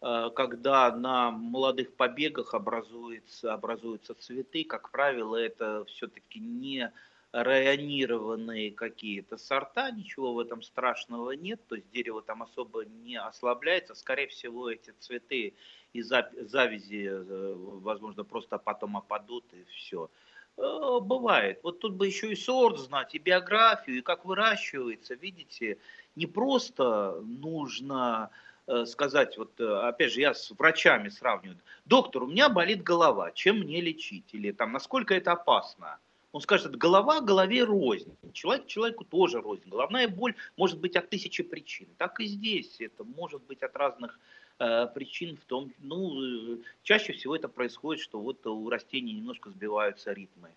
когда 0.00 0.94
на 0.94 1.30
молодых 1.32 1.94
побегах 1.94 2.54
образуются, 2.54 3.52
образуются 3.52 4.14
цветы, 4.14 4.64
как 4.64 4.90
правило, 4.90 5.34
это 5.34 5.84
все-таки 5.86 6.38
не 6.38 6.92
районированные 7.32 8.72
какие-то 8.72 9.36
сорта, 9.36 9.90
ничего 9.90 10.32
в 10.32 10.38
этом 10.38 10.62
страшного 10.62 11.32
нет, 11.32 11.60
то 11.68 11.74
есть 11.74 11.90
дерево 11.90 12.22
там 12.22 12.42
особо 12.42 12.84
не 12.84 13.16
ослабляется, 13.16 13.94
скорее 13.94 14.28
всего 14.28 14.70
эти 14.70 14.94
цветы 14.98 15.54
и 15.92 16.02
завязи, 16.02 17.08
э, 17.10 17.54
возможно, 17.56 18.24
просто 18.24 18.58
потом 18.58 18.96
опадут 18.96 19.44
и 19.52 19.64
все. 19.64 20.10
Э, 20.56 20.98
бывает. 21.02 21.60
Вот 21.62 21.80
тут 21.80 21.94
бы 21.94 22.06
еще 22.06 22.32
и 22.32 22.36
сорт 22.36 22.78
знать, 22.78 23.14
и 23.14 23.18
биографию, 23.18 23.98
и 23.98 24.02
как 24.02 24.24
выращивается. 24.24 25.14
Видите, 25.14 25.78
не 26.16 26.26
просто 26.26 27.20
нужно 27.22 28.30
э, 28.32 28.47
сказать, 28.86 29.38
вот 29.38 29.60
опять 29.60 30.12
же, 30.12 30.20
я 30.20 30.34
с 30.34 30.50
врачами 30.50 31.08
сравниваю. 31.08 31.58
Доктор, 31.84 32.24
у 32.24 32.26
меня 32.26 32.48
болит 32.48 32.82
голова, 32.82 33.30
чем 33.32 33.60
мне 33.60 33.80
лечить? 33.80 34.26
Или 34.32 34.52
там, 34.52 34.72
насколько 34.72 35.14
это 35.14 35.32
опасно? 35.32 35.98
Он 36.32 36.42
скажет, 36.42 36.76
голова 36.76 37.20
голове 37.20 37.64
рознь. 37.64 38.14
Человек 38.32 38.66
человеку 38.66 39.04
тоже 39.04 39.40
рознь. 39.40 39.62
Головная 39.66 40.08
боль 40.08 40.34
может 40.56 40.78
быть 40.78 40.94
от 40.96 41.08
тысячи 41.08 41.42
причин. 41.42 41.88
Так 41.96 42.20
и 42.20 42.26
здесь. 42.26 42.80
Это 42.80 43.02
может 43.04 43.42
быть 43.44 43.62
от 43.62 43.74
разных 43.74 44.20
э, 44.58 44.86
причин. 44.94 45.36
В 45.36 45.44
том, 45.46 45.72
ну, 45.78 46.54
э, 46.54 46.58
чаще 46.82 47.14
всего 47.14 47.34
это 47.34 47.48
происходит, 47.48 48.02
что 48.02 48.20
вот 48.20 48.46
у 48.46 48.68
растений 48.68 49.14
немножко 49.14 49.50
сбиваются 49.50 50.12
ритмы. 50.12 50.50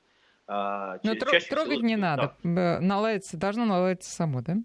А, 0.46 1.00
Но 1.04 1.16
трогать 1.16 1.44
всего, 1.44 1.74
не 1.76 1.96
надо. 1.96 2.36
Да. 2.44 2.80
Наладиться, 2.82 3.38
должно 3.38 3.66
наладиться 3.66 4.12
само, 4.12 4.42
да? 4.42 4.58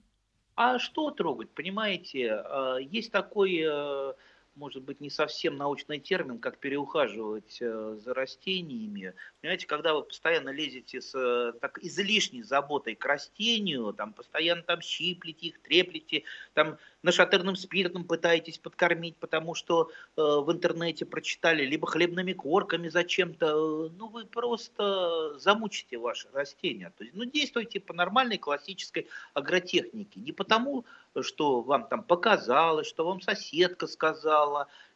А 0.57 0.79
что 0.79 1.11
трогать? 1.11 1.51
Понимаете, 1.51 2.43
э, 2.43 2.79
есть 2.81 3.13
такой 3.13 3.61
э, 3.63 4.15
может 4.57 4.83
быть, 4.83 5.01
не 5.01 5.11
совсем 5.11 5.57
научный 5.57 6.01
термин, 6.01 6.39
как 6.39 6.59
переухаживать 6.59 7.59
э, 7.61 7.99
за 8.03 8.15
растениями. 8.15 9.15
Понимаете, 9.41 9.67
когда 9.67 9.95
вы 9.95 10.03
постоянно 10.03 10.51
лезете 10.51 11.01
с 11.01 11.15
э, 11.15 11.53
так 11.61 11.79
излишней 11.83 12.43
заботой 12.43 12.95
к 12.95 13.05
растению, 13.05 13.93
там 13.93 14.13
постоянно 14.13 14.63
там 14.63 14.81
щиплете 14.81 15.49
их, 15.49 15.61
треплете, 15.61 16.25
там 16.55 16.79
нашатырным 17.03 17.55
спиртом 17.55 18.05
пытаетесь 18.05 18.59
подкормить, 18.59 19.17
потому 19.17 19.55
что 19.55 19.91
э, 20.17 20.21
в 20.23 20.51
интернете 20.51 21.05
прочитали, 21.05 21.65
либо 21.65 21.87
хлебными 21.87 22.33
корками 22.33 22.89
зачем-то, 22.89 23.47
э, 23.47 23.91
ну 23.97 24.09
вы 24.09 24.25
просто 24.25 25.39
замучите 25.39 25.99
ваше 25.99 26.29
растение. 26.33 26.93
То 26.97 27.05
есть, 27.05 27.15
ну 27.15 27.25
действуйте 27.25 27.79
по 27.79 27.93
нормальной 27.93 28.39
классической 28.39 29.07
агротехнике, 29.35 30.19
не 30.21 30.33
потому, 30.33 30.85
что 31.23 31.61
вам 31.63 31.87
там 31.89 32.03
показалось, 32.03 32.87
что 32.87 33.07
вам 33.07 33.21
соседка 33.21 33.87
сказала. 33.87 34.46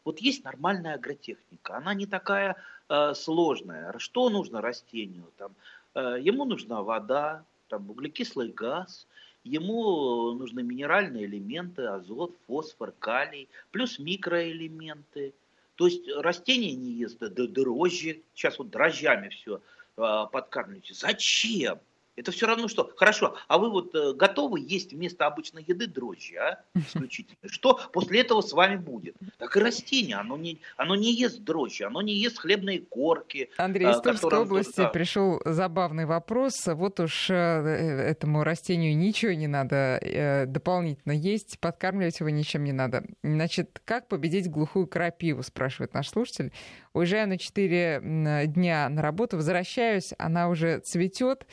Вот 0.04 0.20
есть 0.20 0.44
нормальная 0.44 0.94
агротехника, 0.94 1.76
она 1.76 1.94
не 1.94 2.06
такая 2.06 2.56
э, 2.88 3.14
сложная. 3.14 3.94
Что 3.98 4.30
нужно 4.30 4.60
растению? 4.60 5.30
Там, 5.36 5.52
э, 5.94 6.18
ему 6.20 6.44
нужна 6.44 6.82
вода, 6.82 7.44
там, 7.68 7.90
углекислый 7.90 8.50
газ, 8.50 9.06
ему 9.44 10.32
нужны 10.32 10.62
минеральные 10.62 11.26
элементы, 11.26 11.84
азот, 11.84 12.36
фосфор, 12.46 12.92
калий, 12.98 13.48
плюс 13.70 13.98
микроэлементы. 13.98 15.34
То 15.76 15.86
есть 15.86 16.08
растение 16.16 16.74
не 16.74 16.92
ест 16.92 17.18
дрожжи, 17.20 18.22
сейчас 18.34 18.58
вот 18.58 18.70
дрожжами 18.70 19.28
все 19.28 19.60
э, 19.96 20.26
подкармливаете. 20.32 20.94
Зачем? 20.94 21.78
Это 22.20 22.32
все 22.32 22.46
равно 22.46 22.68
что. 22.68 22.92
Хорошо, 22.96 23.34
а 23.48 23.56
вы 23.56 23.70
вот 23.70 23.94
э, 23.94 24.12
готовы 24.12 24.60
есть 24.60 24.92
вместо 24.92 25.26
обычной 25.26 25.64
еды 25.66 25.86
дрожжи, 25.86 26.36
а? 26.36 26.62
Исключительно. 26.74 27.38
Что 27.46 27.80
после 27.94 28.20
этого 28.20 28.42
с 28.42 28.52
вами 28.52 28.76
будет? 28.76 29.16
Так 29.38 29.56
и 29.56 29.60
растение, 29.60 30.16
оно 30.16 30.36
не, 30.36 30.60
оно 30.76 30.96
не 30.96 31.14
ест 31.14 31.40
дрожжи, 31.40 31.84
оно 31.84 32.02
не 32.02 32.12
ест 32.12 32.38
хлебные 32.38 32.80
корки. 32.80 33.48
Андрей, 33.56 33.90
из 33.90 34.02
Тульской 34.02 34.38
области 34.38 34.76
да. 34.76 34.88
пришел 34.88 35.40
забавный 35.46 36.04
вопрос. 36.04 36.66
Вот 36.66 37.00
уж 37.00 37.30
э, 37.30 37.34
этому 37.34 38.44
растению 38.44 38.94
ничего 38.98 39.32
не 39.32 39.46
надо 39.46 39.98
э, 40.02 40.44
дополнительно 40.44 41.12
есть, 41.12 41.58
подкармливать 41.58 42.20
его 42.20 42.28
ничем 42.28 42.64
не 42.64 42.72
надо. 42.72 43.02
Значит, 43.22 43.80
как 43.86 44.08
победить 44.08 44.50
глухую 44.50 44.86
крапиву, 44.86 45.42
спрашивает 45.42 45.94
наш 45.94 46.10
слушатель. 46.10 46.52
Уезжаю 46.92 47.28
на 47.28 47.38
4 47.38 48.44
дня 48.46 48.88
на 48.90 49.00
работу, 49.00 49.36
возвращаюсь, 49.38 50.12
она 50.18 50.50
уже 50.50 50.80
цветет. 50.80 51.46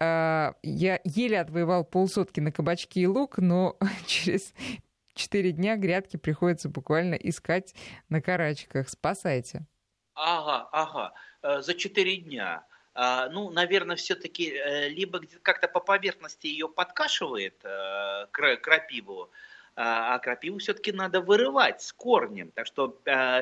А, 0.00 0.54
я 0.62 1.00
еле 1.04 1.40
отвоевал 1.40 1.84
полсотки 1.84 2.40
на 2.40 2.52
кабачки 2.52 3.00
и 3.00 3.06
лук, 3.06 3.38
но 3.38 3.76
через 4.06 4.54
четыре 5.14 5.52
дня 5.52 5.76
грядки 5.76 6.16
приходится 6.16 6.68
буквально 6.68 7.14
искать 7.14 7.74
на 8.08 8.22
карачках. 8.22 8.88
Спасайте. 8.88 9.66
Ага, 10.14 10.68
ага. 10.72 11.12
Э, 11.42 11.60
за 11.60 11.74
четыре 11.74 12.16
дня. 12.16 12.64
А, 12.94 13.28
ну, 13.28 13.50
наверное, 13.50 13.96
все-таки 13.96 14.50
э, 14.50 14.88
либо 14.88 15.20
как-то 15.42 15.68
по 15.68 15.80
поверхности 15.80 16.46
ее 16.46 16.68
подкашивает 16.68 17.60
э, 17.64 18.26
крапиву, 18.30 19.30
а, 19.80 20.14
а 20.14 20.18
крапиву 20.18 20.58
все-таки 20.58 20.92
надо 20.92 21.20
вырывать 21.20 21.82
с 21.82 21.92
корнем. 21.92 22.50
Так 22.54 22.66
что 22.66 22.88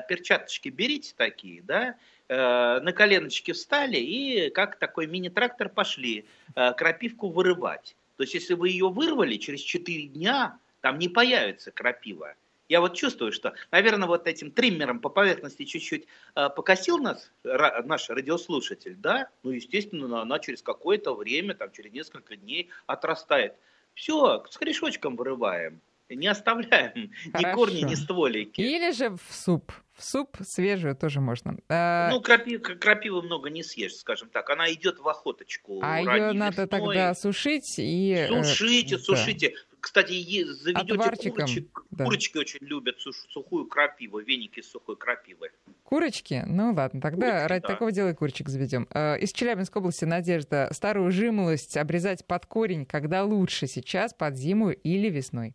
перчаточки 0.08 0.68
берите 0.68 1.14
такие, 1.16 1.62
да, 1.62 1.96
Э, 2.28 2.80
на 2.80 2.92
коленочки 2.92 3.52
встали 3.52 3.96
и 3.96 4.50
как 4.50 4.76
такой 4.76 5.06
мини-трактор 5.06 5.70
пошли 5.70 6.26
э, 6.54 6.74
крапивку 6.74 7.30
вырывать. 7.30 7.96
То 8.16 8.24
есть 8.24 8.34
если 8.34 8.52
вы 8.52 8.68
ее 8.68 8.90
вырвали, 8.90 9.36
через 9.36 9.60
4 9.60 10.08
дня 10.08 10.58
там 10.82 10.98
не 10.98 11.08
появится 11.08 11.70
крапива. 11.70 12.34
Я 12.68 12.82
вот 12.82 12.94
чувствую, 12.94 13.32
что, 13.32 13.54
наверное, 13.70 14.06
вот 14.06 14.26
этим 14.26 14.50
триммером 14.50 15.00
по 15.00 15.08
поверхности 15.08 15.64
чуть-чуть 15.64 16.06
э, 16.34 16.50
покосил 16.50 16.98
нас 16.98 17.32
ра, 17.44 17.82
наш 17.86 18.10
радиослушатель, 18.10 18.96
да, 18.96 19.30
ну, 19.42 19.52
естественно, 19.52 20.20
она 20.20 20.38
через 20.38 20.60
какое-то 20.60 21.14
время, 21.14 21.54
там, 21.54 21.72
через 21.72 21.92
несколько 21.92 22.36
дней 22.36 22.68
отрастает. 22.86 23.54
Все, 23.94 24.44
с 24.50 24.58
корешочком 24.58 25.16
вырываем 25.16 25.80
не 26.14 26.26
оставляем 26.26 27.10
Хорошо. 27.32 27.48
ни 27.48 27.54
корни, 27.54 27.80
ни 27.82 27.94
стволики. 27.94 28.60
Или 28.60 28.92
же 28.92 29.10
в 29.10 29.20
суп. 29.30 29.72
В 29.94 30.04
суп 30.04 30.36
свежую 30.46 30.94
тоже 30.94 31.20
можно. 31.20 31.58
А... 31.68 32.10
Ну, 32.10 32.20
крапивы, 32.20 32.60
крапивы 32.60 33.20
много 33.20 33.50
не 33.50 33.64
съешь, 33.64 33.96
скажем 33.96 34.28
так. 34.28 34.48
Она 34.48 34.72
идет 34.72 35.00
в 35.00 35.08
охоточку. 35.08 35.80
А 35.82 36.00
ее 36.00 36.32
надо 36.32 36.62
весной. 36.62 36.68
тогда 36.68 37.14
сушить 37.14 37.74
и... 37.78 38.12
Э, 38.12 38.44
сушите, 38.44 38.94
э, 38.94 38.98
сушите. 38.98 39.48
Да. 39.50 39.76
Кстати, 39.80 40.44
заведете 40.44 41.30
курочек. 41.30 41.82
Да. 41.90 42.04
Курочки 42.04 42.36
очень 42.38 42.58
любят 42.60 43.00
сухую 43.00 43.66
крапиву, 43.66 44.20
веники 44.20 44.60
сухой 44.60 44.96
крапивой. 44.96 45.50
Курочки? 45.82 46.44
Ну 46.46 46.72
ладно, 46.72 47.00
тогда 47.00 47.26
Курочки, 47.26 47.48
ради 47.48 47.62
да. 47.62 47.68
такого 47.68 47.92
дела 47.92 48.10
и 48.10 48.14
курочек 48.14 48.48
заведем. 48.48 48.86
А, 48.90 49.14
из 49.16 49.32
Челябинской 49.32 49.80
области 49.80 50.04
Надежда. 50.04 50.68
Старую 50.72 51.10
жимолость 51.10 51.76
обрезать 51.76 52.24
под 52.24 52.46
корень, 52.46 52.86
когда 52.86 53.24
лучше 53.24 53.66
сейчас, 53.66 54.14
под 54.14 54.36
зиму 54.36 54.70
или 54.70 55.08
весной? 55.08 55.54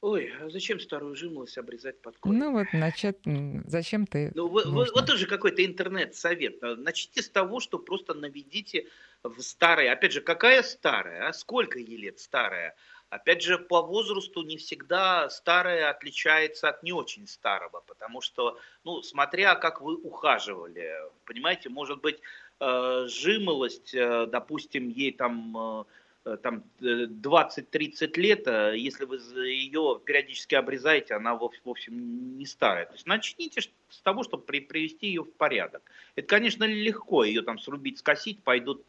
Ой, 0.00 0.32
а 0.40 0.48
зачем 0.48 0.80
старую 0.80 1.14
жимолость 1.14 1.58
обрезать 1.58 2.00
под 2.00 2.16
корень? 2.16 2.38
Ну 2.38 2.52
вот, 2.52 2.68
начать, 2.72 3.18
зачем 3.66 4.06
ты? 4.06 4.32
Ну, 4.34 4.48
вы, 4.48 4.64
вы, 4.64 4.86
вот 4.94 5.06
тоже 5.06 5.26
какой-то 5.26 5.64
интернет-совет. 5.64 6.62
Начните 6.62 7.20
с 7.20 7.28
того, 7.28 7.60
что 7.60 7.78
просто 7.78 8.14
наведите 8.14 8.86
в 9.22 9.42
старое. 9.42 9.92
Опять 9.92 10.12
же, 10.12 10.22
какая 10.22 10.62
старая? 10.62 11.28
А 11.28 11.32
сколько 11.34 11.78
ей 11.78 11.98
лет 11.98 12.18
старая? 12.18 12.74
Опять 13.10 13.42
же, 13.42 13.58
по 13.58 13.82
возрасту 13.82 14.42
не 14.42 14.56
всегда 14.56 15.28
старое 15.28 15.90
отличается 15.90 16.70
от 16.70 16.82
не 16.82 16.92
очень 16.92 17.26
старого, 17.26 17.82
потому 17.86 18.22
что, 18.22 18.58
ну, 18.84 19.02
смотря 19.02 19.54
как 19.56 19.82
вы 19.82 19.96
ухаживали, 19.96 20.94
понимаете, 21.26 21.68
может 21.68 22.00
быть, 22.00 22.20
э, 22.60 23.06
жимолость, 23.08 23.92
э, 23.94 24.26
допустим, 24.26 24.88
ей 24.88 25.12
там 25.12 25.56
Э, 25.56 25.84
там 26.42 26.64
20-30 26.80 27.66
э, 27.70 28.20
лет, 28.20 28.46
э, 28.46 28.74
если 28.76 29.04
вы 29.04 29.16
ее 29.46 30.00
периодически 30.04 30.54
обрезаете, 30.54 31.14
она 31.14 31.34
в 31.34 31.50
общем 31.64 32.36
не 32.36 32.46
старая. 32.46 32.86
То 32.86 32.92
есть 32.92 33.06
начните 33.06 33.62
с 33.88 34.00
того, 34.02 34.22
чтобы 34.22 34.42
привести 34.44 35.08
ее 35.08 35.22
в 35.22 35.32
порядок. 35.32 35.82
Это, 36.16 36.26
конечно, 36.26 36.64
легко, 36.64 37.24
ее 37.24 37.42
там 37.42 37.58
срубить, 37.58 37.98
скосить, 37.98 38.42
пойдут 38.42 38.86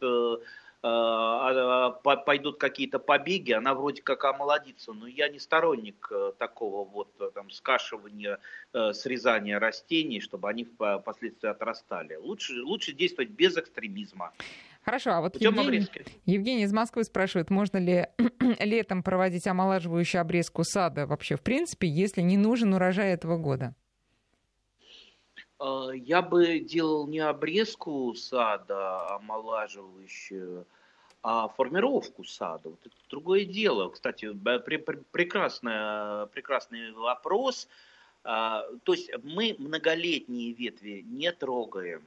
а, 0.84 1.92
а, 1.92 1.92
пойдут 1.92 2.60
какие-то 2.60 2.98
побеги, 2.98 3.52
она 3.52 3.76
вроде 3.76 4.02
как 4.02 4.26
омолодится, 4.26 4.94
но 4.94 5.06
я 5.06 5.30
не 5.30 5.38
сторонник 5.38 6.12
такого 6.40 6.90
вот 6.90 7.34
там 7.36 7.52
скашивания, 7.52 8.40
срезания 8.74 9.60
растений, 9.60 10.20
чтобы 10.22 10.50
они 10.50 10.64
впоследствии 10.64 11.50
отрастали. 11.50 12.16
Лучше, 12.16 12.64
лучше 12.64 12.94
действовать 12.94 13.30
без 13.30 13.56
экстремизма. 13.58 14.34
Хорошо, 14.84 15.12
а 15.12 15.22
вот 15.22 15.36
Евгений, 15.40 15.88
Евгений 16.26 16.64
из 16.64 16.74
Москвы 16.74 17.04
спрашивает, 17.04 17.52
можно 17.52 17.78
ли 17.78 18.08
летом 18.60 19.04
проводить 19.04 19.46
омолаживающую 19.46 20.20
обрезку 20.20 20.64
сада 20.64 21.06
вообще 21.06 21.36
в 21.36 21.42
принципе, 21.42 21.88
если 21.88 22.22
не 22.22 22.36
нужен 22.38 22.74
урожай 22.74 23.14
этого 23.14 23.38
года? 23.38 23.76
А, 25.60 25.92
я 25.92 26.24
бы 26.24 26.60
делал 26.60 27.08
не 27.08 27.20
обрезку 27.20 28.16
сада 28.16 29.16
омолаживающую, 29.16 30.66
а 31.22 31.48
формировку 31.50 32.24
сада. 32.24 32.70
Вот 32.70 32.80
это 32.84 32.96
другое 33.10 33.46
дело. 33.46 33.90
Кстати, 33.90 34.34
при, 34.34 34.78
при, 34.78 34.96
прекрасный, 35.12 36.26
прекрасный 36.28 36.92
вопрос. 36.94 37.68
А, 38.24 38.64
то 38.84 38.94
есть 38.94 39.12
мы 39.22 39.56
многолетние 39.60 40.54
ветви 40.54 41.04
не 41.06 41.32
трогаем 41.32 42.02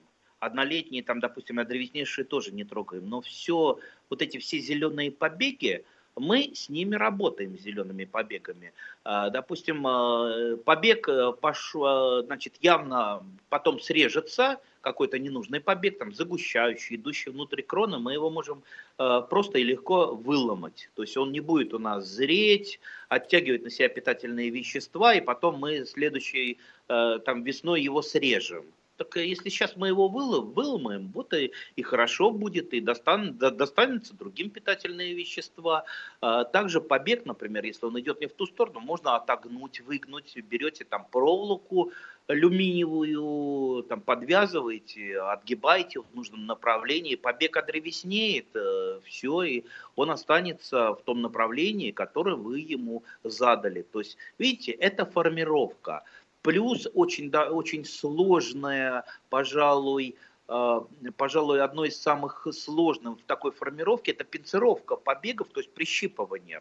однолетние, 0.44 1.02
там, 1.02 1.20
допустим, 1.20 1.64
древеснейшие 1.64 2.24
тоже 2.24 2.52
не 2.52 2.64
трогаем. 2.64 3.08
Но 3.08 3.20
все, 3.20 3.78
вот 4.10 4.22
эти 4.22 4.38
все 4.38 4.58
зеленые 4.58 5.10
побеги, 5.10 5.84
мы 6.16 6.52
с 6.54 6.68
ними 6.68 6.94
работаем, 6.94 7.58
с 7.58 7.62
зелеными 7.62 8.04
побегами. 8.04 8.72
А, 9.02 9.30
допустим, 9.30 9.86
а, 9.86 10.56
побег 10.64 11.08
э, 11.08 11.32
пошел, 11.32 12.22
значит, 12.22 12.54
явно 12.60 13.24
потом 13.48 13.80
срежется, 13.80 14.60
какой-то 14.80 15.18
ненужный 15.18 15.60
побег, 15.60 15.98
там, 15.98 16.12
загущающий, 16.12 16.96
идущий 16.96 17.30
внутрь 17.30 17.62
крона, 17.62 17.98
мы 17.98 18.12
его 18.12 18.28
можем 18.28 18.62
просто 18.98 19.58
и 19.58 19.64
легко 19.64 20.14
выломать. 20.14 20.90
То 20.94 21.02
есть 21.02 21.16
он 21.16 21.32
не 21.32 21.40
будет 21.40 21.72
у 21.72 21.78
нас 21.78 22.06
зреть, 22.06 22.78
оттягивать 23.08 23.62
на 23.62 23.70
себя 23.70 23.88
питательные 23.88 24.50
вещества, 24.50 25.14
и 25.14 25.22
потом 25.22 25.58
мы 25.58 25.86
следующей 25.86 26.58
там, 26.86 27.44
весной 27.44 27.80
его 27.80 28.02
срежем. 28.02 28.66
Так 28.96 29.16
э, 29.16 29.26
если 29.26 29.48
сейчас 29.48 29.76
мы 29.76 29.88
его 29.88 30.08
выломаем, 30.08 31.10
вот 31.12 31.32
и, 31.34 31.52
и 31.76 31.82
хорошо 31.82 32.30
будет, 32.30 32.72
и 32.72 32.80
достан, 32.80 33.36
достанется 33.36 34.14
другим 34.14 34.50
питательные 34.50 35.14
вещества. 35.14 35.84
А, 36.20 36.44
также 36.44 36.80
побег, 36.80 37.24
например, 37.26 37.64
если 37.64 37.86
он 37.86 37.98
идет 37.98 38.20
не 38.20 38.26
в 38.26 38.32
ту 38.32 38.46
сторону, 38.46 38.80
можно 38.80 39.16
отогнуть, 39.16 39.80
выгнуть, 39.80 40.36
берете 40.36 40.84
там 40.84 41.06
проволоку 41.10 41.92
алюминиевую, 42.26 43.82
там 43.82 44.00
подвязываете, 44.00 45.20
отгибаете 45.20 46.00
в 46.00 46.14
нужном 46.14 46.46
направлении, 46.46 47.16
побег 47.16 47.56
одревеснеет, 47.56 48.46
э, 48.54 49.00
все, 49.04 49.42
и 49.42 49.64
он 49.94 50.10
останется 50.10 50.94
в 50.94 51.02
том 51.02 51.20
направлении, 51.20 51.90
которое 51.90 52.36
вы 52.36 52.60
ему 52.60 53.04
задали. 53.24 53.82
То 53.82 53.98
есть, 53.98 54.16
видите, 54.38 54.72
это 54.72 55.04
формировка. 55.04 56.04
Плюс 56.44 56.86
очень, 56.92 57.30
да, 57.30 57.50
очень 57.50 57.86
сложная, 57.86 59.06
пожалуй, 59.30 60.14
э, 60.46 60.80
пожалуй, 61.16 61.62
одно 61.62 61.86
из 61.86 61.98
самых 61.98 62.46
сложных 62.52 63.18
в 63.18 63.24
такой 63.24 63.50
формировке 63.50 64.12
это 64.12 64.24
пинцировка 64.24 64.96
побегов, 64.96 65.48
то 65.48 65.60
есть 65.60 65.72
прищипывание. 65.72 66.60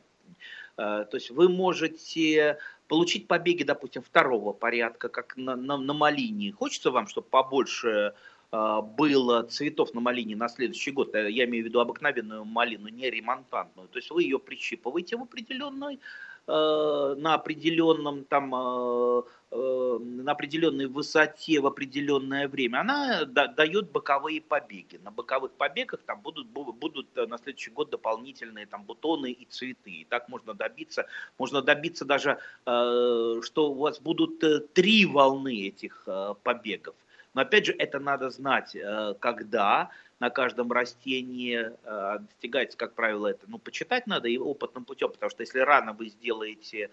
Э, 0.77 1.03
то 1.03 1.17
есть 1.17 1.31
вы 1.31 1.49
можете 1.49 2.59
получить 2.87 3.27
побеги, 3.27 3.63
допустим, 3.63 4.03
второго 4.03 4.53
порядка, 4.53 5.09
как 5.09 5.35
на, 5.35 5.57
на, 5.57 5.77
на 5.77 5.93
малине. 5.93 6.53
Хочется 6.53 6.89
вам, 6.89 7.07
чтобы 7.07 7.27
побольше 7.27 8.13
э, 8.53 8.81
было 8.97 9.43
цветов 9.43 9.93
на 9.93 9.99
малине 9.99 10.37
на 10.37 10.47
следующий 10.47 10.91
год, 10.91 11.13
я 11.13 11.43
имею 11.43 11.65
в 11.65 11.67
виду 11.67 11.81
обыкновенную 11.81 12.45
малину, 12.45 12.87
не 12.87 13.09
ремонтантную. 13.09 13.89
То 13.89 13.99
есть 13.99 14.11
вы 14.11 14.23
ее 14.23 14.39
прищипываете 14.39 15.17
в 15.17 15.23
определенной 15.23 15.99
Э, 16.45 17.15
на 17.17 17.35
определенном 17.35 18.25
там 18.25 18.53
э, 18.53 19.21
э, 19.51 19.99
на 20.01 20.33
определенной 20.33 20.87
высоте 20.87 21.61
в 21.61 21.65
определенное 21.65 22.49
время, 22.49 22.81
она 22.81 23.23
дает 23.23 23.91
боковые 23.91 24.41
побеги. 24.41 24.99
На 25.01 25.11
боковых 25.11 25.53
побегах 25.53 26.01
там 26.05 26.19
будут, 26.19 26.47
будут 26.47 27.15
на 27.15 27.37
следующий 27.37 27.71
год 27.71 27.91
дополнительные 27.91 28.65
там 28.65 28.83
бутоны 28.83 29.31
и 29.31 29.45
цветы. 29.45 29.91
И 29.91 30.03
так 30.03 30.27
можно 30.27 30.53
добиться, 30.53 31.05
можно 31.37 31.61
добиться 31.61 32.03
даже, 32.03 32.39
что 32.65 33.71
у 33.71 33.75
вас 33.75 34.01
будут 34.01 34.43
три 34.73 35.05
волны 35.05 35.67
этих 35.67 36.05
побегов. 36.43 36.95
Но 37.33 37.41
опять 37.41 37.67
же, 37.67 37.71
это 37.71 37.99
надо 37.99 38.29
знать, 38.29 38.75
когда, 39.19 39.91
на 40.23 40.29
каждом 40.29 40.71
растении 40.71 41.69
э, 41.83 42.19
достигается, 42.19 42.77
как 42.77 42.93
правило, 42.93 43.27
это, 43.27 43.43
ну, 43.47 43.57
почитать 43.57 44.07
надо 44.07 44.29
и 44.29 44.37
опытным 44.37 44.85
путем, 44.85 45.11
потому 45.11 45.29
что 45.29 45.43
если 45.43 45.59
рано 45.59 45.91
вы 45.91 46.07
сделаете 46.07 46.91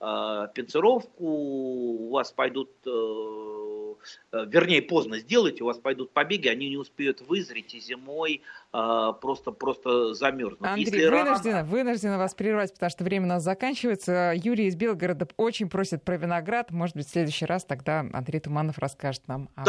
э, 0.00 0.48
пенсировку, 0.52 1.24
у 1.24 2.10
вас 2.10 2.32
пойдут, 2.32 2.70
э, 2.84 2.90
вернее, 4.32 4.82
поздно 4.82 5.20
сделаете, 5.20 5.62
у 5.62 5.66
вас 5.66 5.78
пойдут 5.78 6.10
побеги, 6.10 6.48
они 6.48 6.70
не 6.70 6.76
успеют 6.76 7.20
вызреть 7.20 7.72
и 7.76 7.78
зимой 7.78 8.42
просто, 8.72 9.52
просто 9.52 10.14
замерзнут. 10.14 10.64
Андрей, 10.64 10.86
Если 10.86 11.06
вынуждена, 11.06 11.58
рано... 11.58 11.68
вынуждена 11.68 12.18
вас 12.18 12.34
прервать, 12.34 12.72
потому 12.72 12.90
что 12.90 13.04
время 13.04 13.26
у 13.26 13.28
нас 13.28 13.44
заканчивается. 13.44 14.32
Юрий 14.34 14.66
из 14.66 14.74
Белгорода 14.74 15.28
очень 15.36 15.68
просит 15.68 16.02
про 16.02 16.16
виноград. 16.16 16.72
Может 16.72 16.96
быть, 16.96 17.06
в 17.06 17.10
следующий 17.10 17.44
раз 17.44 17.64
тогда 17.64 18.00
Андрей 18.12 18.40
Туманов 18.40 18.78
расскажет 18.78 19.28
нам. 19.28 19.50
О... 19.54 19.60